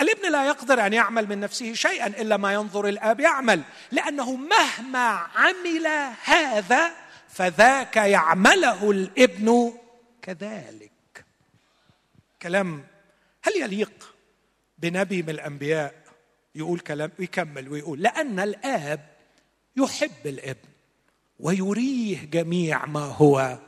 الابن 0.00 0.32
لا 0.32 0.46
يقدر 0.46 0.86
أن 0.86 0.92
يعمل 0.92 1.28
من 1.28 1.40
نفسه 1.40 1.72
شيئا 1.74 2.06
إلا 2.06 2.36
ما 2.36 2.52
ينظر 2.52 2.88
الآب 2.88 3.20
يعمل 3.20 3.62
لأنه 3.92 4.36
مهما 4.36 5.08
عمل 5.34 5.86
هذا 6.24 7.07
فذاك 7.28 7.96
يعمله 7.96 8.90
الابن 8.90 9.72
كذلك. 10.22 11.24
كلام 12.42 12.86
هل 13.42 13.56
يليق 13.56 14.14
بنبي 14.78 15.22
من 15.22 15.30
الأنبياء 15.30 15.94
يقول 16.54 16.80
كلام 16.80 17.12
ويكمل 17.18 17.68
ويقول 17.68 18.02
لأن 18.02 18.40
الآب 18.40 19.08
يحب 19.76 20.26
الابن 20.26 20.68
ويريه 21.40 22.24
جميع 22.24 22.86
ما 22.86 23.00
هو 23.00 23.58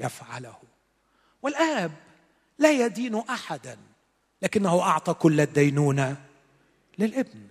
يفعله. 0.00 0.56
والآب 1.42 1.92
لا 2.58 2.70
يدين 2.70 3.14
احدا 3.14 3.78
لكنه 4.42 4.80
أعطى 4.82 5.14
كل 5.14 5.40
الدينونه 5.40 6.16
للابن. 6.98 7.48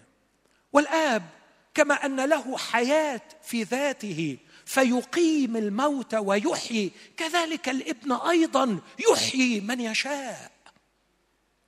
والآب 0.74 1.30
كما 1.74 1.94
أن 1.94 2.30
له 2.30 2.58
حياة 2.58 3.22
في 3.44 3.64
ذاته 3.64 4.38
فيقيم 4.70 5.58
الموتى 5.58 6.14
ويحيي. 6.14 6.92
كذلك 7.18 7.70
الابن 7.70 8.12
أيضا 8.12 8.80
يحيي 9.12 9.62
من 9.62 9.82
يشاء. 9.82 10.52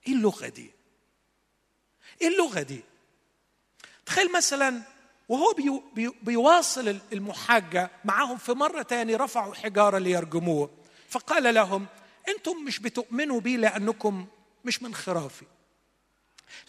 إيه 0.07 0.13
اللغة 0.13 0.47
دي؟ 0.47 0.71
إيه 2.21 2.27
اللغة 2.27 2.61
دي؟ 2.61 2.83
تخيل 4.05 4.31
مثلا 4.31 4.81
وهو 5.29 5.53
بي 5.53 5.81
بي 5.93 6.11
بيواصل 6.21 6.99
المحاجة 7.13 7.91
معهم 8.05 8.37
في 8.37 8.51
مرة 8.51 8.81
تاني 8.81 9.15
رفعوا 9.15 9.55
حجارة 9.55 9.97
ليرجموه. 9.97 10.69
فقال 11.09 11.53
لهم 11.53 11.85
أنتم 12.27 12.63
مش 12.65 12.79
بتؤمنوا 12.79 13.39
بي 13.39 13.57
لأنكم 13.57 14.27
مش 14.65 14.83
من 14.83 14.95
خرافي. 14.95 15.45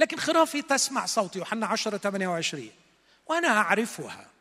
لكن 0.00 0.16
خرافي 0.16 0.62
تسمع 0.62 1.06
صوتي 1.06 1.38
يوحنا 1.38 1.66
10 1.66 1.96
28 1.96 2.70
وأنا 3.26 3.48
أعرفها. 3.48 4.32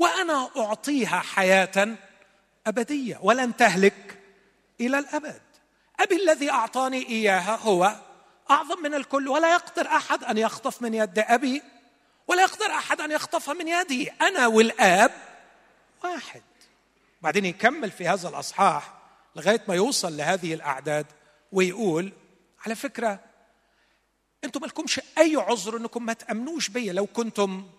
وأنا 0.00 0.50
أعطيها 0.56 1.20
حياة 1.20 1.96
أبدية 2.66 3.18
ولن 3.22 3.56
تهلك 3.56 4.18
إلى 4.80 4.98
الأبد. 4.98 5.40
أبي 6.00 6.16
الذي 6.22 6.50
أعطاني 6.50 7.08
إياها 7.08 7.56
هو 7.56 7.96
أعظم 8.50 8.82
من 8.82 8.94
الكل 8.94 9.28
ولا 9.28 9.52
يقدر 9.52 9.86
أحد 9.86 10.24
أن 10.24 10.38
يخطف 10.38 10.82
من 10.82 10.94
يد 10.94 11.18
أبي 11.18 11.62
ولا 12.28 12.42
يقدر 12.42 12.66
أحد 12.66 13.00
أن 13.00 13.10
يخطفها 13.10 13.54
من 13.54 13.68
يدي. 13.68 14.10
أنا 14.10 14.46
والآب 14.46 15.12
واحد. 16.04 16.42
بعدين 17.22 17.44
يكمل 17.44 17.90
في 17.90 18.08
هذا 18.08 18.28
الأصحاح 18.28 18.92
لغاية 19.36 19.62
ما 19.68 19.74
يوصل 19.74 20.16
لهذه 20.16 20.54
الأعداد 20.54 21.06
ويقول 21.52 22.12
على 22.66 22.74
فكرة 22.74 23.20
أنتم 24.44 24.60
مالكمش 24.60 25.00
أي 25.18 25.36
عذر 25.36 25.76
أنكم 25.76 26.06
ما 26.06 26.12
تأمنوش 26.12 26.68
بيا 26.68 26.92
لو 26.92 27.06
كنتم 27.06 27.70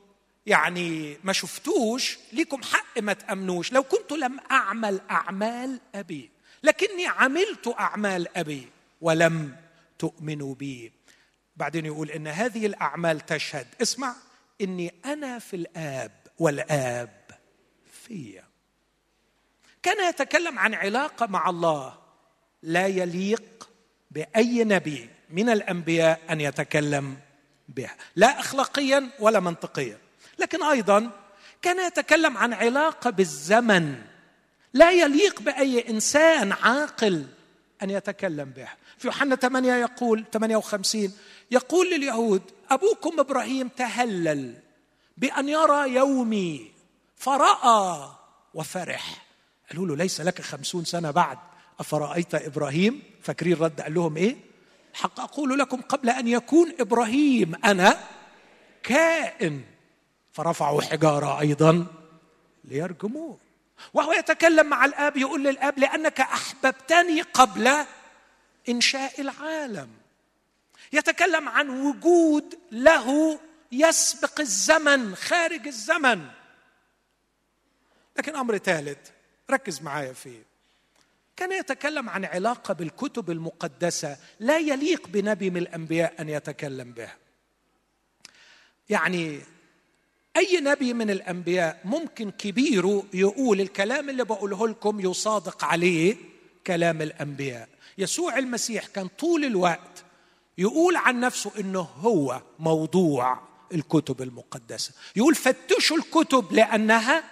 يعني 0.45 1.17
ما 1.23 1.33
شفتوش 1.33 2.17
ليكم 2.33 2.63
حق 2.63 2.99
ما 2.99 3.13
تأمنوش. 3.13 3.73
لو 3.73 3.83
كنت 3.83 4.11
لم 4.11 4.39
أعمل 4.51 5.01
أعمال 5.11 5.79
أبي 5.95 6.29
لكني 6.63 7.07
عملت 7.07 7.75
أعمال 7.79 8.37
أبي 8.37 8.69
ولم 9.01 9.55
تؤمنوا 9.99 10.55
بي. 10.55 10.93
بعدين 11.55 11.85
يقول 11.85 12.11
إن 12.11 12.27
هذه 12.27 12.65
الأعمال 12.65 13.25
تشهد. 13.25 13.67
اسمع 13.81 14.15
إني 14.61 14.93
أنا 15.05 15.39
في 15.39 15.55
الآب 15.55 16.11
والآب 16.39 17.21
فيا. 17.91 18.43
كان 19.83 20.09
يتكلم 20.09 20.59
عن 20.59 20.73
علاقة 20.73 21.25
مع 21.25 21.49
الله 21.49 21.97
لا 22.63 22.87
يليق 22.87 23.69
بأي 24.11 24.63
نبي 24.63 25.09
من 25.29 25.49
الأنبياء 25.49 26.21
أن 26.29 26.41
يتكلم 26.41 27.17
بها. 27.69 27.97
لا 28.15 28.39
أخلاقيا 28.39 29.09
ولا 29.19 29.39
منطقيا. 29.39 29.97
لكن 30.41 30.63
أيضا 30.63 31.11
كان 31.61 31.87
يتكلم 31.87 32.37
عن 32.37 32.53
علاقة 32.53 33.09
بالزمن. 33.09 33.95
لا 34.73 34.91
يليق 34.91 35.41
بأي 35.41 35.89
إنسان 35.89 36.51
عاقل 36.51 37.25
أن 37.83 37.89
يتكلم 37.89 38.49
بها. 38.49 38.77
في 38.97 39.07
يوحنا 39.07 39.35
8 39.35 39.73
يقول 39.73 40.25
58 40.33 41.13
يقول 41.51 41.89
لليهود 41.89 42.41
أبوكم 42.69 43.19
إبراهيم 43.19 43.67
تهلل 43.67 44.53
بأن 45.17 45.49
يرى 45.49 45.93
يومي 45.93 46.71
فرأى 47.17 48.09
وفرح. 48.53 49.25
قالوا 49.69 49.87
له 49.87 49.95
ليس 49.95 50.21
لك 50.21 50.41
خمسون 50.41 50.85
سنة 50.85 51.11
بعد. 51.11 51.37
أفرأيت 51.79 52.35
إبراهيم؟ 52.35 53.03
فاكرين 53.21 53.57
رد 53.57 53.81
قال 53.81 53.93
لهم 53.93 54.17
إيه؟ 54.17 54.35
حق 54.93 55.19
أقول 55.19 55.59
لكم 55.59 55.81
قبل 55.81 56.09
أن 56.09 56.27
يكون 56.27 56.73
إبراهيم 56.79 57.55
أنا 57.65 57.97
كائن. 58.83 59.61
فرفعوا 60.33 60.81
حجارة 60.81 61.39
أيضا 61.39 61.85
ليرجموه. 62.63 63.37
وهو 63.93 64.13
يتكلم 64.13 64.69
مع 64.69 64.85
الآب 64.85 65.17
يقول 65.17 65.43
للآب 65.43 65.79
لأنك 65.79 66.19
أحببتني 66.19 67.21
قبل 67.21 67.85
إنشاء 68.69 69.21
العالم. 69.21 69.89
يتكلم 70.93 71.49
عن 71.49 71.69
وجود 71.69 72.59
له 72.71 73.39
يسبق 73.71 74.39
الزمن 74.39 75.15
خارج 75.15 75.67
الزمن. 75.67 76.27
لكن 78.17 78.35
أمر 78.35 78.57
ثالث 78.57 79.09
ركز 79.51 79.81
معايا 79.81 80.13
فيه. 80.13 80.43
كان 81.37 81.51
يتكلم 81.51 82.09
عن 82.09 82.25
علاقة 82.25 82.73
بالكتب 82.73 83.31
المقدسة 83.31 84.17
لا 84.39 84.57
يليق 84.57 85.07
بنبي 85.07 85.49
من 85.49 85.57
الأنبياء 85.57 86.21
أن 86.21 86.29
يتكلم 86.29 86.91
بها. 86.91 87.17
يعني 88.89 89.41
أي 90.37 90.59
نبي 90.61 90.93
من 90.93 91.09
الأنبياء 91.09 91.81
ممكن 91.85 92.31
كبيره 92.31 93.03
يقول 93.13 93.61
الكلام 93.61 94.09
اللي 94.09 94.23
بقوله 94.25 94.67
لكم 94.67 94.99
يصادق 94.99 95.65
عليه 95.65 96.15
كلام 96.67 97.01
الأنبياء؟ 97.01 97.69
يسوع 97.97 98.37
المسيح 98.37 98.85
كان 98.87 99.07
طول 99.07 99.45
الوقت 99.45 100.03
يقول 100.57 100.95
عن 100.95 101.19
نفسه 101.19 101.51
إنه 101.59 101.79
هو 101.79 102.41
موضوع 102.59 103.39
الكتب 103.73 104.21
المقدسة. 104.21 104.91
يقول 105.15 105.35
فتشوا 105.35 105.97
الكتب 105.97 106.53
لأنها 106.53 107.23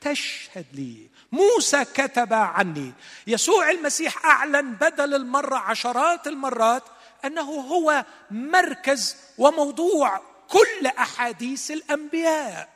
تشهد 0.00 0.66
لي. 0.72 1.08
موسى 1.32 1.84
كتب 1.84 2.32
عني. 2.32 2.92
يسوع 3.26 3.70
المسيح 3.70 4.24
أعلن 4.26 4.72
بدل 4.72 5.14
المرة 5.14 5.56
عشرات 5.56 6.26
المرات 6.26 6.82
أنه 7.24 7.42
هو 7.42 8.04
مركز 8.30 9.16
وموضوع 9.38 10.31
كل 10.52 10.86
أحاديث 10.86 11.70
الأنبياء. 11.70 12.68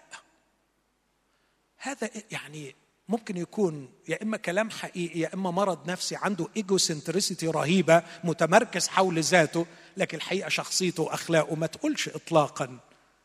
هذا 1.77 2.11
يعني 2.31 2.74
ممكن 3.09 3.37
يكون 3.37 3.93
يا 4.09 4.22
إما 4.22 4.37
كلام 4.37 4.70
حقيقي 4.70 5.20
يا 5.20 5.35
إما 5.35 5.51
مرض 5.51 5.91
نفسي 5.91 6.16
عنده 6.16 6.49
egocentricity 6.57 7.47
رهيبة 7.49 8.03
متمركز 8.24 8.89
حول 8.89 9.20
ذاته 9.20 9.66
لكن 9.97 10.16
الحقيقة 10.16 10.49
شخصيته 10.49 11.03
وأخلاقه 11.03 11.55
ما 11.55 11.66
تقولش 11.66 12.09
اطلاقا 12.09 12.79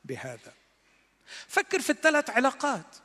بهذا. 0.05 0.53
فكر 1.47 1.81
في 1.81 1.89
الثلاث 1.89 2.29
علاقات. 2.29 2.95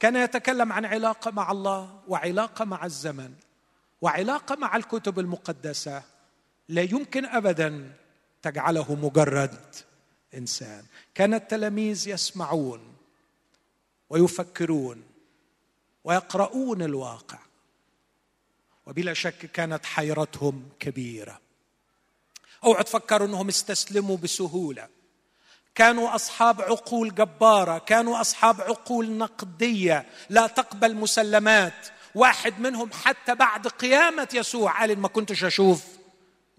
كان 0.00 0.16
يتكلم 0.16 0.72
عن 0.72 0.84
علاقة 0.84 1.30
مع 1.30 1.50
الله 1.50 2.00
وعلاقة 2.08 2.64
مع 2.64 2.84
الزمن 2.84 3.34
وعلاقة 4.00 4.56
مع 4.56 4.76
الكتب 4.76 5.18
المقدسة. 5.18 6.02
لا 6.68 6.82
يمكن 6.82 7.24
ابدا 7.24 7.92
تجعله 8.42 8.94
مجرد 8.94 9.85
انسان 10.36 10.84
كان 11.14 11.34
التلاميذ 11.34 12.08
يسمعون 12.08 12.96
ويفكرون 14.10 15.04
ويقرؤون 16.04 16.82
الواقع. 16.82 17.38
وبلا 18.86 19.14
شك 19.14 19.38
كانت 19.38 19.86
حيرتهم 19.86 20.68
كبيرة. 20.80 21.40
اوعوا 22.64 22.82
تفكروا 22.82 23.26
إنهم 23.26 23.48
استسلموا 23.48 24.16
بسهولة. 24.16 24.88
كانوا 25.74 26.14
أصحاب 26.14 26.62
عقول 26.62 27.14
جبارة. 27.14 27.78
كانوا 27.78 28.20
أصحاب 28.20 28.60
عقول 28.60 29.10
نقدية. 29.10 30.06
لا 30.30 30.46
تقبل 30.46 30.94
مسلمات. 30.94 31.86
واحد 32.14 32.60
منهم 32.60 32.92
حتى 32.92 33.34
بعد 33.34 33.66
قيامة 33.68 34.28
يسوع. 34.34 34.80
قال 34.80 34.98
ما 34.98 35.08
كنتش 35.08 35.44
أشوف 35.44 35.84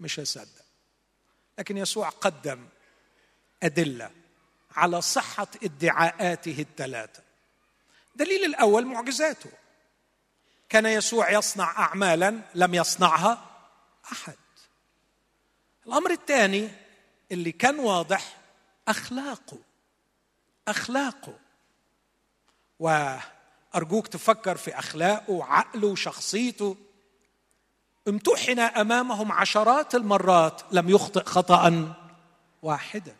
مش 0.00 0.20
هصدق 0.20 0.64
لكن 1.58 1.76
يسوع 1.76 2.08
قدم 2.08 2.66
أدلة 3.62 4.10
على 4.76 5.02
صحة 5.02 5.46
ادعاءاته 5.62 6.56
الثلاثة. 6.58 7.22
الدليل 8.12 8.44
الأول 8.44 8.86
معجزاته. 8.86 9.50
كان 10.68 10.86
يسوع 10.86 11.30
يصنع 11.30 11.78
اعمالا 11.78 12.40
لم 12.54 12.74
يصنعها 12.74 13.44
أحد. 14.12 14.36
الأمر 15.86 16.10
الثاني 16.10 16.68
اللي 17.32 17.52
كان 17.52 17.78
واضح 17.78 18.36
أخلاقه. 18.88 19.58
أخلاقه. 20.68 21.38
وأرجوك 22.78 24.06
تفكر 24.06 24.56
في 24.56 24.78
أخلاقه 24.78 25.30
وعقله 25.30 25.88
وشخصيته. 25.88 26.76
امتحن 28.08 28.58
أمامهم 28.58 29.32
عشرات 29.32 29.94
المرات 29.94 30.62
لم 30.72 30.88
يخطئ 30.88 31.24
خطا 31.24 31.94
واحدا. 32.62 33.16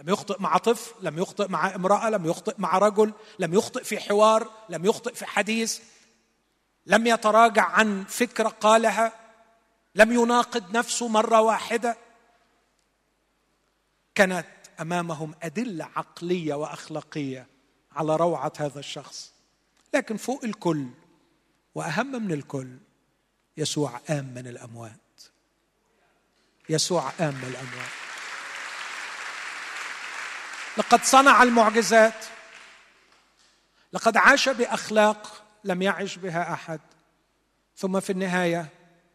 لم 0.00 0.08
يخطئ 0.08 0.42
مع 0.42 0.56
طفل 0.56 0.94
لم 1.00 1.18
يخطئ 1.18 1.48
مع 1.48 1.74
امرأة 1.74 2.10
لم 2.10 2.26
يخطئ 2.26 2.54
مع 2.58 2.78
رجل 2.78 3.12
لم 3.38 3.54
يخطئ 3.54 3.84
في 3.84 4.00
حوار 4.00 4.50
لم 4.68 4.84
يخطئ 4.84 5.14
في 5.14 5.26
حديث 5.26 5.80
لم 6.86 7.06
يتراجع 7.06 7.64
عن 7.64 8.04
فكرة 8.04 8.48
قالها 8.48 9.12
لم 9.94 10.12
يناقض 10.12 10.76
نفسه 10.76 11.08
مرة 11.08 11.40
واحدة. 11.40 11.96
كانت 14.14 14.46
أمامهم 14.80 15.34
أدلة 15.42 15.84
عقلية 15.96 16.54
وأخلاقية 16.54 17.46
على 17.92 18.16
روعة 18.16 18.52
هذا 18.56 18.78
الشخص. 18.78 19.32
لكن 19.94 20.16
فوق 20.16 20.44
الكل 20.44 20.86
وأهم 21.74 22.24
من 22.24 22.32
الكل 22.32 22.76
يسوع 23.56 23.96
قام 23.96 24.34
من 24.34 24.46
الأموات. 24.46 25.20
يسوع 26.68 27.10
قام 27.10 27.34
من 27.34 27.48
الأموات. 27.48 28.09
لقد 30.80 31.04
صنع 31.04 31.42
المعجزات. 31.42 32.24
لقد 33.92 34.16
عاش 34.16 34.48
بأخلاق 34.48 35.42
لم 35.64 35.82
يعش 35.82 36.16
بها 36.16 36.52
أحد. 36.52 36.80
ثم 37.76 38.00
في 38.00 38.10
النهاية 38.10 38.68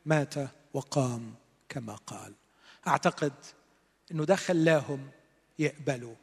مات 0.05 0.33
وقام 0.73 1.35
كما 1.69 1.95
قال. 1.95 2.33
أعتقد 2.87 3.33
إنه 4.11 4.25
ده 4.25 4.35
خلاهم 4.35 5.09
يقبلوا 5.59 6.15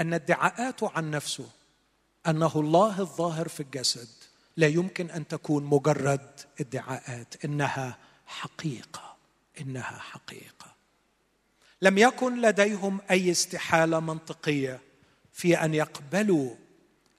أن 0.00 0.14
ادعاءاته 0.14 0.90
عن 0.94 1.10
نفسه 1.10 1.48
أنه 2.26 2.52
الله 2.56 3.00
الظاهر 3.00 3.48
في 3.48 3.60
الجسد 3.60 4.08
لا 4.56 4.66
يمكن 4.66 5.10
أن 5.10 5.28
تكون 5.28 5.64
مجرد 5.64 6.40
ادعاءات 6.60 7.44
إنها 7.44 7.98
حقيقة 8.26 9.16
إنها 9.60 9.98
حقيقة. 9.98 10.73
لم 11.84 11.98
يكن 11.98 12.40
لديهم 12.40 13.00
أي 13.10 13.30
استحالة 13.30 14.00
منطقية 14.00 14.80
في 15.32 15.64
أن 15.64 15.74
يقبلوا 15.74 16.54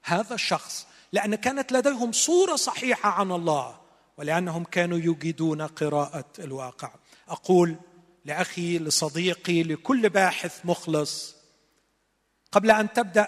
هذا 0.04 0.34
الشخص 0.36 0.88
لأن 1.12 1.36
كانت 1.36 1.72
لديهم 1.72 2.12
صورة 2.12 2.56
صحيحة 2.56 3.10
عن 3.10 3.32
الله 3.32 3.80
ولأنهم 4.18 4.64
كانوا 4.64 4.98
يجيدون 4.98 5.62
قراءة 5.62 6.26
الواقع. 6.40 6.92
أقول 7.28 7.76
لأخي 8.26 8.80
لصديقي 8.80 9.64
لكل 9.64 10.10
باحث 10.10 10.66
مخلص 10.66 11.36
قبل 12.52 12.72
أن 12.72 12.94
تبدأ 12.94 13.28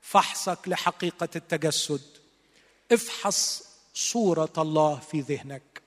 فحصك 0.00 0.58
لحقيقة 0.68 1.28
التجسد 1.36 2.02
افحص 2.92 3.62
صورة 3.94 4.52
الله 4.58 4.98
في 4.98 5.20
ذهنك. 5.20 5.82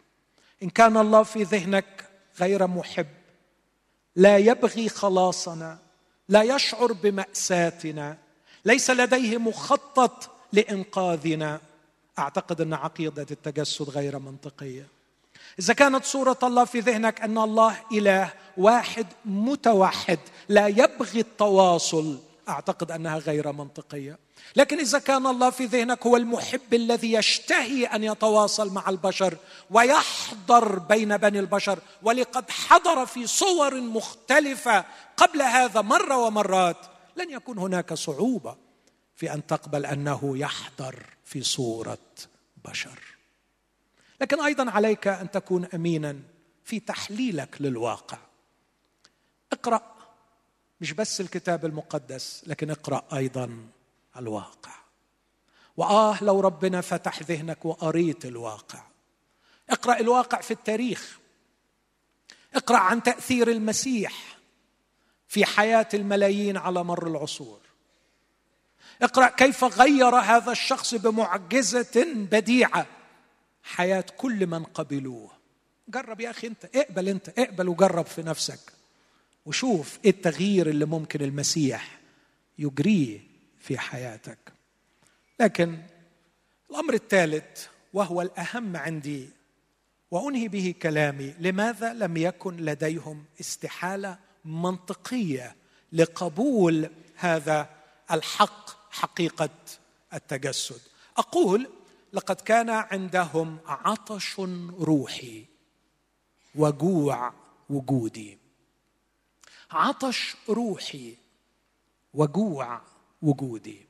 إن 0.64 0.70
كان 0.70 0.98
الله 0.98 1.24
في 1.24 1.44
ذهنك 1.44 2.10
غير 2.40 2.68
محب 2.68 3.17
لا 4.18 4.38
يبغي 4.38 4.90
خلاصنا 4.90 5.78
لا 6.30 6.44
يشعر 6.44 6.94
بمأساتنا 6.94 8.18
ليس 8.66 8.90
لديه 8.90 9.38
مخطط 9.38 10.30
لإنقاذنا. 10.54 11.62
أعتقد 12.20 12.62
أن 12.62 12.74
عقيدة 12.74 13.28
التجسد 13.32 13.90
غير 13.90 14.20
منطقية. 14.20 14.88
إذا 15.60 15.74
كانت 15.74 16.06
صورة 16.06 16.38
الله 16.44 16.66
في 16.66 16.80
ذهنك 16.80 17.22
أن 17.22 17.38
الله 17.38 17.78
إله 17.92 18.34
واحد 18.58 19.08
متوحد 19.26 20.20
لا 20.50 20.68
يبغي 20.68 21.20
التواصل 21.20 22.18
أعتقد 22.50 22.92
أنها 22.92 23.18
غير 23.18 23.52
منطقية. 23.52 24.20
لكن 24.56 24.80
إذا 24.80 25.00
كان 25.00 25.28
الله 25.28 25.50
في 25.50 25.66
ذهنك 25.66 26.06
هو 26.06 26.18
المحب 26.18 26.74
الذي 26.74 27.14
يشتهي 27.14 27.86
أن 27.86 28.04
يتواصل 28.04 28.74
مع 28.74 28.90
البشر 28.90 29.38
ويحضر 29.72 30.80
بين 30.80 31.18
بني 31.18 31.40
البشر 31.40 31.80
ولقد 32.04 32.52
حضر 32.52 33.06
في 33.06 33.28
صور 33.28 33.82
مختلفة 33.82 34.86
قبل 35.18 35.42
هذا 35.42 35.82
مرة 35.82 36.18
ومرات 36.18 36.78
لن 37.16 37.32
يكون 37.32 37.58
هناك 37.58 37.94
صعوبة 37.94 38.56
في 39.16 39.34
أن 39.34 39.48
تقبل 39.48 39.86
أنه 39.86 40.38
يحضر 40.38 41.06
في 41.26 41.44
صورة 41.44 41.98
بشر. 42.66 43.00
لكن 44.22 44.42
أيضا 44.42 44.72
عليك 44.72 45.08
أن 45.08 45.32
تكون 45.32 45.66
امينا 45.66 46.20
في 46.66 46.80
تحليلك 46.80 47.56
للواقع. 47.60 48.18
اقرأ 49.54 49.97
مش 50.82 50.92
بس 50.92 51.22
الكتاب 51.22 51.66
المقدس 51.66 52.44
لكن 52.48 52.70
اقرأ 52.70 53.04
أيضا 53.14 53.68
الواقع. 54.18 54.76
وآه 55.78 56.24
لو 56.24 56.40
ربنا 56.40 56.82
فتح 56.82 57.22
ذهنك 57.24 57.66
وقريت 57.66 58.26
الواقع. 58.26 58.84
اقرأ 59.70 60.00
الواقع 60.00 60.42
في 60.42 60.52
التاريخ. 60.52 61.20
اقرأ 62.54 62.78
عن 62.78 63.04
تأثير 63.04 63.52
المسيح 63.52 64.38
في 65.28 65.46
حياة 65.46 65.88
الملايين 65.94 66.58
على 66.58 66.84
مر 66.84 67.08
العصور. 67.08 67.60
اقرأ 69.02 69.28
كيف 69.28 69.64
غير 69.64 70.16
هذا 70.16 70.52
الشخص 70.52 70.96
بمعجزة 70.96 72.04
بديعة 72.06 72.86
حياة 73.64 74.06
كل 74.18 74.48
من 74.48 74.64
قبلوه. 74.64 75.32
جرب 75.88 76.22
يا 76.22 76.30
أخي 76.30 76.48
أنت 76.48 76.66
اقبل 76.76 77.10
أنت 77.10 77.30
اقبل 77.40 77.70
وجرب 77.70 78.06
في 78.06 78.22
نفسك. 78.22 78.77
وشوف 79.48 80.00
إيه 80.06 80.12
التغيير 80.12 80.70
اللي 80.70 80.86
ممكن 80.86 81.22
المسيح 81.22 82.00
يجريه 82.60 83.20
في 83.60 83.78
حياتك. 83.78 84.38
لكن 85.40 85.82
الأمر 86.70 86.94
الثالث 86.94 87.68
وهو 87.94 88.22
الأهم 88.22 88.78
عندي 88.78 89.30
وأنهي 90.12 90.48
به 90.48 90.76
كلامي 90.82 91.34
لماذا 91.40 91.94
لم 91.94 92.18
يكن 92.18 92.58
لديهم 92.58 93.26
استحالة 93.40 94.18
منطقية 94.46 95.56
لقبول 95.94 96.90
هذا 97.16 97.70
الحق 98.12 98.92
حقيقة 98.92 99.50
التجسد؟ 100.14 100.82
أقول 101.18 101.70
لقد 102.14 102.36
كان 102.36 102.70
عندهم 102.70 103.58
عطش 103.66 104.40
روحي 104.80 105.46
وجوع 106.56 107.34
وجودي. 107.70 108.47
عطش 109.72 110.36
روحي 110.50 111.16
وجوع 112.14 112.82
وجودي. 113.22 113.88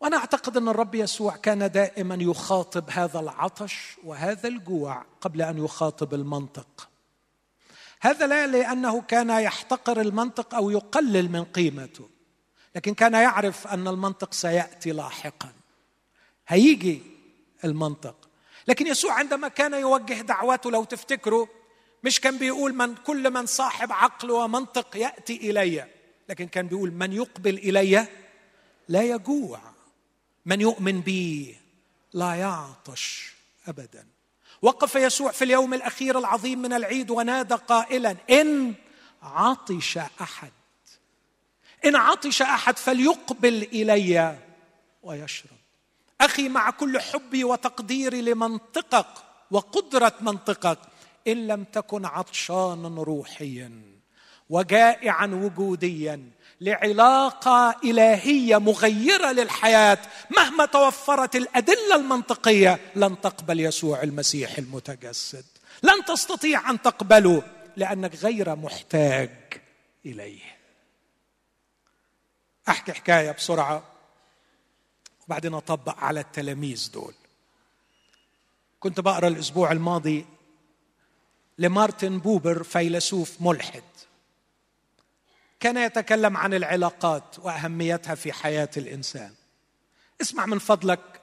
وأنا 0.00 0.16
أعتقد 0.16 0.56
أن 0.56 0.68
الرب 0.68 0.94
يسوع 0.94 1.36
كان 1.36 1.70
دائما 1.70 2.14
يخاطب 2.14 2.90
هذا 2.90 3.20
العطش 3.20 3.96
وهذا 4.04 4.48
الجوع 4.48 5.04
قبل 5.20 5.42
أن 5.42 5.64
يخاطب 5.64 6.14
المنطق. 6.14 6.88
هذا 8.00 8.26
لا 8.26 8.46
لأنه 8.46 9.02
كان 9.02 9.30
يحتقر 9.30 10.00
المنطق 10.00 10.54
أو 10.54 10.70
يقلل 10.70 11.30
من 11.30 11.44
قيمته 11.44 12.08
لكن 12.76 12.94
كان 12.94 13.12
يعرف 13.12 13.66
أن 13.66 13.88
المنطق 13.88 14.32
سيأتي 14.32 14.92
لاحقا. 14.92 15.52
هيجي 16.48 17.02
المنطق. 17.64 18.16
لكن 18.68 18.86
يسوع 18.86 19.12
عندما 19.12 19.48
كان 19.48 19.74
يوجه 19.74 20.20
دعوته 20.20 20.70
لو 20.70 20.84
تفتكروا 20.84 21.46
مش 22.02 22.20
كان 22.20 22.38
بيقول 22.38 22.74
من 22.74 22.94
كل 22.94 23.30
من 23.30 23.46
صاحب 23.46 23.92
عقل 23.92 24.30
ومنطق 24.30 24.96
يأتي 24.96 25.50
إلي 25.50 25.86
لكن 26.28 26.48
كان 26.48 26.66
بيقول 26.66 26.90
من 26.90 27.12
يقبل 27.12 27.58
إلي 27.58 28.06
لا 28.88 29.02
يجوع 29.02 29.60
من 30.46 30.60
يؤمن 30.60 31.00
بي 31.00 31.56
لا 32.12 32.34
يعطش 32.34 33.32
ابدا. 33.66 34.06
وقف 34.62 34.94
يسوع 34.94 35.32
في 35.32 35.44
اليوم 35.44 35.74
الأخير 35.74 36.18
العظيم 36.18 36.62
من 36.62 36.72
العيد 36.72 37.10
ونادى 37.10 37.54
قائلا 37.54 38.16
إن 38.30 38.74
عطش 39.22 39.98
أحد 39.98 40.52
إن 41.84 41.96
عطش 41.96 42.42
أحد 42.42 42.78
فليقبل 42.78 43.62
إلي 43.62 44.38
ويشرب. 45.02 45.56
أخي 46.20 46.48
مع 46.48 46.70
كل 46.70 47.00
حبي 47.00 47.44
وتقديري 47.44 48.22
لمنطقك 48.22 49.06
وقدرة 49.50 50.14
منطقك 50.20 50.78
إن 51.28 51.46
لم 51.46 51.64
تكن 51.64 52.04
عطشانا 52.04 53.02
روحيا 53.02 53.82
وجائعا 54.50 55.26
وجوديا 55.26 56.30
لعلاقة 56.60 57.76
إلهية 57.84 58.58
مغيرة 58.58 59.32
للحياة 59.32 59.98
مهما 60.36 60.66
توفرت 60.66 61.36
الأدلة 61.36 61.96
المنطقية 61.96 62.80
لن 62.96 63.20
تقبل 63.20 63.60
يسوع 63.60 64.02
المسيح 64.02 64.58
المتجسد. 64.58 65.44
لن 65.82 66.04
تستطيع 66.04 66.70
أن 66.70 66.82
تقبله 66.82 67.42
لأنك 67.76 68.14
غير 68.14 68.56
محتاج 68.56 69.30
إليه. 70.06 70.42
أحكي 72.68 72.92
حكاية 72.92 73.30
بسرعة 73.30 73.82
وبعدين 75.26 75.54
أطبق 75.54 75.98
على 75.98 76.20
التلاميذ 76.20 76.90
دول. 76.92 77.14
كنت 78.80 79.00
بقرأ 79.00 79.28
الأسبوع 79.28 79.72
الماضي 79.72 80.26
لمارتن 81.62 82.18
بوبر 82.18 82.62
فيلسوف 82.62 83.36
ملحد. 83.40 83.82
كان 85.60 85.76
يتكلم 85.76 86.36
عن 86.36 86.54
العلاقات 86.54 87.38
وأهميتها 87.38 88.14
في 88.14 88.32
حياة 88.32 88.70
الإنسان. 88.76 89.34
اسمع 90.20 90.46
من 90.46 90.58
فضلك 90.58 91.20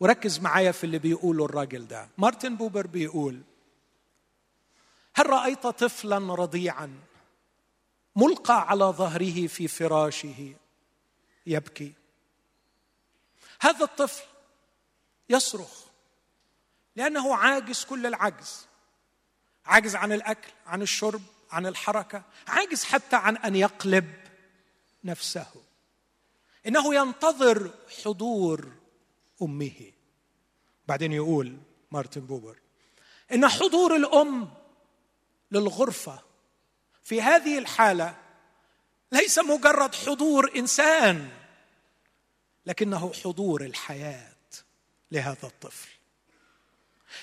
وركز 0.00 0.38
معايا 0.38 0.72
في 0.72 0.84
اللي 0.84 0.98
بيقوله 0.98 1.44
الراجل 1.44 1.86
ده. 1.86 2.08
مارتن 2.18 2.56
بوبر 2.56 2.86
بيقول 2.86 3.42
هل 5.14 5.26
رأيت 5.26 5.62
طفلا 5.62 6.34
رضيعا 6.34 6.98
ملقى 8.16 8.68
على 8.68 8.84
ظهره 8.84 9.46
في 9.46 9.68
فراشه 9.68 10.54
يبكي؟ 11.46 11.92
هذا 13.60 13.84
الطفل 13.84 14.24
يصرخ 15.28 15.84
لأنه 16.96 17.36
عاجز 17.36 17.84
كل 17.84 18.06
العجز. 18.06 18.66
عاجز 19.66 19.96
عن 19.96 20.12
الأكل 20.12 20.52
عن 20.66 20.82
الشرب 20.82 21.22
عن 21.50 21.66
الحركة 21.66 22.22
عاجز 22.48 22.84
حتى 22.84 23.16
عن 23.16 23.36
أن 23.36 23.56
يقلب 23.56 24.14
نفسه. 25.04 25.46
إنه 26.66 26.94
ينتظر 26.94 27.70
حضور 28.04 28.72
أمه. 29.42 29.92
بعدين 30.88 31.12
يقول 31.12 31.58
مارتن 31.90 32.20
بوبر 32.20 32.56
إن 33.32 33.48
حضور 33.48 33.96
الأم 33.96 34.50
للغرفة 35.50 36.22
في 37.04 37.22
هذه 37.22 37.58
الحالة 37.58 38.16
ليس 39.12 39.38
مجرد 39.38 39.94
حضور 39.94 40.52
إنسان 40.56 41.30
لكنه 42.66 43.12
حضور 43.24 43.64
الحياة 43.64 44.34
لهذا 45.12 45.46
الطفل. 45.46 45.88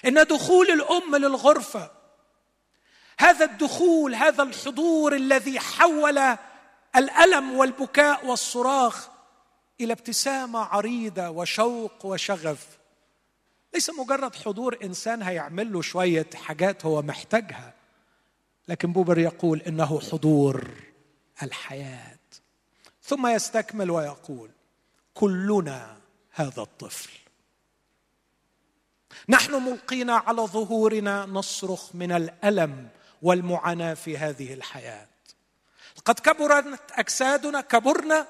إن 0.06 0.24
دخول 0.24 0.72
الأم 0.72 1.16
للغرفة 1.16 2.01
هذا 3.22 3.46
الدخول 3.46 4.16
هذا 4.16 4.44
الحضور 4.44 5.16
الذي 5.16 5.60
حول 5.60 6.38
الألم 6.96 7.52
والبكاء 7.52 8.26
والصراخ 8.26 9.10
إلى 9.82 9.94
ابتسامة 9.94 10.60
عريضة 10.60 11.30
وشوق 11.30 12.06
وشغف. 12.06 12.68
ليس 13.74 13.90
مجرد 13.90 14.36
حضور 14.36 14.78
إنسان 14.84 15.22
هيعمل 15.22 15.74
له 15.74 15.82
شوية 15.82 16.30
حاجات 16.36 16.86
هو 16.86 17.02
محتاجها 17.02 17.74
لكن 18.68 18.94
بوبر 18.94 19.18
يقول 19.18 19.62
إنه 19.62 20.00
حضور 20.12 20.70
الحياة. 21.44 22.18
ثم 23.04 23.28
يستكمل 23.28 23.92
ويقول 23.92 24.50
كلنا 25.14 25.98
هذا 26.32 26.62
الطفل. 26.62 27.10
نحن 29.30 29.54
ملقين 29.54 30.10
على 30.10 30.42
ظهورنا 30.42 31.26
نصرخ 31.26 31.96
من 31.96 32.12
الألم 32.12 32.90
والمعاناة 33.22 33.94
في 33.94 34.18
هذه 34.18 34.54
الحياة. 34.54 35.08
قد 36.06 36.20
كبرت 36.20 36.92
أجسادنا 36.92 37.62
كبرنا 37.62 38.28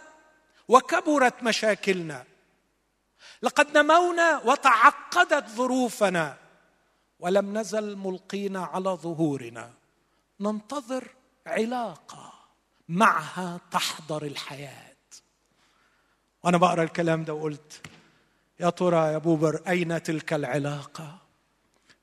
وكبرت 0.68 1.44
مشاكلنا. 1.44 2.24
لقد 3.42 3.78
نمونا 3.78 4.42
وتعقدت 4.46 5.50
ظروفنا. 5.50 6.38
ولم 7.20 7.58
نزل 7.58 7.96
ملقين 7.96 8.58
على 8.58 8.90
ظهورنا. 8.90 9.74
ننتظر 10.40 11.08
علاقة 11.48 12.34
معها 12.90 13.60
تحضر 13.72 14.24
الحياة. 14.24 14.92
وأنا 16.44 16.58
بقرأ 16.58 16.84
الكلام 16.84 17.24
ده 17.24 17.34
وقلت 17.34 17.82
يا 18.60 18.70
ترى 18.70 19.14
يا 19.14 19.18
بوبر 19.18 19.62
أين 19.68 20.04
تلك 20.04 20.34
العلاقة؟ 20.34 21.21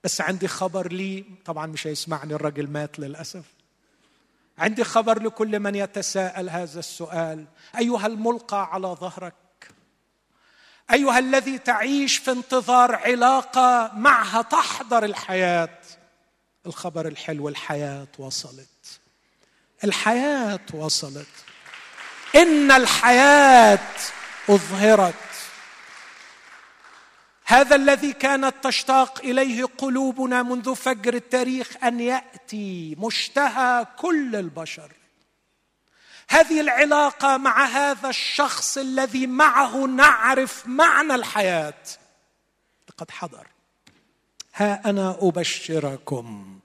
بس 0.04 0.20
عندي 0.20 0.48
خبر 0.48 0.92
لي 0.92 1.24
طبعا 1.44 1.66
مش 1.66 1.86
هيسمعني 1.86 2.34
الرجل 2.34 2.70
مات 2.70 2.98
للأسف. 2.98 3.44
عندي 4.58 4.84
خبر 4.84 5.22
لكل 5.22 5.60
من 5.60 5.74
يتساءل 5.74 6.50
هذا 6.50 6.78
السؤال. 6.78 7.44
أيها 7.78 8.06
الملقى 8.06 8.68
على 8.72 8.86
ظهرك. 8.86 9.34
أيها 10.92 11.18
الذي 11.18 11.58
تعيش 11.58 12.16
في 12.16 12.30
انتظار 12.30 12.94
علاقة 12.94 13.90
معها 13.94 14.42
تحضر 14.42 15.04
الحياة. 15.04 15.78
الخبر 16.66 17.08
الحلو 17.08 17.48
الحياة 17.48 18.08
وصلت. 18.18 19.00
الحياة 19.84 20.60
وصلت. 20.74 21.26
إن 22.36 22.70
الحياة 22.70 23.78
أظهرت. 24.50 25.14
هذا 27.50 27.76
الذي 27.76 28.12
كانت 28.12 28.54
تشتاق 28.62 29.20
إليه 29.24 29.64
قلوبنا 29.64 30.42
منذ 30.42 30.74
فجر 30.74 31.14
التاريخ 31.14 31.84
أن 31.84 32.00
يأتي 32.00 32.96
مشتهى 32.98 33.86
كل 33.96 34.36
البشر. 34.36 34.92
هذه 36.28 36.60
العلاقة 36.60 37.36
مع 37.36 37.64
هذا 37.64 38.08
الشخص 38.08 38.78
الذي 38.78 39.26
معه 39.26 39.86
نعرف 39.86 40.66
معنى 40.66 41.14
الحياة. 41.14 41.82
لقد 42.88 43.10
حضر. 43.10 43.46
ها 44.54 44.90
أنا 44.90 45.18
أبشركم 45.20 46.58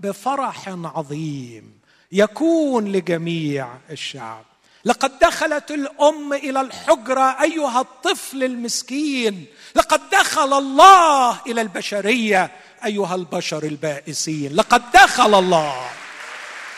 بفرح 0.00 0.68
عظيم 0.68 1.80
يكون 2.12 2.92
لجميع 2.92 3.78
الشعب. 3.90 4.44
لقد 4.86 5.18
دخلت 5.18 5.70
الأم 5.70 6.32
إلى 6.32 6.60
الحجرة 6.60 7.42
أيها 7.42 7.80
الطفل 7.80 8.44
المسكين. 8.44 9.46
لقد 9.74 10.00
دخل 10.10 10.58
الله 10.58 11.40
إلى 11.46 11.60
البشرية 11.60 12.50
أيها 12.84 13.14
البشر 13.14 13.62
البائسين. 13.62 14.56
لقد 14.56 14.82
دخل 14.94 15.34
الله. 15.34 15.90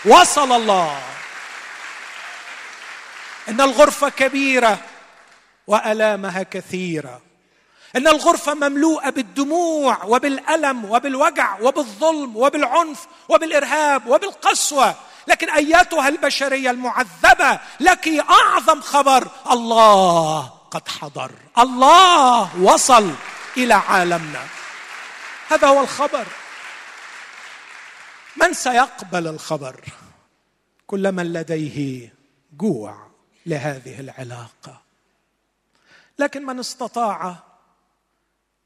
وصل 0.05 0.53
الله. 0.53 1.01
إن 3.49 3.61
الغرفة 3.61 4.09
كبيرة 4.09 4.79
وألامها 5.67 6.43
كثيرة. 6.43 7.21
إن 7.97 8.09
الغرفة 8.09 8.55
مملوءة 8.55 9.11
بالدموع 9.11 10.05
وبالألم 10.05 10.91
وبالوجع 10.91 11.61
وبالظلم 11.61 12.37
وبالعنف 12.37 13.07
وبالإرهاب 13.29 14.07
وبالقسوة. 14.07 14.95
لكن 15.29 15.51
أياتها 15.51 16.09
البشرية 16.09 16.71
المعذبة 16.71 17.61
لك 17.81 18.09
أعظم 18.09 18.81
خبر. 18.81 19.29
الله 19.51 20.41
قد 20.47 20.89
حضر. 20.89 21.33
الله 21.59 22.63
وصل 22.63 23.15
إلى 23.57 23.75
عالمنا. 23.75 24.47
هذا 25.49 25.69
هو 25.69 25.81
الخبر. 25.81 26.27
من 28.37 28.53
سيقبل 28.53 29.27
الخبر؟ 29.27 29.85
كل 30.87 31.13
من 31.13 31.33
لديه 31.33 32.13
جوع 32.53 33.07
لهذه 33.47 34.01
العلاقة. 34.01 34.83
لكن 36.19 36.47
من 36.47 36.59
استطاع 36.59 37.37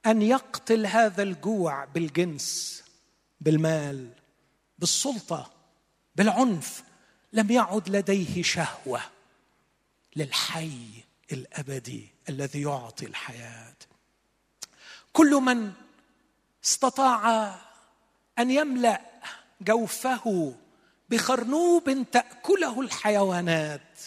أن 0.06 0.22
يقتل 0.22 0.86
هذا 0.86 1.22
الجوع 1.22 1.84
بالجنس 1.84 2.82
بالمال 3.40 4.10
بالسلطة 4.78 5.61
بالعنف 6.16 6.82
لم 7.32 7.50
يعد 7.50 7.88
لديه 7.88 8.42
شهوة 8.42 9.00
للحي 10.16 10.78
الأبدي 11.32 12.08
الذي 12.28 12.62
يعطي 12.62 13.06
الحياة. 13.06 13.74
كل 15.12 15.30
من 15.30 15.72
استطاع 16.64 17.54
أن 18.38 18.50
يملأ 18.50 19.00
جوفه 19.60 20.54
بخرنوب 21.10 22.06
تأكله 22.12 22.80
الحيوانات. 22.80 24.00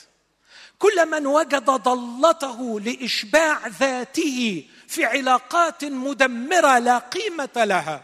كل 0.79 1.11
من 1.11 1.27
وجد 1.27 1.65
ضلته 1.65 2.79
لإشباع 2.79 3.67
ذاته 3.67 4.67
في 4.87 5.05
علاقات 5.05 5.85
مدمرة 5.85 6.79
لا 6.79 6.97
قيمة 6.97 7.63
لها 7.63 8.03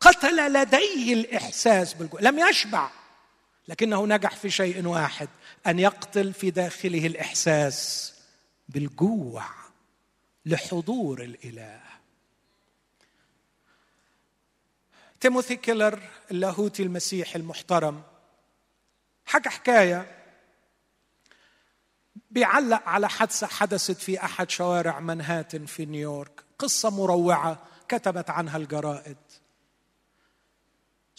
قتل 0.00 0.52
لديه 0.52 1.14
الإحساس 1.14 1.94
بالجوع. 1.94 2.20
لم 2.20 2.38
يشبع. 2.38 2.99
لكنه 3.70 4.06
نجح 4.06 4.36
في 4.36 4.50
شيء 4.50 4.86
واحد 4.86 5.28
أن 5.66 5.78
يقتل 5.78 6.32
في 6.32 6.50
داخله 6.50 7.06
الإحساس 7.06 8.12
بالجوع 8.68 9.44
لحضور 10.46 11.22
الإله. 11.22 11.80
تيموثي 15.20 15.56
كيلر 15.56 16.02
اللاهوتي 16.30 16.82
المسيحي 16.82 17.38
المحترم 17.38 18.02
حكى 19.26 19.48
حكاية 19.48 20.16
بيعلق 22.30 22.88
على 22.88 23.08
حادثه 23.08 23.46
حدثت 23.46 23.96
في 23.96 24.24
أحد 24.24 24.50
شوارع 24.50 25.00
منهاتن 25.00 25.66
في 25.66 25.86
نيويورك. 25.86 26.44
قصة 26.58 26.90
مروعة 26.90 27.62
كتبت 27.88 28.30
عنها 28.30 28.56
الجرائد. 28.56 29.16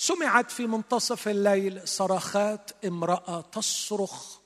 سمعت 0.02 0.52
في 0.52 0.68
منتصف 0.68 1.28
الليل 1.28 1.88
صرخات 1.88 2.72
امرأة 2.86 3.42
تصرخ 3.42 4.38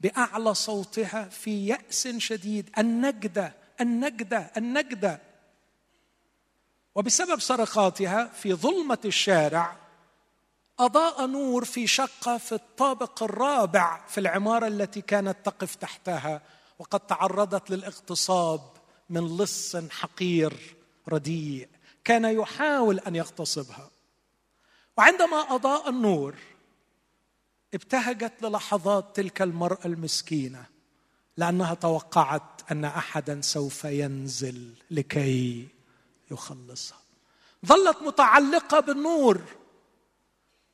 بأعلى 0.00 0.54
صوتها 0.54 1.24
في 1.24 1.66
يأس 1.66 2.08
شديد 2.08 2.70
النجدة 2.78 3.54
النجدة 3.80 4.50
النجدة. 4.56 5.20
وبسبب 6.94 7.40
صرخاتها 7.40 8.24
في 8.24 8.54
ظلمة 8.54 8.98
الشارع 9.04 9.76
أضاء 10.78 11.26
نور 11.26 11.64
في 11.64 11.86
شقة 11.86 12.38
في 12.38 12.52
الطابق 12.52 13.22
الرابع 13.22 14.06
في 14.08 14.20
العمارة 14.20 14.66
التي 14.66 15.00
كانت 15.00 15.36
تقف 15.44 15.74
تحتها 15.74 16.42
وقد 16.78 17.00
تعرضت 17.00 17.70
للاغتصاب 17.70 18.60
من 19.10 19.36
لص 19.36 19.76
حقير 19.76 20.76
رديء 21.08 21.68
كان 22.04 22.24
يحاول 22.24 22.98
أن 22.98 23.16
يغتصبها. 23.16 23.97
وعندما 24.98 25.36
أضاء 25.36 25.88
النور 25.88 26.34
ابتهجت 27.74 28.32
للحظات 28.42 29.16
تلك 29.16 29.42
المرأة 29.42 29.78
المسكينة 29.84 30.66
لأنها 31.36 31.74
توقعت 31.74 32.70
أن 32.72 32.84
احدا 32.84 33.40
سوف 33.40 33.84
ينزل 33.84 34.72
لكي 34.90 35.68
يخلصها. 36.30 36.98
ظلت 37.66 38.02
متعلقة 38.02 38.80
بالنور 38.80 39.42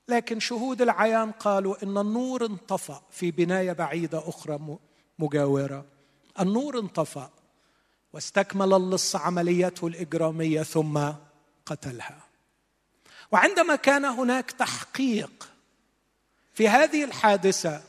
لكن 0.08 0.40
شهود 0.40 0.82
العيان 0.82 1.30
قالوا 1.30 1.82
إن 1.82 1.98
النور 1.98 2.46
انطفأ 2.46 3.02
في 3.10 3.30
بناية 3.30 3.72
بعيدة 3.72 4.28
أخرى 4.28 4.78
مجاورة. 5.18 5.84
النور 6.40 6.78
انطفأ 6.78 7.30
واستكمل 8.12 8.72
اللص 8.74 9.16
عمليته 9.16 9.86
الإجرامية 9.86 10.62
ثم 10.62 11.12
قتلها. 11.66 12.33
وعندما 13.34 13.76
كان 13.76 14.04
هناك 14.04 14.50
تحقيق 14.50 15.48
في 16.52 16.68
هذه 16.68 17.04
الحادثة 17.04 17.82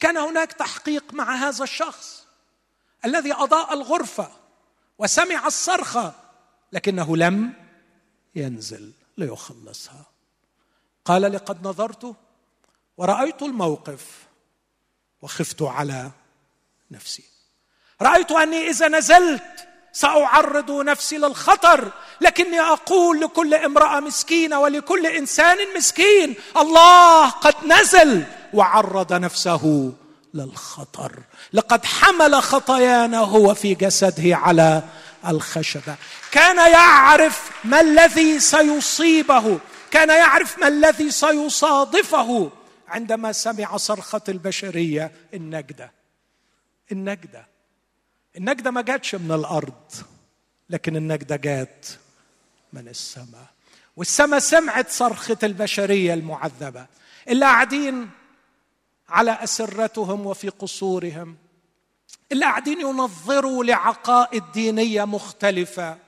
كان 0.00 0.16
هناك 0.16 0.52
تحقيق 0.52 1.14
مع 1.14 1.34
هذا 1.34 1.64
الشخص 1.64 2.26
الذي 3.04 3.32
أضاء 3.32 3.72
الغرفة 3.74 4.30
وسمع 4.98 5.46
الصرخه 5.46 6.14
لكنه 6.72 7.16
لم 7.16 7.52
ينزل 8.34 8.92
ليخلصها. 9.18 10.04
قال 11.04 11.22
لقد 11.22 11.66
نظرت 11.66 12.16
ورأيت 12.96 13.42
الموقف 13.42 14.26
وخفت 15.22 15.62
على 15.62 16.10
نفسي. 16.90 17.24
رأيت 18.02 18.30
أني 18.30 18.68
إذا 18.68 18.88
نزلت 18.88 19.68
سأعرض 19.92 20.70
نفسي 20.70 21.18
للخطر 21.18 21.92
لكني 22.20 22.60
أقول 22.60 23.20
لكل 23.20 23.54
امرأة 23.54 24.00
مسكينة 24.00 24.60
ولكل 24.60 25.06
إنسان 25.06 25.56
مسكين 25.76 26.34
الله 26.56 27.28
قد 27.28 27.54
نزل 27.66 28.24
وعرض 28.54 29.12
نفسه 29.12 29.92
للخطر. 30.34 31.12
لقد 31.52 31.84
حمل 31.84 32.42
خطايانا 32.42 33.18
هو 33.18 33.54
في 33.54 33.74
جسده 33.74 34.36
على 34.36 34.82
الخشبة. 35.28 35.96
كان 36.30 36.72
يعرف 36.72 37.50
ما 37.64 37.80
الذي 37.80 38.40
سيصيبه 38.40 39.58
كان 39.90 40.08
يعرف 40.08 40.58
ما 40.58 40.68
الذي 40.68 41.10
سيصادفه. 41.10 42.50
عندما 42.88 43.32
سمع 43.32 43.76
صرخة 43.76 44.22
البشرية 44.28 45.12
النجدة 45.34 45.92
النجدة. 46.92 47.51
النجدة 48.36 48.70
ما 48.70 48.80
جاتش 48.82 49.14
من 49.14 49.32
الأرض 49.32 49.92
لكن 50.70 50.96
النجدة 50.96 51.36
جات 51.36 51.86
من 52.72 52.88
السماء. 52.88 53.46
والسماء 53.96 54.38
سمعت 54.40 54.90
صرخة 54.90 55.36
البشرية 55.42 56.14
المعذبة 56.14 56.86
اللي 57.28 57.44
قاعدين 57.44 58.10
على 59.08 59.30
أسرتهم 59.30 60.26
وفي 60.26 60.48
قصورهم 60.48 61.36
اللي 62.32 62.44
قاعدين 62.44 62.80
ينظروا 62.80 63.64
لعقائد 63.64 64.44
دينية 64.54 65.04
مختلفة. 65.04 65.98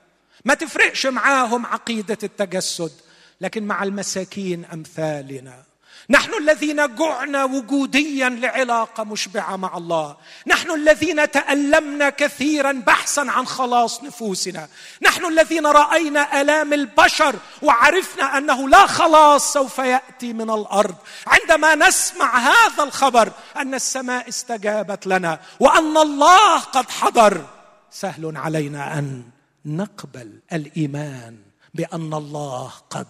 ما 0.44 0.54
تفرقش 0.54 1.06
معاهم 1.06 1.66
عقيدة 1.66 2.18
التجسد 2.22 2.92
لكن 3.40 3.64
مع 3.64 3.82
المساكين 3.82 4.64
أمثالنا. 4.64 5.64
نحن 6.10 6.34
الذين 6.34 6.94
جعنا 6.94 7.44
وجوديا 7.44 8.28
لعلاقة 8.28 9.04
مشبعة 9.04 9.56
مع 9.56 9.76
الله. 9.76 10.16
نحن 10.46 10.70
الذين 10.70 11.30
تألمنا 11.30 12.10
كثيرا 12.10 12.72
بحثا 12.72 13.20
عن 13.20 13.46
خلاص 13.46 14.02
نفوسنا. 14.02 14.68
نحن 15.02 15.26
الذين 15.26 15.66
رأينا 15.66 16.40
آلام 16.40 16.72
البشر 16.72 17.36
وعرفنا 17.62 18.38
أنه 18.38 18.68
لا 18.68 18.86
خلاص 18.86 19.52
سوف 19.52 19.78
يأتي 19.78 20.32
من 20.32 20.50
الأرض. 20.50 20.94
عندما 21.26 21.74
نسمع 21.74 22.38
هذا 22.38 22.82
الخبر 22.82 23.32
أن 23.56 23.74
السماء 23.74 24.28
استجابت 24.28 25.06
لنا 25.06 25.40
وأن 25.60 25.96
الله 25.96 26.58
قد 26.58 26.90
حضر 26.90 27.46
سهل 27.90 28.36
علينا 28.36 28.98
أن 28.98 29.22
نقبل 29.66 30.38
الإيمان 30.52 31.38
بأن 31.74 32.14
الله 32.14 32.72
قد 32.90 33.06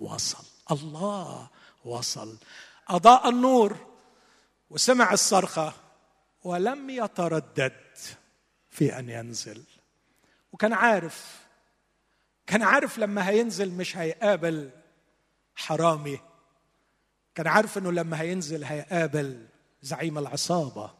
وصل. 0.00 0.44
الله 0.70 1.57
وصل. 1.88 2.36
أضاء 2.88 3.28
النور 3.28 3.76
وسمع 4.70 5.12
الصرخة 5.12 5.74
ولم 6.44 6.90
يتردد 6.90 7.72
في 8.70 8.98
أن 8.98 9.08
ينزل. 9.08 9.64
وكان 10.52 10.72
عارف 10.72 11.46
كان 12.46 12.62
عارف 12.62 12.98
لما 12.98 13.28
هينزل 13.28 13.70
مش 13.70 13.96
هيقابل 13.96 14.70
حرامي. 15.56 16.20
كان 17.34 17.46
عارف 17.46 17.78
إنه 17.78 17.92
لما 17.92 18.20
هينزل 18.20 18.64
هيقابل 18.64 19.46
زعيم 19.82 20.18
العصابة. 20.18 20.94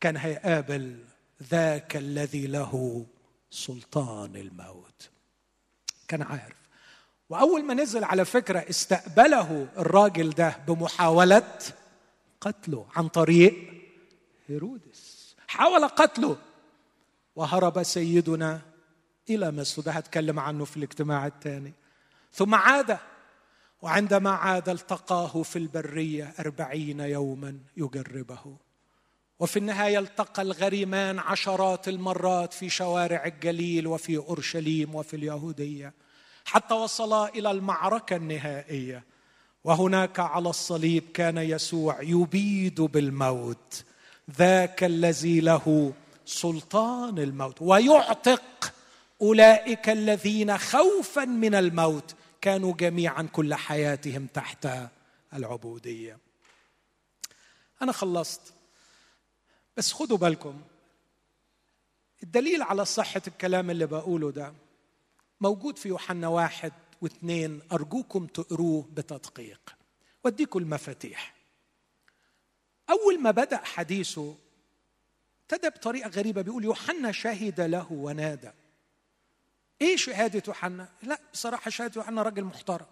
كان 0.00 0.16
هيقابل 0.16 1.04
ذاك 1.42 1.96
الذي 1.96 2.46
له 2.46 3.06
سلطان 3.50 4.36
الموت. 4.36 5.10
كان 6.08 6.22
عارف. 6.22 6.67
وأول 7.30 7.64
ما 7.64 7.74
نزل 7.74 8.04
على 8.04 8.24
فكرة 8.24 8.58
استقبله 8.70 9.68
الراجل 9.78 10.30
ده 10.30 10.56
بمحاولة 10.68 11.42
قتله 12.40 12.86
عن 12.96 13.08
طريق 13.08 13.54
هيرودس. 14.46 15.34
حاول 15.48 15.84
قتله. 15.88 16.36
وهرب 17.36 17.82
سيدنا 17.82 18.60
إلى 19.30 19.50
مصر. 19.50 19.82
ده 19.82 19.92
هتكلم 19.92 20.38
عنه 20.38 20.64
في 20.64 20.76
الاجتماع 20.76 21.26
الثاني. 21.26 21.72
ثم 22.32 22.54
عاد. 22.54 22.98
وعندما 23.82 24.30
عاد 24.30 24.68
التقاه 24.68 25.42
في 25.42 25.56
البرية 25.56 26.34
أربعين 26.40 27.00
يوما 27.00 27.58
يجربه. 27.76 28.56
وفي 29.38 29.58
النهاية 29.58 29.98
التقى 29.98 30.42
الغريمان 30.42 31.18
عشرات 31.18 31.88
المرات 31.88 32.52
في 32.52 32.70
شوارع 32.70 33.24
الجليل 33.26 33.86
وفي 33.86 34.16
أورشليم 34.16 34.94
وفي 34.94 35.16
اليهودية. 35.16 35.92
حتى 36.48 36.74
وصلا 36.74 37.28
إلى 37.28 37.50
المعركة 37.50 38.16
النهائية. 38.16 39.04
وهناك 39.64 40.20
على 40.20 40.50
الصليب 40.50 41.04
كان 41.14 41.38
يسوع 41.38 42.02
يبيد 42.02 42.80
بالموت. 42.80 43.84
ذاك 44.30 44.84
الذي 44.84 45.40
له 45.40 45.92
سلطان 46.26 47.18
الموت. 47.18 47.62
ويعتق 47.62 48.74
أولئك 49.22 49.88
الذين 49.88 50.58
خوفا 50.58 51.24
من 51.24 51.54
الموت 51.54 52.14
كانوا 52.40 52.72
جميعا 52.72 53.22
كل 53.22 53.54
حياتهم 53.54 54.26
تحت 54.34 54.68
العبودية. 55.34 56.18
أنا 57.82 57.92
خلصت. 57.92 58.40
بس 59.76 59.92
خدوا 59.92 60.18
بالكم. 60.18 60.60
الدليل 62.22 62.62
على 62.62 62.84
صحة 62.84 63.22
الكلام 63.26 63.70
اللي 63.70 63.86
بقوله 63.86 64.30
ده 64.30 64.52
موجود 65.40 65.78
في 65.78 65.88
يوحنا 65.88 66.28
واحد 66.28 66.72
واثنين 67.00 67.60
أرجوكم 67.72 68.26
تقروه 68.26 68.88
بتدقيق. 68.92 69.76
واديكم 70.24 70.58
المفاتيح. 70.58 71.34
أول 72.90 73.20
ما 73.20 73.30
بدأ 73.30 73.56
حديثه 73.56 74.36
ابتدى 75.42 75.68
بطريقة 75.68 76.10
غريبة 76.10 76.42
بيقول 76.42 76.64
يوحنا 76.64 77.12
شهد 77.12 77.60
له 77.60 77.92
ونادى. 77.92 78.50
إيه 79.80 79.96
شهادة 79.96 80.42
يوحنا؟ 80.48 80.88
لا 81.02 81.18
بصراحة 81.32 81.70
شهادة 81.70 81.92
يوحنا 81.96 82.22
راجل 82.22 82.44
محترم. 82.44 82.86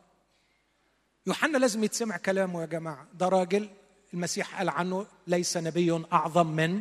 يوحنا 1.26 1.58
لازم 1.58 1.84
يتسمع 1.84 2.16
كلامه 2.16 2.60
يا 2.60 2.66
جماعة. 2.66 3.06
ده 3.14 3.28
راجل 3.28 3.68
المسيح 4.14 4.58
قال 4.58 4.68
عنه 4.68 5.06
ليس 5.26 5.56
نبي 5.56 6.04
أعظم 6.12 6.46
من 6.46 6.80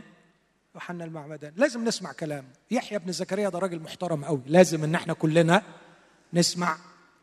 يوحنا 0.75 1.05
المعمدان. 1.05 1.53
لازم 1.55 1.85
نسمع 1.85 2.11
كلامه 2.11 2.47
يحيى 2.71 2.99
بن 2.99 3.11
زكريا 3.11 3.49
ده 3.49 3.59
راجل 3.59 3.79
محترم 3.79 4.25
قوي. 4.25 4.41
لازم 4.45 4.83
إن 4.83 4.95
إحنا 4.95 5.13
كلنا 5.13 5.63
نسمع 6.33 6.77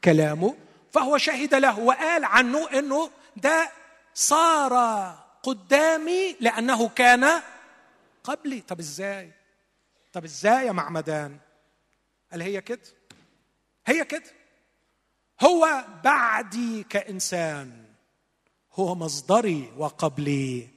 كلامه. 0.05 0.57
فهو 0.93 1.19
شهد 1.19 1.55
له 1.55 1.79
وقال 1.79 2.25
عنه 2.25 2.79
إنه 2.79 3.11
ده 3.37 3.71
صار 4.15 4.75
قدامي 5.43 6.37
لأنه 6.41 6.89
كان 6.89 7.43
قبلي. 8.25 8.61
طب 8.61 8.79
إزاي؟ 8.79 9.33
طب 10.13 10.25
إزاي 10.25 10.67
يا 10.67 10.73
معمدان؟ 10.73 11.39
قال 12.33 12.43
هي 12.43 12.61
كده. 12.61 12.81
هي 13.87 14.05
كده. 14.05 14.31
هو 15.41 15.85
بعدي 16.05 16.83
كإنسان. 16.83 17.85
هو 18.75 18.95
مصدري 18.95 19.73
وقبلي 19.77 20.69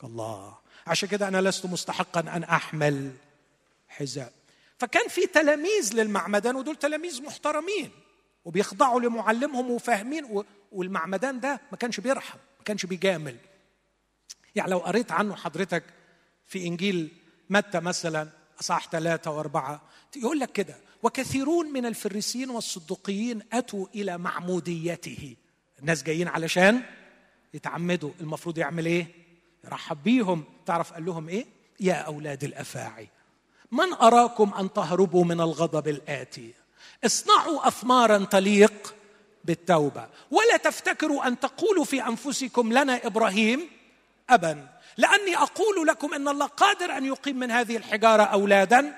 كالله. 0.00 0.63
عشان 0.86 1.08
كده 1.08 1.28
أنا 1.28 1.40
لست 1.48 1.66
مستحقا 1.66 2.20
أن 2.20 2.44
أحمل 2.44 3.12
حذاء. 3.88 4.32
فكان 4.78 5.08
في 5.08 5.26
تلاميذ 5.26 5.94
للمعمدان 5.94 6.56
ودول 6.56 6.76
تلاميذ 6.76 7.22
محترمين 7.22 7.90
وبيخضعوا 8.44 9.00
لمعلمهم 9.00 9.70
وفاهمين 9.70 10.44
والمعمدان 10.72 11.40
ده 11.40 11.60
ما 11.72 11.78
كانش 11.78 12.00
بيرحم 12.00 12.38
ما 12.58 12.64
كانش 12.64 12.86
بيجامل. 12.86 13.36
يعني 14.54 14.70
لو 14.70 14.78
قريت 14.78 15.12
عنه 15.12 15.34
حضرتك 15.34 15.82
في 16.46 16.66
إنجيل 16.66 17.08
متى 17.50 17.80
مثلا 17.80 18.28
أصحاح 18.60 18.88
ثلاثة 18.90 19.30
وأربعة 19.30 19.82
يقول 20.16 20.38
لك 20.40 20.52
كده 20.52 20.74
وكثيرون 21.02 21.72
من 21.72 21.86
الفريسيين 21.86 22.50
والصدقيين 22.50 23.42
أتوا 23.52 23.86
إلى 23.94 24.18
معموديته. 24.18 25.36
الناس 25.78 26.02
جايين 26.02 26.28
علشان 26.28 26.82
يتعمدوا. 27.54 28.10
المفروض 28.20 28.58
يعمل 28.58 28.86
إيه؟ 28.86 29.06
يرحب 29.64 30.02
بيهم 30.02 30.44
تعرف 30.66 30.92
قال 30.92 31.04
لهم 31.04 31.28
إيه؟ 31.28 31.46
يا 31.80 31.94
أولاد 31.94 32.44
الأفاعي 32.44 33.08
من 33.72 33.92
أراكم 33.92 34.54
أن 34.54 34.72
تهربوا 34.72 35.24
من 35.24 35.40
الغضب 35.40 35.88
الآتي؟ 35.88 36.54
اصنعوا 37.04 37.68
أثمارا 37.68 38.18
تليق 38.18 38.94
بالتوبة 39.44 40.08
ولا 40.30 40.56
تفتكروا 40.56 41.26
أن 41.26 41.40
تقولوا 41.40 41.84
في 41.84 42.06
أنفسكم 42.06 42.72
لنا 42.72 43.06
إبراهيم 43.06 43.70
أبا؟ 44.30 44.68
لأني 44.96 45.36
أقول 45.36 45.86
لكم 45.86 46.14
أن 46.14 46.28
الله 46.28 46.46
قادر 46.46 46.96
أن 46.96 47.04
يقيم 47.04 47.38
من 47.38 47.50
هذه 47.50 47.76
الحجارة 47.76 48.22
أولادا 48.22 48.94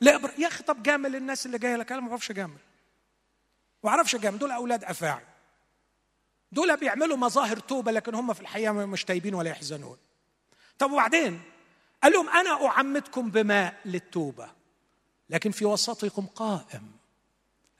لإبر... 0.00 0.30
يا 0.38 0.46
أخي 0.46 0.62
طب 0.64 0.82
جامل 0.82 1.16
الناس 1.16 1.46
اللي 1.46 1.58
جاية 1.58 1.76
لك 1.76 1.92
أنا 1.92 2.00
ما 2.00 2.08
بعرفش 2.08 2.32
جامل 2.32 2.52
ما 3.84 3.90
بعرفش 3.90 4.16
جامل 4.16 4.38
دول 4.38 4.50
أولاد 4.50 4.84
أفاعي. 4.84 5.24
دول 6.52 6.76
بيعملوا 6.76 7.16
مظاهر 7.16 7.58
توبة 7.58 7.92
لكن 7.92 8.14
هم 8.14 8.32
في 8.32 8.40
الحقيقة 8.40 8.72
مش 8.72 9.04
تايبين 9.04 9.34
ولا 9.34 9.50
يحزنون. 9.50 9.96
طب 10.78 10.92
وبعدين؟ 10.92 11.42
قال 12.02 12.12
لهم 12.12 12.28
أنا 12.28 12.66
أعمدكم 12.66 13.30
بماء 13.30 13.80
للتوبة 13.84 14.48
لكن 15.30 15.50
في 15.50 15.64
وسطكم 15.64 16.26
قائم 16.26 16.90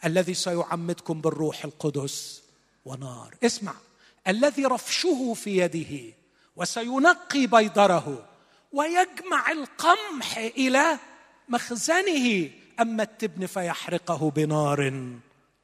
الذي 0.04 0.34
سيعمدكم 0.34 1.20
بالروح 1.20 1.64
القدس 1.64 2.42
ونار. 2.84 3.36
اسمع 3.44 3.74
الذي 4.28 4.64
رفشه 4.64 5.34
في 5.34 5.56
يده 5.56 6.14
وسينقي 6.56 7.46
بيضره 7.46 8.28
ويجمع 8.72 9.50
القمح 9.50 10.36
إلى 10.38 10.98
مخزنه 11.48 12.50
أما 12.80 13.02
التبن 13.02 13.46
فيحرقه 13.46 14.30
بنار 14.30 14.92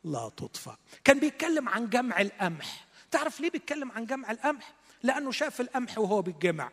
لا 0.04 0.30
تطفى. 0.36 0.70
كان 1.04 1.18
بيتكلم 1.18 1.68
عن 1.68 1.90
جمع 1.90 2.20
القمح. 2.20 2.86
تعرف 3.12 3.40
ليه 3.40 3.50
بيتكلم 3.50 3.92
عن 3.92 4.06
جمع 4.06 4.30
القمح؟ 4.30 4.72
لأنه 5.02 5.30
شاف 5.30 5.60
القمح 5.60 5.98
وهو 5.98 6.22
بيتجمع. 6.22 6.70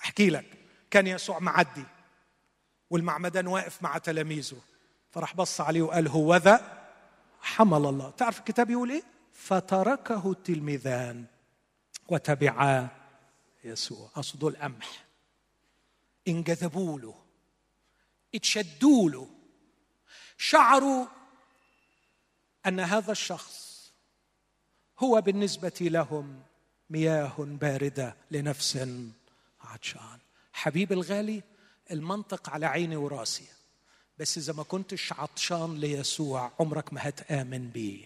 أحكي 0.00 0.30
لك 0.30 0.58
كان 0.90 1.06
يسوع 1.06 1.38
معدي 1.38 1.84
والمعمدان 2.90 3.46
واقف 3.46 3.82
مع 3.82 3.98
تلاميذه. 3.98 4.60
فراح 5.10 5.34
بص 5.34 5.60
عليه 5.60 5.82
وقال 5.82 6.08
هو 6.08 6.36
ذا؟ 6.36 6.88
حمل 7.40 7.86
الله. 7.86 8.10
تعرف 8.10 8.38
الكتاب 8.38 8.70
يقول 8.70 8.90
إيه؟ 8.90 9.02
فتركه 9.32 10.30
التلميذان 10.30 11.24
وتبعا 12.08 12.88
يسوع. 13.64 14.10
اصل 14.16 14.48
القمح 14.48 15.04
انجذبوا 16.28 17.00
له. 17.00 17.14
اتشدوا 18.34 19.10
له. 19.10 19.28
شعروا 20.38 21.06
أن 22.66 22.80
هذا 22.80 23.12
الشخص 23.12 23.67
هو 24.98 25.20
بالنسبة 25.20 25.72
لهم 25.80 26.40
مياه 26.90 27.34
باردة 27.38 28.16
لنفس 28.30 28.88
عطشان. 29.60 30.18
حبيب 30.52 30.92
الغالي 30.92 31.42
المنطق 31.90 32.50
على 32.50 32.66
عيني 32.66 32.96
وراسي. 32.96 33.44
بس 34.18 34.38
إذا 34.38 34.52
ما 34.52 34.62
كنتش 34.62 35.12
عطشان 35.12 35.74
ليسوع 35.74 36.52
عمرك 36.60 36.92
ما 36.92 37.08
هتآمن 37.08 37.68
بيه. 37.68 38.04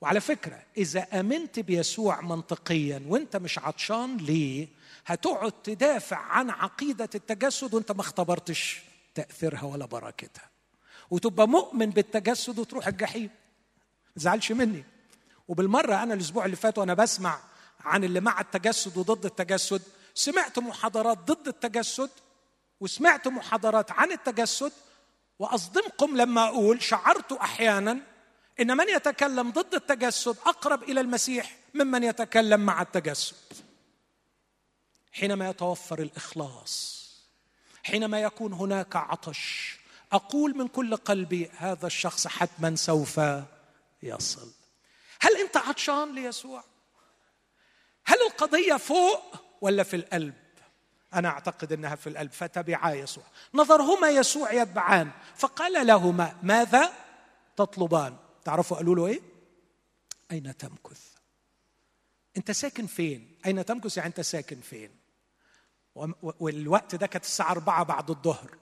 وعلى 0.00 0.20
فكرة 0.20 0.62
إذا 0.76 1.20
آمنت 1.20 1.58
بيسوع 1.60 2.20
منطقيا 2.20 3.02
وأنت 3.06 3.36
مش 3.36 3.58
عطشان 3.58 4.16
ليه 4.16 4.68
هتقعد 5.06 5.52
تدافع 5.52 6.16
عن 6.16 6.50
عقيدة 6.50 7.08
التجسد 7.14 7.74
وأنت 7.74 7.92
ما 7.92 8.00
اختبرتش 8.00 8.80
تأثيرها 9.14 9.62
ولا 9.62 9.86
بركتها. 9.86 10.50
وتبقى 11.10 11.48
مؤمن 11.48 11.90
بالتجسد 11.90 12.58
وتروح 12.58 12.86
الجحيم. 12.86 13.30
ما 14.06 14.12
تزعلش 14.16 14.52
مني. 14.52 14.84
وبالمرة 15.50 16.02
أنا 16.02 16.14
الأسبوع 16.14 16.44
اللي 16.44 16.56
فات 16.56 16.78
وأنا 16.78 16.94
بسمع 16.94 17.40
عن 17.80 18.04
اللي 18.04 18.20
مع 18.20 18.40
التجسد 18.40 18.96
وضد 18.96 19.24
التجسد 19.24 19.82
سمعت 20.14 20.58
محاضرات 20.58 21.18
ضد 21.18 21.48
التجسد 21.48 22.10
وسمعت 22.80 23.28
محاضرات 23.28 23.90
عن 23.90 24.12
التجسد 24.12 24.72
وأصدمكم 25.38 26.16
لما 26.16 26.48
أقول 26.48 26.82
شعرت 26.82 27.32
أحيانا 27.32 27.98
إن 28.60 28.76
من 28.76 28.88
يتكلم 28.88 29.50
ضد 29.50 29.74
التجسد 29.74 30.36
أقرب 30.46 30.82
إلى 30.82 31.00
المسيح 31.00 31.56
ممن 31.74 32.02
يتكلم 32.04 32.60
مع 32.60 32.82
التجسد. 32.82 33.36
حينما 35.12 35.50
يتوفر 35.50 35.98
الإخلاص 36.02 37.00
حينما 37.84 38.20
يكون 38.20 38.52
هناك 38.52 38.96
عطش 38.96 39.76
أقول 40.12 40.56
من 40.56 40.68
كل 40.68 40.96
قلبي 40.96 41.50
هذا 41.56 41.86
الشخص 41.86 42.26
حتما 42.26 42.76
سوف 42.76 43.20
يصل. 44.02 44.59
هل 45.20 45.36
انت 45.36 45.56
عطشان 45.56 46.14
ليسوع؟ 46.14 46.64
هل 48.04 48.16
القضية 48.26 48.76
فوق 48.76 49.22
ولا 49.60 49.82
في 49.82 49.96
القلب؟ 49.96 50.34
أنا 51.14 51.28
أعتقد 51.28 51.72
إنها 51.72 51.94
في 51.94 52.06
القلب 52.08 52.32
فتبعا 52.32 52.90
يسوع. 52.90 53.24
نظرهما 53.54 54.10
يسوع 54.10 54.52
يتبعان 54.52 55.10
فقال 55.36 55.86
لهما 55.86 56.36
ماذا 56.42 56.92
تطلبان؟ 57.56 58.16
تعرفوا 58.44 58.76
قالوا 58.76 58.94
له 58.96 59.06
إيه؟ 59.06 59.20
أين 60.30 60.56
تمكث؟ 60.56 61.00
أنت 62.36 62.50
ساكن 62.50 62.86
فين؟ 62.86 63.38
أين 63.46 63.64
تمكث؟ 63.64 63.96
يعني 63.96 64.08
أنت 64.08 64.20
ساكن 64.20 64.60
فين؟ 64.60 64.90
والوقت 66.22 66.94
ده 66.94 67.06
كانت 67.06 67.24
الساعة 67.24 67.50
أربعة 67.50 67.84
بعد 67.84 68.10
الظهر. 68.10 68.58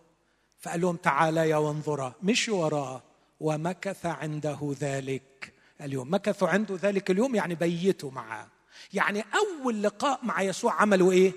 فقال 0.61 0.81
لهم 0.81 0.97
تعالى 0.97 1.49
يا 1.49 1.57
وانظرا 1.57 2.15
مشوا 2.23 2.65
وراه 2.65 3.03
ومكث 3.41 4.07
عنده 4.07 4.75
ذلك. 4.81 5.55
اليوم. 5.81 6.14
مكثوا 6.14 6.49
عنده 6.49 6.76
ذلك 6.83 7.11
اليوم 7.11 7.35
يعني 7.35 7.55
بيتوا 7.55 8.11
معاه 8.11 8.49
يعني 8.93 9.24
أول 9.35 9.83
لقاء 9.83 10.24
مع 10.24 10.43
يسوع 10.43 10.72
عملوا 10.81 11.12
إيه؟ 11.12 11.33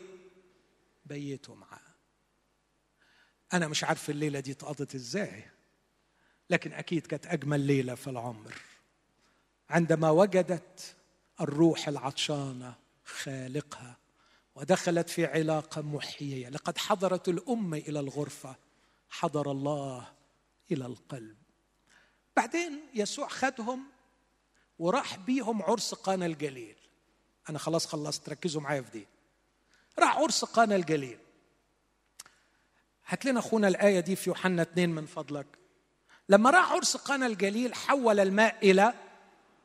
بيتوا 1.05 1.55
معاه 1.55 1.79
أنا 3.53 3.67
مش 3.67 3.83
عارف 3.83 4.09
الليلة 4.09 4.39
دي 4.39 4.51
اتقضت 4.51 4.95
إزاي 4.95 5.43
لكن 6.49 6.73
أكيد 6.73 7.07
كانت 7.07 7.25
أجمل 7.27 7.59
ليلة 7.59 7.95
في 7.95 8.09
العمر. 8.09 8.53
عندما 9.69 10.09
وجدت 10.09 10.95
الروح 11.41 11.87
العطشانة 11.87 12.73
خالقها 13.05 13.97
ودخلت 14.55 15.09
في 15.09 15.25
علاقة 15.25 15.81
محيية 15.81 16.49
لقد 16.49 16.77
حضرت 16.77 17.29
الأمة 17.29 17.77
إلى 17.77 17.99
الغرفة 17.99 18.55
حضر 19.09 19.51
الله 19.51 20.07
إلى 20.71 20.85
القلب. 20.85 21.37
بعدين 22.35 22.79
يسوع 22.93 23.27
خدهم 23.27 23.83
وراح 24.81 25.17
بيهم 25.17 25.61
عرس 25.61 25.93
قانا 25.93 26.25
الجليل 26.25 26.75
أنا 27.49 27.59
خلاص 27.59 27.85
خلصت 27.85 28.29
ركزوا 28.29 28.61
معايا 28.61 28.81
في 28.81 28.91
دي. 28.91 29.07
راح 29.99 30.17
عرس 30.17 30.45
قانا 30.45 30.75
الجليل 30.75 31.17
هات 33.07 33.25
لنا 33.25 33.39
أخونا 33.39 33.67
الآية 33.67 33.99
دي 33.99 34.15
في 34.15 34.29
يوحنا 34.29 34.61
2 34.61 34.89
من 34.89 35.05
فضلك. 35.05 35.47
لما 36.29 36.49
راح 36.49 36.71
عرس 36.71 36.97
قانا 36.97 37.27
الجليل 37.27 37.75
حول 37.75 38.19
الماء 38.19 38.71
إلى 38.71 38.93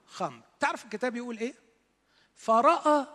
خمر. 0.06 0.42
تعرف 0.60 0.84
الكتاب 0.84 1.16
يقول 1.16 1.38
إيه؟ 1.38 1.54
فراى 2.34 3.06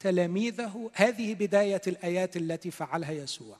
تلاميذه 0.00 0.90
هذه 0.94 1.34
بداية 1.34 1.82
الآيات 1.86 2.36
التي 2.36 2.70
فعلها 2.70 3.12
يسوع. 3.12 3.58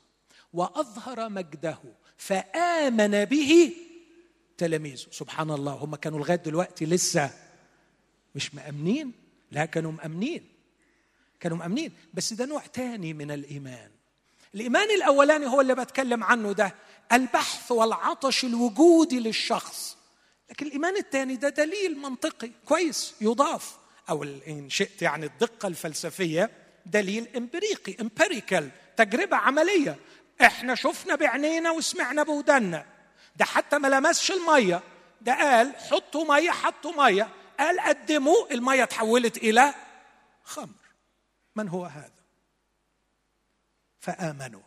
وأظهر 0.53 1.28
مجده 1.28 1.78
فآمن 2.16 3.24
به 3.24 3.72
تلاميذه. 4.59 5.07
سبحان 5.11 5.51
الله 5.51 5.72
هم 5.72 5.97
كانوا 5.97 6.18
لغاية 6.18 6.36
دلوقتي 6.36 6.86
لسه 6.86 7.47
مش 8.35 8.55
مأمنين؟ 8.55 9.12
لا 9.51 9.64
كانوا 9.64 9.93
مأمنين. 9.93 10.49
كانوا 11.41 11.57
مأمنين. 11.57 11.93
بس 12.14 12.33
ده 12.33 12.47
نوع 12.47 12.61
تاني 12.61 13.14
من 13.14 13.31
الإيمان. 13.31 13.91
الإيمان 14.55 14.91
الأولاني 14.91 15.47
هو 15.47 15.61
اللي 15.61 15.74
بتكلم 15.74 16.24
عنه 16.24 16.53
ده 16.53 16.74
البحث 17.12 17.72
والعطش 17.72 18.45
الوجودي 18.45 19.20
للشخص. 19.20 19.97
لكن 20.51 20.66
الإيمان 20.66 20.97
الثاني 20.97 21.37
ده 21.37 21.49
دليل 21.49 21.99
منطقي 21.99 22.51
كويس 22.64 23.14
يضاف. 23.20 23.76
أو 24.11 24.22
إن 24.22 24.70
شئت 24.70 25.03
يعني 25.03 25.26
الدقة 25.26 25.68
الفلسفية 25.68 26.51
دليل 26.87 27.29
إمبريقي 27.37 27.97
امبيريكال 28.01 28.70
تجربة 28.97 29.37
عملية. 29.37 29.97
إحنا 30.41 30.74
شفنا 30.74 31.14
بعينينا 31.14 31.70
وسمعنا 31.70 32.22
بودنا 32.22 32.87
ده 33.37 33.45
حتى 33.45 33.79
ما 33.79 33.89
لمسش 33.89 34.33
المية. 34.33 34.83
ده 35.20 35.35
قال 35.35 35.76
حطوا 35.76 36.35
مية 36.35 36.51
حطوا 36.51 37.05
مية. 37.05 37.29
قال 37.59 37.80
قدموا 37.80 38.50
المية 38.50 38.84
تحولت 38.84 39.36
إلى 39.36 39.74
خمر. 40.44 40.88
من 41.56 41.68
هو 41.68 41.84
هذا؟ 41.84 42.12
فآمنوا. 44.00 44.62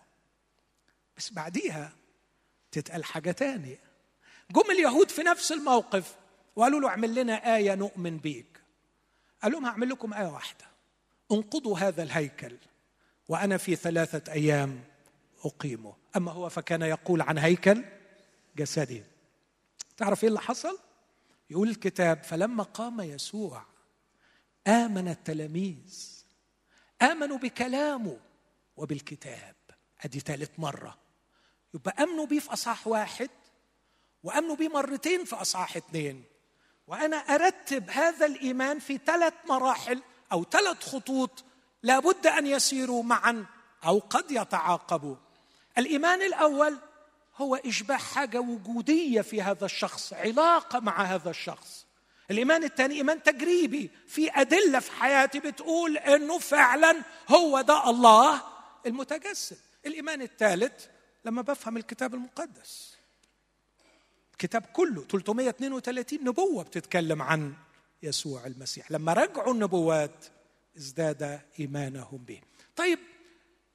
بس 1.17 1.33
بعديها 1.33 1.91
تتقال 2.71 3.05
حاجة 3.05 3.31
تانية. 3.31 3.79
جم 4.51 4.71
اليهود 4.71 5.11
في 5.11 5.21
نفس 5.23 5.51
الموقف 5.51 6.15
وقالوا 6.55 6.79
له 6.79 6.89
اعمل 6.89 7.15
لنا 7.15 7.55
آية 7.55 7.75
نؤمن 7.75 8.17
بيك. 8.17 8.61
قال 9.43 9.51
لهم 9.51 9.65
هعمل 9.65 9.89
لكم 9.89 10.13
آية 10.13 10.27
واحدة. 10.27 10.65
انقضوا 11.31 11.79
هذا 11.79 12.03
الهيكل 12.03 12.57
وأنا 13.27 13.57
في 13.57 13.75
ثلاثة 13.75 14.31
أيام 14.31 14.83
أقيمه. 15.45 15.93
أما 16.15 16.31
هو 16.31 16.49
فكان 16.49 16.81
يقول 16.81 17.21
عن 17.21 17.37
هيكل 17.37 17.83
جسدي 18.55 19.03
تعرف 19.97 20.23
إيه 20.23 20.29
اللي 20.29 20.39
حصل؟ 20.39 20.79
يقول 21.51 21.69
الكتاب 21.69 22.23
فلما 22.23 22.63
قام 22.63 23.01
يسوع 23.01 23.63
آمن 24.67 25.07
التلاميذ 25.07 26.23
آمنوا 27.01 27.37
بكلامه 27.37 28.19
وبالكتاب. 28.77 29.55
أدي 30.01 30.19
ثالث 30.19 30.49
مرة. 30.57 30.97
يبقى 31.73 32.03
آمنوا 32.03 32.25
بيه 32.25 32.39
في 32.39 32.53
أصحاح 32.53 32.87
واحد 32.87 33.29
وآمنوا 34.23 34.55
بيه 34.55 34.69
مرتين 34.69 35.25
في 35.25 35.35
أصحاح 35.35 35.77
اثنين 35.77 36.23
وأنا 36.87 37.17
أرتب 37.17 37.89
هذا 37.89 38.25
الإيمان 38.25 38.79
في 38.79 38.99
ثلاث 39.05 39.33
مراحل 39.49 40.01
أو 40.31 40.43
ثلاث 40.43 40.83
خطوط 40.83 41.43
لابد 41.83 42.27
أن 42.27 42.47
يسيروا 42.47 43.03
معا 43.03 43.45
أو 43.85 43.99
قد 43.99 44.31
يتعاقبوا. 44.31 45.15
الإيمان 45.77 46.21
الأول 46.21 46.77
هو 47.41 47.55
إشباع 47.55 47.97
حاجة 47.97 48.39
وجودية 48.39 49.21
في 49.21 49.41
هذا 49.41 49.65
الشخص 49.65 50.13
علاقة 50.13 50.79
مع 50.79 51.03
هذا 51.03 51.29
الشخص. 51.29 51.85
الإيمان 52.31 52.63
الثاني 52.63 52.95
إيمان 52.95 53.23
تجريبي. 53.23 53.89
في 54.07 54.31
أدلة 54.31 54.79
في 54.79 54.91
حياتي 54.91 55.39
بتقول 55.39 55.97
إنه 55.97 56.39
فعلا 56.39 56.95
هو 57.29 57.61
ده 57.61 57.89
الله 57.89 58.41
المتجسد. 58.85 59.57
الإيمان 59.85 60.21
الثالث 60.21 60.85
لما 61.25 61.41
بفهم 61.41 61.77
الكتاب 61.77 62.13
المقدس. 62.13 62.95
الكتاب 64.31 64.61
كله 64.61 65.03
332 65.03 66.19
نبوة 66.23 66.63
بتتكلم 66.63 67.21
عن 67.21 67.53
يسوع 68.03 68.45
المسيح. 68.45 68.91
لما 68.91 69.13
رجعوا 69.13 69.53
النبوات 69.53 70.25
ازداد 70.77 71.41
إيمانهم 71.59 72.17
به. 72.17 72.41
طيب 72.75 72.99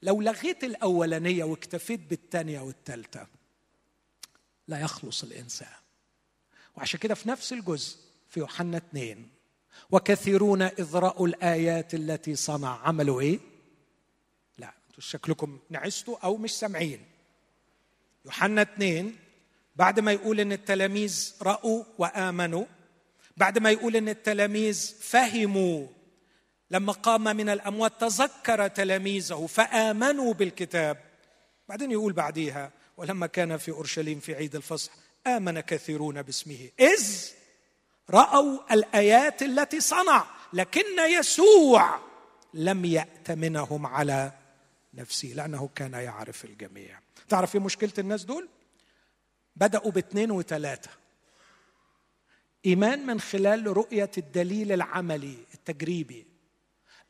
لو 0.02 0.20
لغيت 0.20 0.64
الأولانية 0.64 1.44
واكتفيت 1.44 2.00
بالثانية 2.00 2.60
والثالثة 2.60 3.26
لا 4.68 4.80
يخلص 4.80 5.22
الإنسان 5.22 5.68
وعشان 6.76 7.00
كده 7.00 7.14
في 7.14 7.28
نفس 7.28 7.52
الجزء 7.52 7.96
في 8.28 8.40
يوحنا 8.40 8.76
اثنين 8.76 9.28
وكثيرون 9.90 10.62
إذ 10.62 10.96
رأوا 10.96 11.26
الآيات 11.26 11.94
التي 11.94 12.36
صنع 12.36 12.80
عملوا 12.88 13.20
إيه؟ 13.20 13.38
لا 14.58 14.72
أنتوا 14.88 15.02
شكلكم 15.02 15.58
نعستوا 15.70 16.18
أو 16.24 16.36
مش 16.36 16.50
سامعين 16.50 17.04
يوحنا 18.24 18.62
اثنين 18.62 19.16
بعد 19.76 20.00
ما 20.00 20.12
يقول 20.12 20.40
إن 20.40 20.52
التلاميذ 20.52 21.34
رأوا 21.42 21.84
وآمنوا 21.98 22.64
بعد 23.36 23.58
ما 23.58 23.70
يقول 23.70 23.96
إن 23.96 24.08
التلاميذ 24.08 24.94
فهموا 25.00 25.86
لما 26.70 26.92
قام 26.92 27.24
من 27.24 27.48
الأموات 27.48 28.00
تذكر 28.00 28.68
تلاميذه 28.68 29.46
فآمنوا 29.46 30.34
بالكتاب 30.34 30.96
بعدين 31.68 31.90
يقول 31.90 32.12
بعديها 32.12 32.72
ولما 32.96 33.26
كان 33.26 33.56
في 33.56 33.70
أورشليم 33.70 34.20
في 34.20 34.34
عيد 34.34 34.54
الفصح 34.56 34.92
آمن 35.26 35.60
كثيرون 35.60 36.22
باسمه. 36.22 36.70
إذ 36.80 37.30
رأوا 38.10 38.74
الآيات 38.74 39.42
التي 39.42 39.80
صنع 39.80 40.26
لكن 40.52 40.98
يسوع 41.18 42.00
لم 42.54 42.84
يأتمنهم 42.84 43.86
على 43.86 44.32
نفسه 44.94 45.28
لأنه 45.28 45.70
كان 45.74 45.92
يعرف 45.92 46.44
الجميع. 46.44 47.00
تعرف 47.28 47.54
إيه 47.54 47.60
مشكلة 47.60 47.92
الناس 47.98 48.24
دول؟ 48.24 48.48
بدأوا 49.56 49.90
باثنين 49.90 50.30
وثلاثة. 50.30 50.90
إيمان 52.66 53.06
من 53.06 53.20
خلال 53.20 53.76
رؤية 53.76 54.10
الدليل 54.18 54.72
العملي 54.72 55.38
التجريبي 55.54 56.26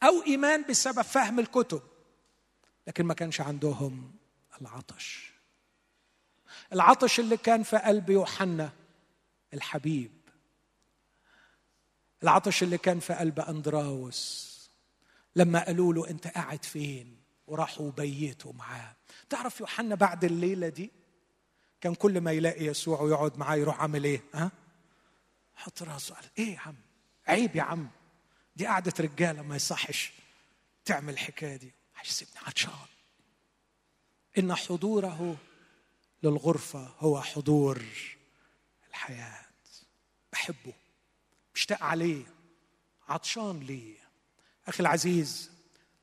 أو 0.03 0.22
إيمان 0.26 0.64
بسبب 0.68 1.03
فهم 1.03 1.41
الكتب 1.41 1.82
لكن 2.87 3.05
ما 3.05 3.14
كانش 3.14 3.41
عندهم 3.41 4.14
العطش. 4.61 5.36
العطش 6.72 7.20
اللي 7.20 7.36
كان 7.36 7.62
في 7.62 7.76
قلب 7.76 8.11
يوحنا 8.11 8.72
الحبيب. 9.55 10.12
العطش 12.22 12.62
اللي 12.62 12.78
كان 12.78 13.01
في 13.01 13.14
قلب 13.14 13.40
أندراوس 13.40 14.47
لما 15.36 15.64
قالوا 15.64 15.94
له 15.94 16.11
أنت 16.11 16.26
قاعد 16.28 16.64
فين؟ 16.64 17.16
وراحوا 17.47 17.90
بيتوا 17.90 18.53
معاه. 18.53 18.97
تعرف 19.28 19.61
يوحنا 19.61 19.94
بعد 19.94 20.24
الليلة 20.24 20.68
دي؟ 20.68 20.90
كان 21.80 21.94
كل 21.94 22.20
ما 22.20 22.32
يلاقي 22.32 22.64
يسوع 22.64 23.01
ويقعد 23.01 23.38
معاه 23.38 23.57
يروح 23.57 23.80
عامل 23.80 24.05
إيه؟ 24.05 24.22
ها؟ 24.34 24.51
حط 25.55 25.82
راسه 25.82 26.14
قال 26.14 26.24
إيه 26.38 26.55
يا 26.55 26.61
عم؟ 26.61 26.74
عيب 27.26 27.57
يا 27.57 27.62
عم. 27.62 27.88
دي 28.57 28.66
قعدة 28.66 28.92
رجالة 29.01 29.42
ما 29.42 29.57
يصحش 29.57 30.12
تعمل 30.84 31.12
الحكاية 31.12 31.57
دي. 31.57 31.72
هيسيبني 32.01 32.34
عطشان. 32.47 32.70
إن 34.38 34.55
حضوره 34.55 35.36
للغرفة 36.22 36.94
هو 36.98 37.22
حضور 37.22 37.84
الحياة. 38.90 39.46
بحبه 40.32 40.72
مشتاق 41.54 41.82
عليه. 41.82 42.24
عطشان 43.08 43.60
ليه. 43.60 43.96
أخي 44.66 44.80
العزيز 44.80 45.50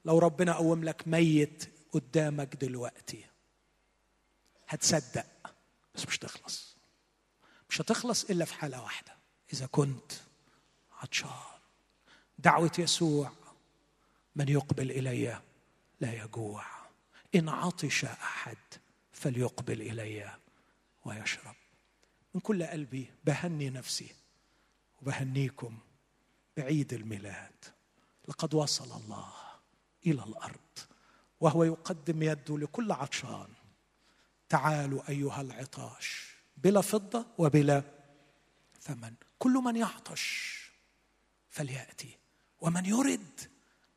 لو 0.06 0.20
ربنا 0.20 0.54
قوم 0.54 0.84
لك 0.84 1.08
ميت 1.08 1.74
قدامك 1.92 2.56
دلوقتي 2.56 3.26
هتصدق. 4.68 5.26
بس 5.96 6.08
مش 6.08 6.18
تخلص. 6.18 6.78
مش 7.70 7.82
هتخلص 7.82 8.24
إلا 8.24 8.46
في 8.46 8.54
حالة 8.54 8.84
واحدة. 8.84 9.18
إذا 9.54 9.66
كنت 9.66 10.12
عطشان. 10.92 11.30
دعوة 12.40 12.72
يسوع 12.80 13.32
من 14.36 14.50
يقبل 14.50 14.92
إلي 14.92 15.42
لا 16.00 16.24
يجوع. 16.24 16.66
إن 17.36 17.50
عطش 17.50 18.06
أحد 18.06 18.58
فليقبل 19.24 19.82
إلي 19.82 20.38
ويشرب. 21.06 21.56
من 22.34 22.42
كل 22.42 22.64
قلبي 22.64 23.12
بهني 23.24 23.70
نفسي 23.70 24.16
وبهنيكم 25.02 25.78
بعيد 26.58 26.94
الميلاد. 26.94 27.66
لقد 28.28 28.54
وصل 28.54 29.02
الله 29.02 29.34
إلى 30.06 30.24
الأرض 30.24 30.80
وهو 31.40 31.64
يقدم 31.64 32.24
يده 32.24 32.58
لكل 32.58 32.92
عطشان. 32.92 33.48
تعالوا 34.50 35.10
أيها 35.10 35.42
العطاش 35.42 36.36
بلا 36.58 36.82
فضة 36.82 37.26
وبلا 37.38 37.84
ثمن. 38.82 39.14
كل 39.40 39.52
من 39.52 39.76
يعطش 39.76 40.54
فليأتي 41.50 42.18
ومن 42.62 42.86
يرد 42.86 43.40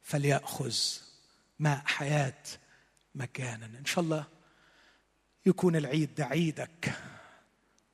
فليأخذ 0.03 0.77
ماء 1.59 1.83
حياة 1.87 2.43
مجانا 3.15 3.67
إن 3.67 3.85
شاء 3.85 4.05
الله 4.05 4.36
يكون 5.47 5.77
العيد 5.77 6.15
ده 6.15 6.25
عيدك 6.25 6.93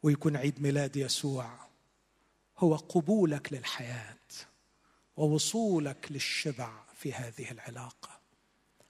ويكون 0.02 0.36
عيد 0.36 0.62
ميلاد 0.62 0.96
يسوع 0.96 1.50
هو 2.58 2.76
قبولك 2.76 3.52
للحياة 3.52 4.16
ووصولك 5.16 6.06
للشبع 6.10 6.70
في 6.98 7.12
هذه 7.12 7.50
العلاقة. 7.50 8.20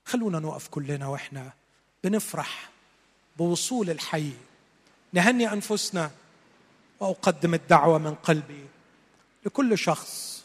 خلونا 0.05 0.39
نقف 0.39 0.69
كلنا 0.69 1.07
وإحنا 1.07 1.53
بنفرح 2.05 2.71
بوصول 3.39 3.91
الحي. 3.91 4.33
نهني 5.13 5.53
أنفسنا 5.53 6.11
وأقدم 7.01 7.55
الدعوة 7.55 7.99
من 7.99 8.15
قلبي 8.15 8.67
لكل 9.47 9.79
شخص 9.79 10.45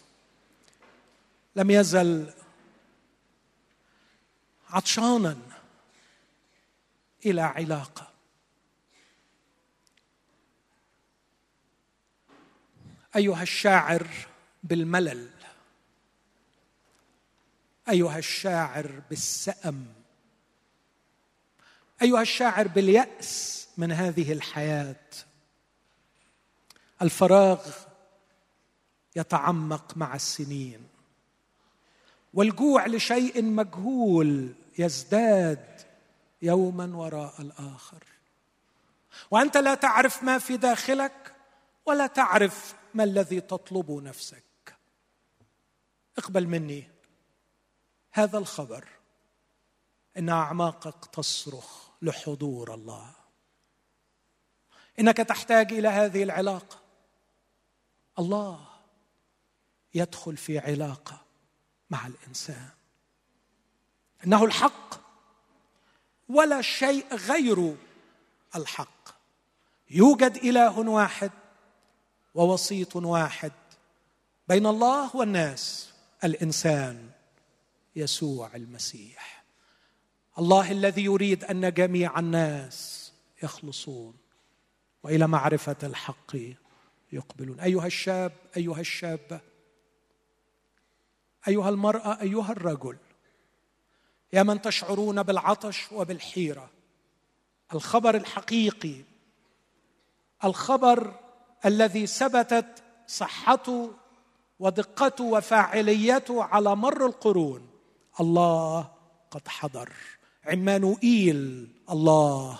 لم 1.55 1.71
يزل 1.71 2.33
عطشانا 4.69 5.37
إلى 7.25 7.41
علاقة. 7.41 8.07
أيها 13.15 13.43
الشاعر 13.43 14.07
بالملل. 14.63 15.29
أيها 17.89 18.17
الشاعر 18.17 19.01
بالسأم. 19.09 19.85
أيها 22.01 22.21
الشاعر 22.21 22.67
باليأس 22.67 23.67
من 23.77 23.91
هذه 23.91 24.31
الحياة. 24.31 25.05
الفراغ 27.01 27.71
يتعمق 29.15 29.97
مع 29.97 30.15
السنين. 30.15 30.87
والجوع 32.33 32.87
لشيء 32.87 33.43
مجهول 33.43 34.53
يزداد 34.79 35.81
يوما 36.41 36.97
وراء 36.97 37.41
الآخر. 37.41 38.03
وأنت 39.31 39.57
لا 39.57 39.75
تعرف 39.75 40.23
ما 40.23 40.37
في 40.37 40.57
داخلك 40.57 41.35
ولا 41.85 42.07
تعرف 42.07 42.75
ما 42.93 43.03
الذي 43.03 43.41
تطلب 43.41 43.91
نفسك. 43.91 44.43
اقبل 46.17 46.47
مني. 46.47 46.89
هذا 48.11 48.37
الخبر 48.37 48.87
إن 50.17 50.29
أعماقك 50.29 51.05
تصرخ 51.05 51.87
لحضور 52.01 52.73
الله. 52.73 53.13
إنك 54.99 55.17
تحتاج 55.17 55.73
إلى 55.73 55.87
هذه 55.87 56.23
العلاقة. 56.23 56.79
الله 58.19 58.67
يدخل 59.93 60.37
في 60.37 60.59
علاقة 60.59 61.21
مع 61.89 62.07
الإنسان. 62.07 62.69
إنه 64.25 64.45
الحق 64.45 65.06
ولا 66.29 66.61
شيء 66.61 67.15
غير 67.15 67.75
الحق. 68.55 69.09
يوجد 69.89 70.37
إله 70.37 70.79
واحد 70.79 71.31
ووسيط 72.35 72.95
واحد. 72.95 73.51
بين 74.47 74.65
الله 74.65 75.15
والناس 75.15 75.93
الإنسان 76.23 77.09
يسوع 77.95 78.55
المسيح. 78.55 79.43
الله 80.39 80.71
الذي 80.71 81.03
يريد 81.03 81.43
أن 81.43 81.73
جميع 81.73 82.19
الناس 82.19 83.11
يخلصون 83.43 84.13
وإلى 85.03 85.27
معرفة 85.27 85.75
الحق 85.83 86.35
يقبلون. 87.11 87.59
أيها 87.59 87.87
الشاب 87.87 88.31
أيها 88.57 88.79
الشابة 88.79 89.39
أيها 91.47 91.69
المرأة 91.69 92.21
أيها 92.21 92.51
الرجل 92.51 92.97
يا 94.33 94.43
من 94.43 94.61
تشعرون 94.61 95.23
بالعطش 95.23 95.91
وبالحيرة. 95.91 96.69
الخبر 97.73 98.15
الحقيقي 98.15 98.95
الخبر 100.43 101.19
الذي 101.65 102.07
ثبتت 102.07 102.83
صحته 103.07 103.91
ودقته 104.59 105.23
وفاعليته 105.23 106.43
على 106.43 106.75
مر 106.75 107.05
القرون. 107.05 107.69
الله 108.19 108.91
قد 109.31 109.47
حضر. 109.47 109.93
عمانوئيل 110.45 111.67
الله 111.89 112.59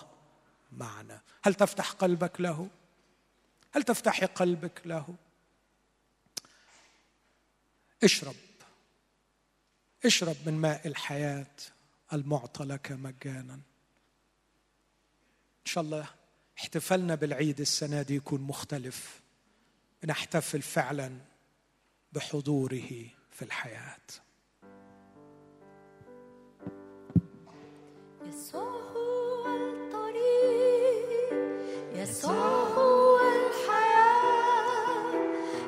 معنا. 0.72 1.22
هل 1.44 1.54
تفتح 1.54 1.92
قلبك 1.92 2.42
له؟ 2.42 2.68
هل 3.72 3.84
تفتحي 3.84 4.26
قلبك 4.26 4.82
له؟ 4.86 5.16
اشرب. 8.04 8.36
اشرب 10.08 10.36
من 10.46 10.54
ماء 10.54 10.88
الحياة 10.88 11.56
المعطى 12.14 12.64
لك 12.64 12.92
مجانا. 12.92 13.54
إن 13.54 13.62
شاء 15.66 15.84
الله 15.84 16.06
احتفالنا 16.58 17.16
بالعيد 17.16 17.60
السنة 17.60 18.02
دي 18.02 18.16
يكون 18.16 18.42
مختلف. 18.42 19.22
نحتفل 20.06 20.62
فعلا 20.62 21.12
بحضوره 22.14 22.90
في 23.32 23.42
الحياة. 23.42 23.98
يسوع 28.26 28.82
هو 28.82 29.46
الطريق. 29.56 31.34
يسوع 31.94 32.64
هو 32.64 33.20
الحياة. 33.20 33.88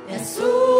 يسوع 0.10 0.79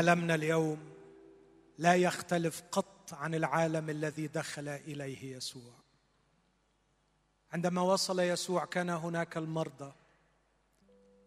عالمنا 0.00 0.34
اليوم 0.34 0.78
لا 1.78 1.94
يختلف 1.94 2.62
قط 2.72 3.12
عن 3.12 3.34
العالم 3.34 3.90
الذي 3.90 4.26
دخل 4.26 4.68
إليه 4.68 5.36
يسوع. 5.36 5.72
عندما 7.52 7.82
وصل 7.82 8.20
يسوع 8.20 8.64
كان 8.64 8.90
هناك 8.90 9.36
المرضى 9.36 9.92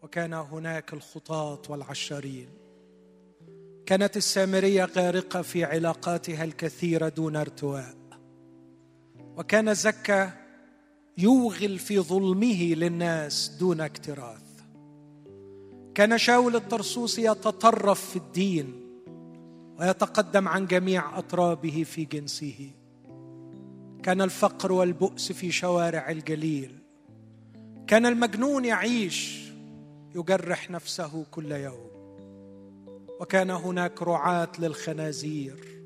وكان 0.02 0.34
هناك 0.34 0.94
الخطاة 0.94 1.62
والعشارين. 1.70 2.50
كانت 3.86 4.18
السامرية 4.18 4.86
غارقة 4.86 5.42
في 5.42 5.64
علاقاتها 5.64 6.44
الكثيرة 6.44 7.10
دون 7.10 7.36
ارتواء. 7.36 7.96
وكان 9.38 9.74
زكا 9.74 10.32
يوغل 11.18 11.80
في 11.80 12.00
ظلمه 12.00 12.64
للناس 12.64 13.50
دون 13.60 13.82
اكتراث. 13.82 14.43
كان 15.96 16.18
شاول 16.18 16.56
الطرسوسي 16.56 17.26
يتطرف 17.26 18.10
في 18.10 18.16
الدين 18.16 18.84
ويتقدم 19.80 20.48
عن 20.48 20.66
جميع 20.66 21.18
أطرابه 21.20 21.84
في 21.84 22.06
جنسه. 22.06 22.72
كان 24.04 24.22
الفقر 24.22 24.72
والبؤس 24.72 25.32
في 25.32 25.52
شوارع 25.52 26.10
الجليل. 26.10 26.72
كان 27.88 28.06
المجنون 28.06 28.66
يعيش 28.66 29.52
يجرح 30.16 30.72
نفسه 30.72 31.26
كل 31.32 31.52
يوم. 31.52 31.94
وكان 33.20 33.50
هناك 33.50 34.02
رعاة 34.02 34.50
للخنازير. 34.60 35.84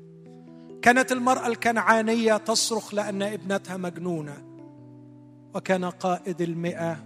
كانت 0.82 1.12
المرأة 1.12 1.46
الكنعانية 1.46 2.36
تصرخ 2.36 2.94
لأن 2.94 3.22
ابنتها 3.22 3.76
مجنونة. 3.76 4.44
وكان 5.54 5.84
قائد 5.84 6.40
المئة 6.40 7.04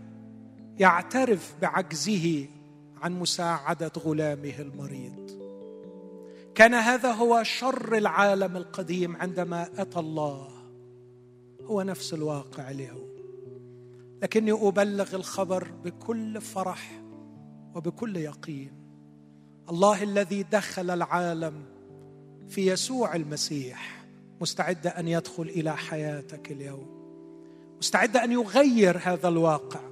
يعترف 0.78 1.54
بعجزه 1.62 2.46
عن 3.02 3.12
مساعدة 3.12 3.92
غلامه 3.98 4.58
المريض. 4.58 5.30
كان 6.54 6.74
هذا 6.74 7.12
هو 7.12 7.42
شر 7.42 7.96
العالم 7.96 8.56
القديم 8.56 9.16
عندما 9.16 9.68
أتى 9.78 9.98
الله. 9.98 10.48
هو 11.62 11.82
نفس 11.82 12.14
الواقع 12.14 12.70
اليوم. 12.70 13.12
لكني 14.22 14.52
أبلغ 14.52 15.16
الخبر 15.16 15.68
بكل 15.84 16.40
فرح 16.40 17.02
وبكل 17.74 18.16
يقين. 18.16 18.72
الله 19.70 20.02
الذي 20.02 20.42
دخل 20.42 20.90
العالم 20.90 21.64
في 22.48 22.66
يسوع 22.66 23.14
المسيح. 23.14 24.04
مستعد 24.40 24.86
أن 24.86 25.08
يدخل 25.08 25.42
إلى 25.42 25.76
حياتك 25.76 26.52
اليوم. 26.52 26.86
مستعد 27.78 28.16
أن 28.16 28.32
يغير 28.32 29.00
هذا 29.02 29.28
الواقع. 29.28 29.91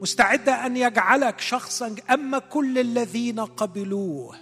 مستعد 0.00 0.48
أن 0.48 0.76
يجعلك 0.76 1.40
شخصا 1.40 1.94
اما 2.10 2.38
كل 2.38 2.78
الذين 2.78 3.40
قبلوه. 3.40 4.36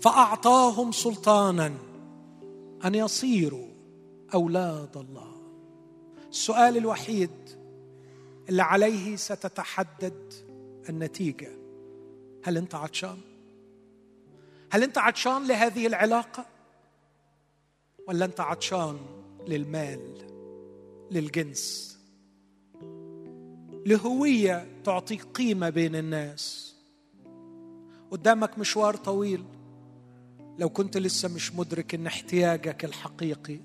فأعطاهم 0.00 0.92
سلطانا 0.92 1.74
أن 2.84 2.94
يصيروا 2.94 3.68
أولاد 4.34 4.96
الله. 4.96 5.32
السؤال 6.30 6.76
الوحيد 6.76 7.30
اللي 8.48 8.62
عليه 8.62 9.16
ستتحدد 9.16 10.32
النتيجة. 10.88 11.50
هل 12.44 12.56
أنت 12.56 12.74
عطشان؟ 12.74 13.18
هل 14.70 14.82
أنت 14.82 14.98
عطشان 14.98 15.46
لهذه 15.46 15.86
العلاقة؟ 15.86 16.46
ولا 18.08 18.24
أنت 18.24 18.40
عطشان 18.40 18.98
للمال 19.46 20.18
للجنس 21.10 21.91
لهوية 23.86 24.66
تعطيك 24.84 25.22
قيمة 25.22 25.70
بين 25.70 25.96
الناس. 25.96 26.74
قدامك 28.10 28.58
مشوار 28.58 28.96
طويل. 28.96 29.44
لو 30.58 30.68
كنت 30.68 30.96
لسه 30.96 31.34
مش 31.34 31.54
مدرك 31.54 31.94
إن 31.94 32.06
احتياجك 32.06 32.84
الحقيقي 32.84 33.60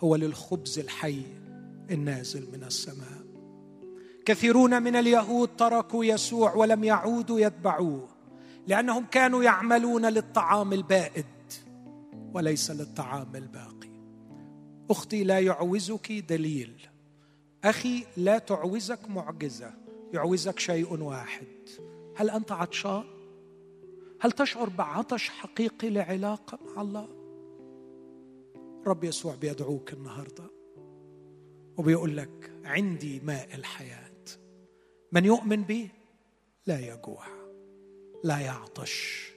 هو 0.00 0.16
للخبز 0.16 0.78
الحي 0.78 1.22
النازل 1.90 2.48
من 2.52 2.64
السماء. 2.64 3.20
كثيرون 4.24 4.82
من 4.82 4.96
اليهود 4.96 5.56
تركوا 5.56 6.04
يسوع 6.04 6.54
ولم 6.54 6.84
يعودوا 6.84 7.40
يتبعوه 7.40 8.08
لأنهم 8.66 9.06
كانوا 9.06 9.42
يعملون 9.42 10.06
للطعام 10.06 10.72
البائد 10.72 11.24
وليس 12.34 12.70
للطعام 12.70 13.36
الباقي. 13.36 13.90
أختي 14.90 15.24
لا 15.24 15.38
يعوزك 15.38 16.12
دليل 16.12 16.89
أخي 17.64 18.04
لا 18.16 18.38
تعوزك 18.38 19.08
معجزة 19.08 19.74
يعوزك 20.12 20.58
شيء 20.58 21.02
واحد. 21.02 21.46
هل 22.16 22.30
أنت 22.30 22.52
عطشان؟ 22.52 23.04
هل 24.20 24.32
تشعر 24.32 24.68
بعطش 24.68 25.28
حقيقي 25.28 25.90
لعلاقه 25.90 26.58
مع 26.64 26.82
الله؟ 26.82 27.08
رب 28.86 29.04
يسوع 29.04 29.34
بيدعوك 29.34 29.92
النهارده 29.92 30.44
وبيقول 31.76 32.16
لك 32.16 32.52
عندي 32.64 33.20
ماء 33.20 33.54
الحياة. 33.54 34.10
من 35.12 35.24
يؤمن 35.24 35.62
بي؟ 35.62 35.88
لا 36.66 36.80
يجوع 36.80 37.26
لا 38.24 38.38
يعطش 38.38 39.30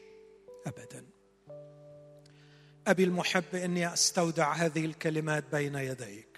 ابدا. 0.67 1.05
أبي 2.87 3.03
المحب 3.03 3.55
إني 3.55 3.93
أستودع 3.93 4.53
هذه 4.53 4.85
الكلمات 4.85 5.43
بين 5.51 5.75
يديك. 5.75 6.32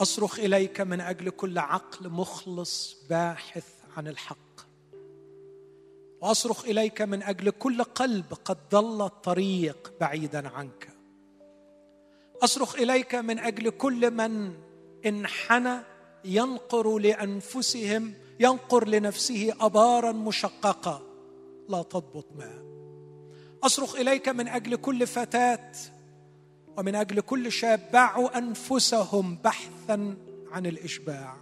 أصرخ 0.00 0.38
إليك 0.38 0.80
من 0.80 1.00
أجل 1.00 1.30
كل 1.30 1.58
عقل 1.58 2.08
مخلص 2.08 2.96
باحث 3.10 3.64
عن 3.96 4.08
الحق. 4.08 4.36
وأصرخ 6.20 6.64
إليك 6.64 7.02
من 7.02 7.22
أجل 7.22 7.50
كل 7.50 7.82
قلب 7.82 8.34
قد 8.44 8.58
ضل 8.70 9.06
الطريق 9.06 9.92
بعيدا 10.00 10.48
عنك. 10.48 10.88
أصرخ 12.42 12.74
إليك 12.74 13.14
من 13.14 13.38
أجل 13.38 13.70
كل 13.70 14.10
من 14.10 14.54
انحنى 15.06 15.78
ينقر 16.24 16.98
لأنفسهم 16.98 18.14
ينقر 18.40 18.88
لنفسه 18.88 19.54
ابارا 19.60 20.12
مشققة 20.12 21.02
لا 21.68 21.82
تضبط 21.82 22.26
ماء 22.36 22.62
أصرخ 23.62 23.94
إليك 23.94 24.28
من 24.28 24.48
أجل 24.48 24.76
كل 24.76 25.06
فتاة 25.06 25.72
ومن 26.76 26.94
أجل 26.94 27.20
كل 27.20 27.52
شاب 27.52 27.80
باعوا 27.92 28.38
أنفسهم 28.38 29.36
بحثا 29.44 30.16
عن 30.52 30.66
الإشباع. 30.66 31.36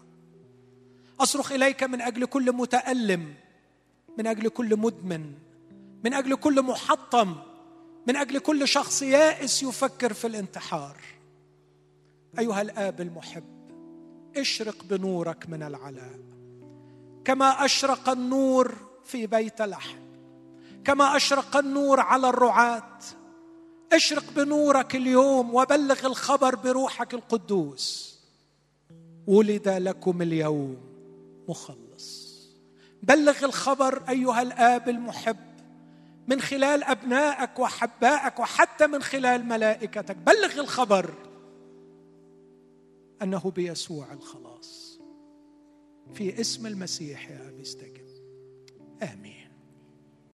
أصرخ 1.21 1.53
إليك 1.53 1.83
من 1.83 2.01
أجل 2.01 2.25
كل 2.25 2.53
متألم 2.53 3.35
من 4.19 4.27
أجل 4.27 4.49
كل 4.49 4.77
مدمن 4.77 5.33
من 6.05 6.15
أجل 6.15 6.35
كل 6.35 6.63
محطم 6.63 7.37
من 8.07 8.17
أجل 8.17 8.39
كل 8.39 8.69
شخص 8.69 9.03
يائس 9.03 9.63
يفكر 9.63 10.13
في 10.13 10.27
الانتحار. 10.27 10.97
أيها 12.39 12.63
الآب 12.63 13.01
المحب 13.01 13.45
اشرق 14.37 14.85
بنورك 14.85 15.49
من 15.49 15.63
العلاء. 15.63 16.19
كما 17.25 17.65
أشرق 17.65 18.09
النور 18.09 18.75
في 19.05 19.27
بيت 19.27 19.63
لحم 19.63 19.99
كما 20.85 21.17
أشرق 21.17 21.57
النور 21.57 22.01
على 22.01 22.29
الرعاة 22.29 22.99
اشرق 23.93 24.33
بنورك 24.37 24.97
اليوم 24.97 25.55
وبلغ 25.55 26.07
الخبر 26.07 26.55
بروحك 26.55 27.15
القدوس. 27.15 28.19
ولد 29.27 29.69
لكم 29.69 30.23
اليوم 30.23 30.77
مخلص. 31.49 32.29
بلغ 33.03 33.45
الخبر 33.45 34.09
أيها 34.09 34.43
الآب 34.43 34.89
المحب 34.89 35.37
من 36.29 36.41
خلال 36.41 36.85
أبنائك 36.85 37.59
وحبائك 37.59 38.39
وحتى 38.39 38.87
من 38.87 39.03
خلال 39.03 39.45
ملائكتك 39.45 40.17
بلغ 40.17 40.61
الخبر 40.61 41.15
أنه 43.23 43.53
بيسوع 43.57 44.13
الخلاص. 44.13 45.01
في 46.15 46.41
اسم 46.41 46.67
المسيح 46.67 47.31
يا 47.31 47.49
أبي 47.49 47.63
استجب. 47.63 48.09
آمين. 49.03 49.48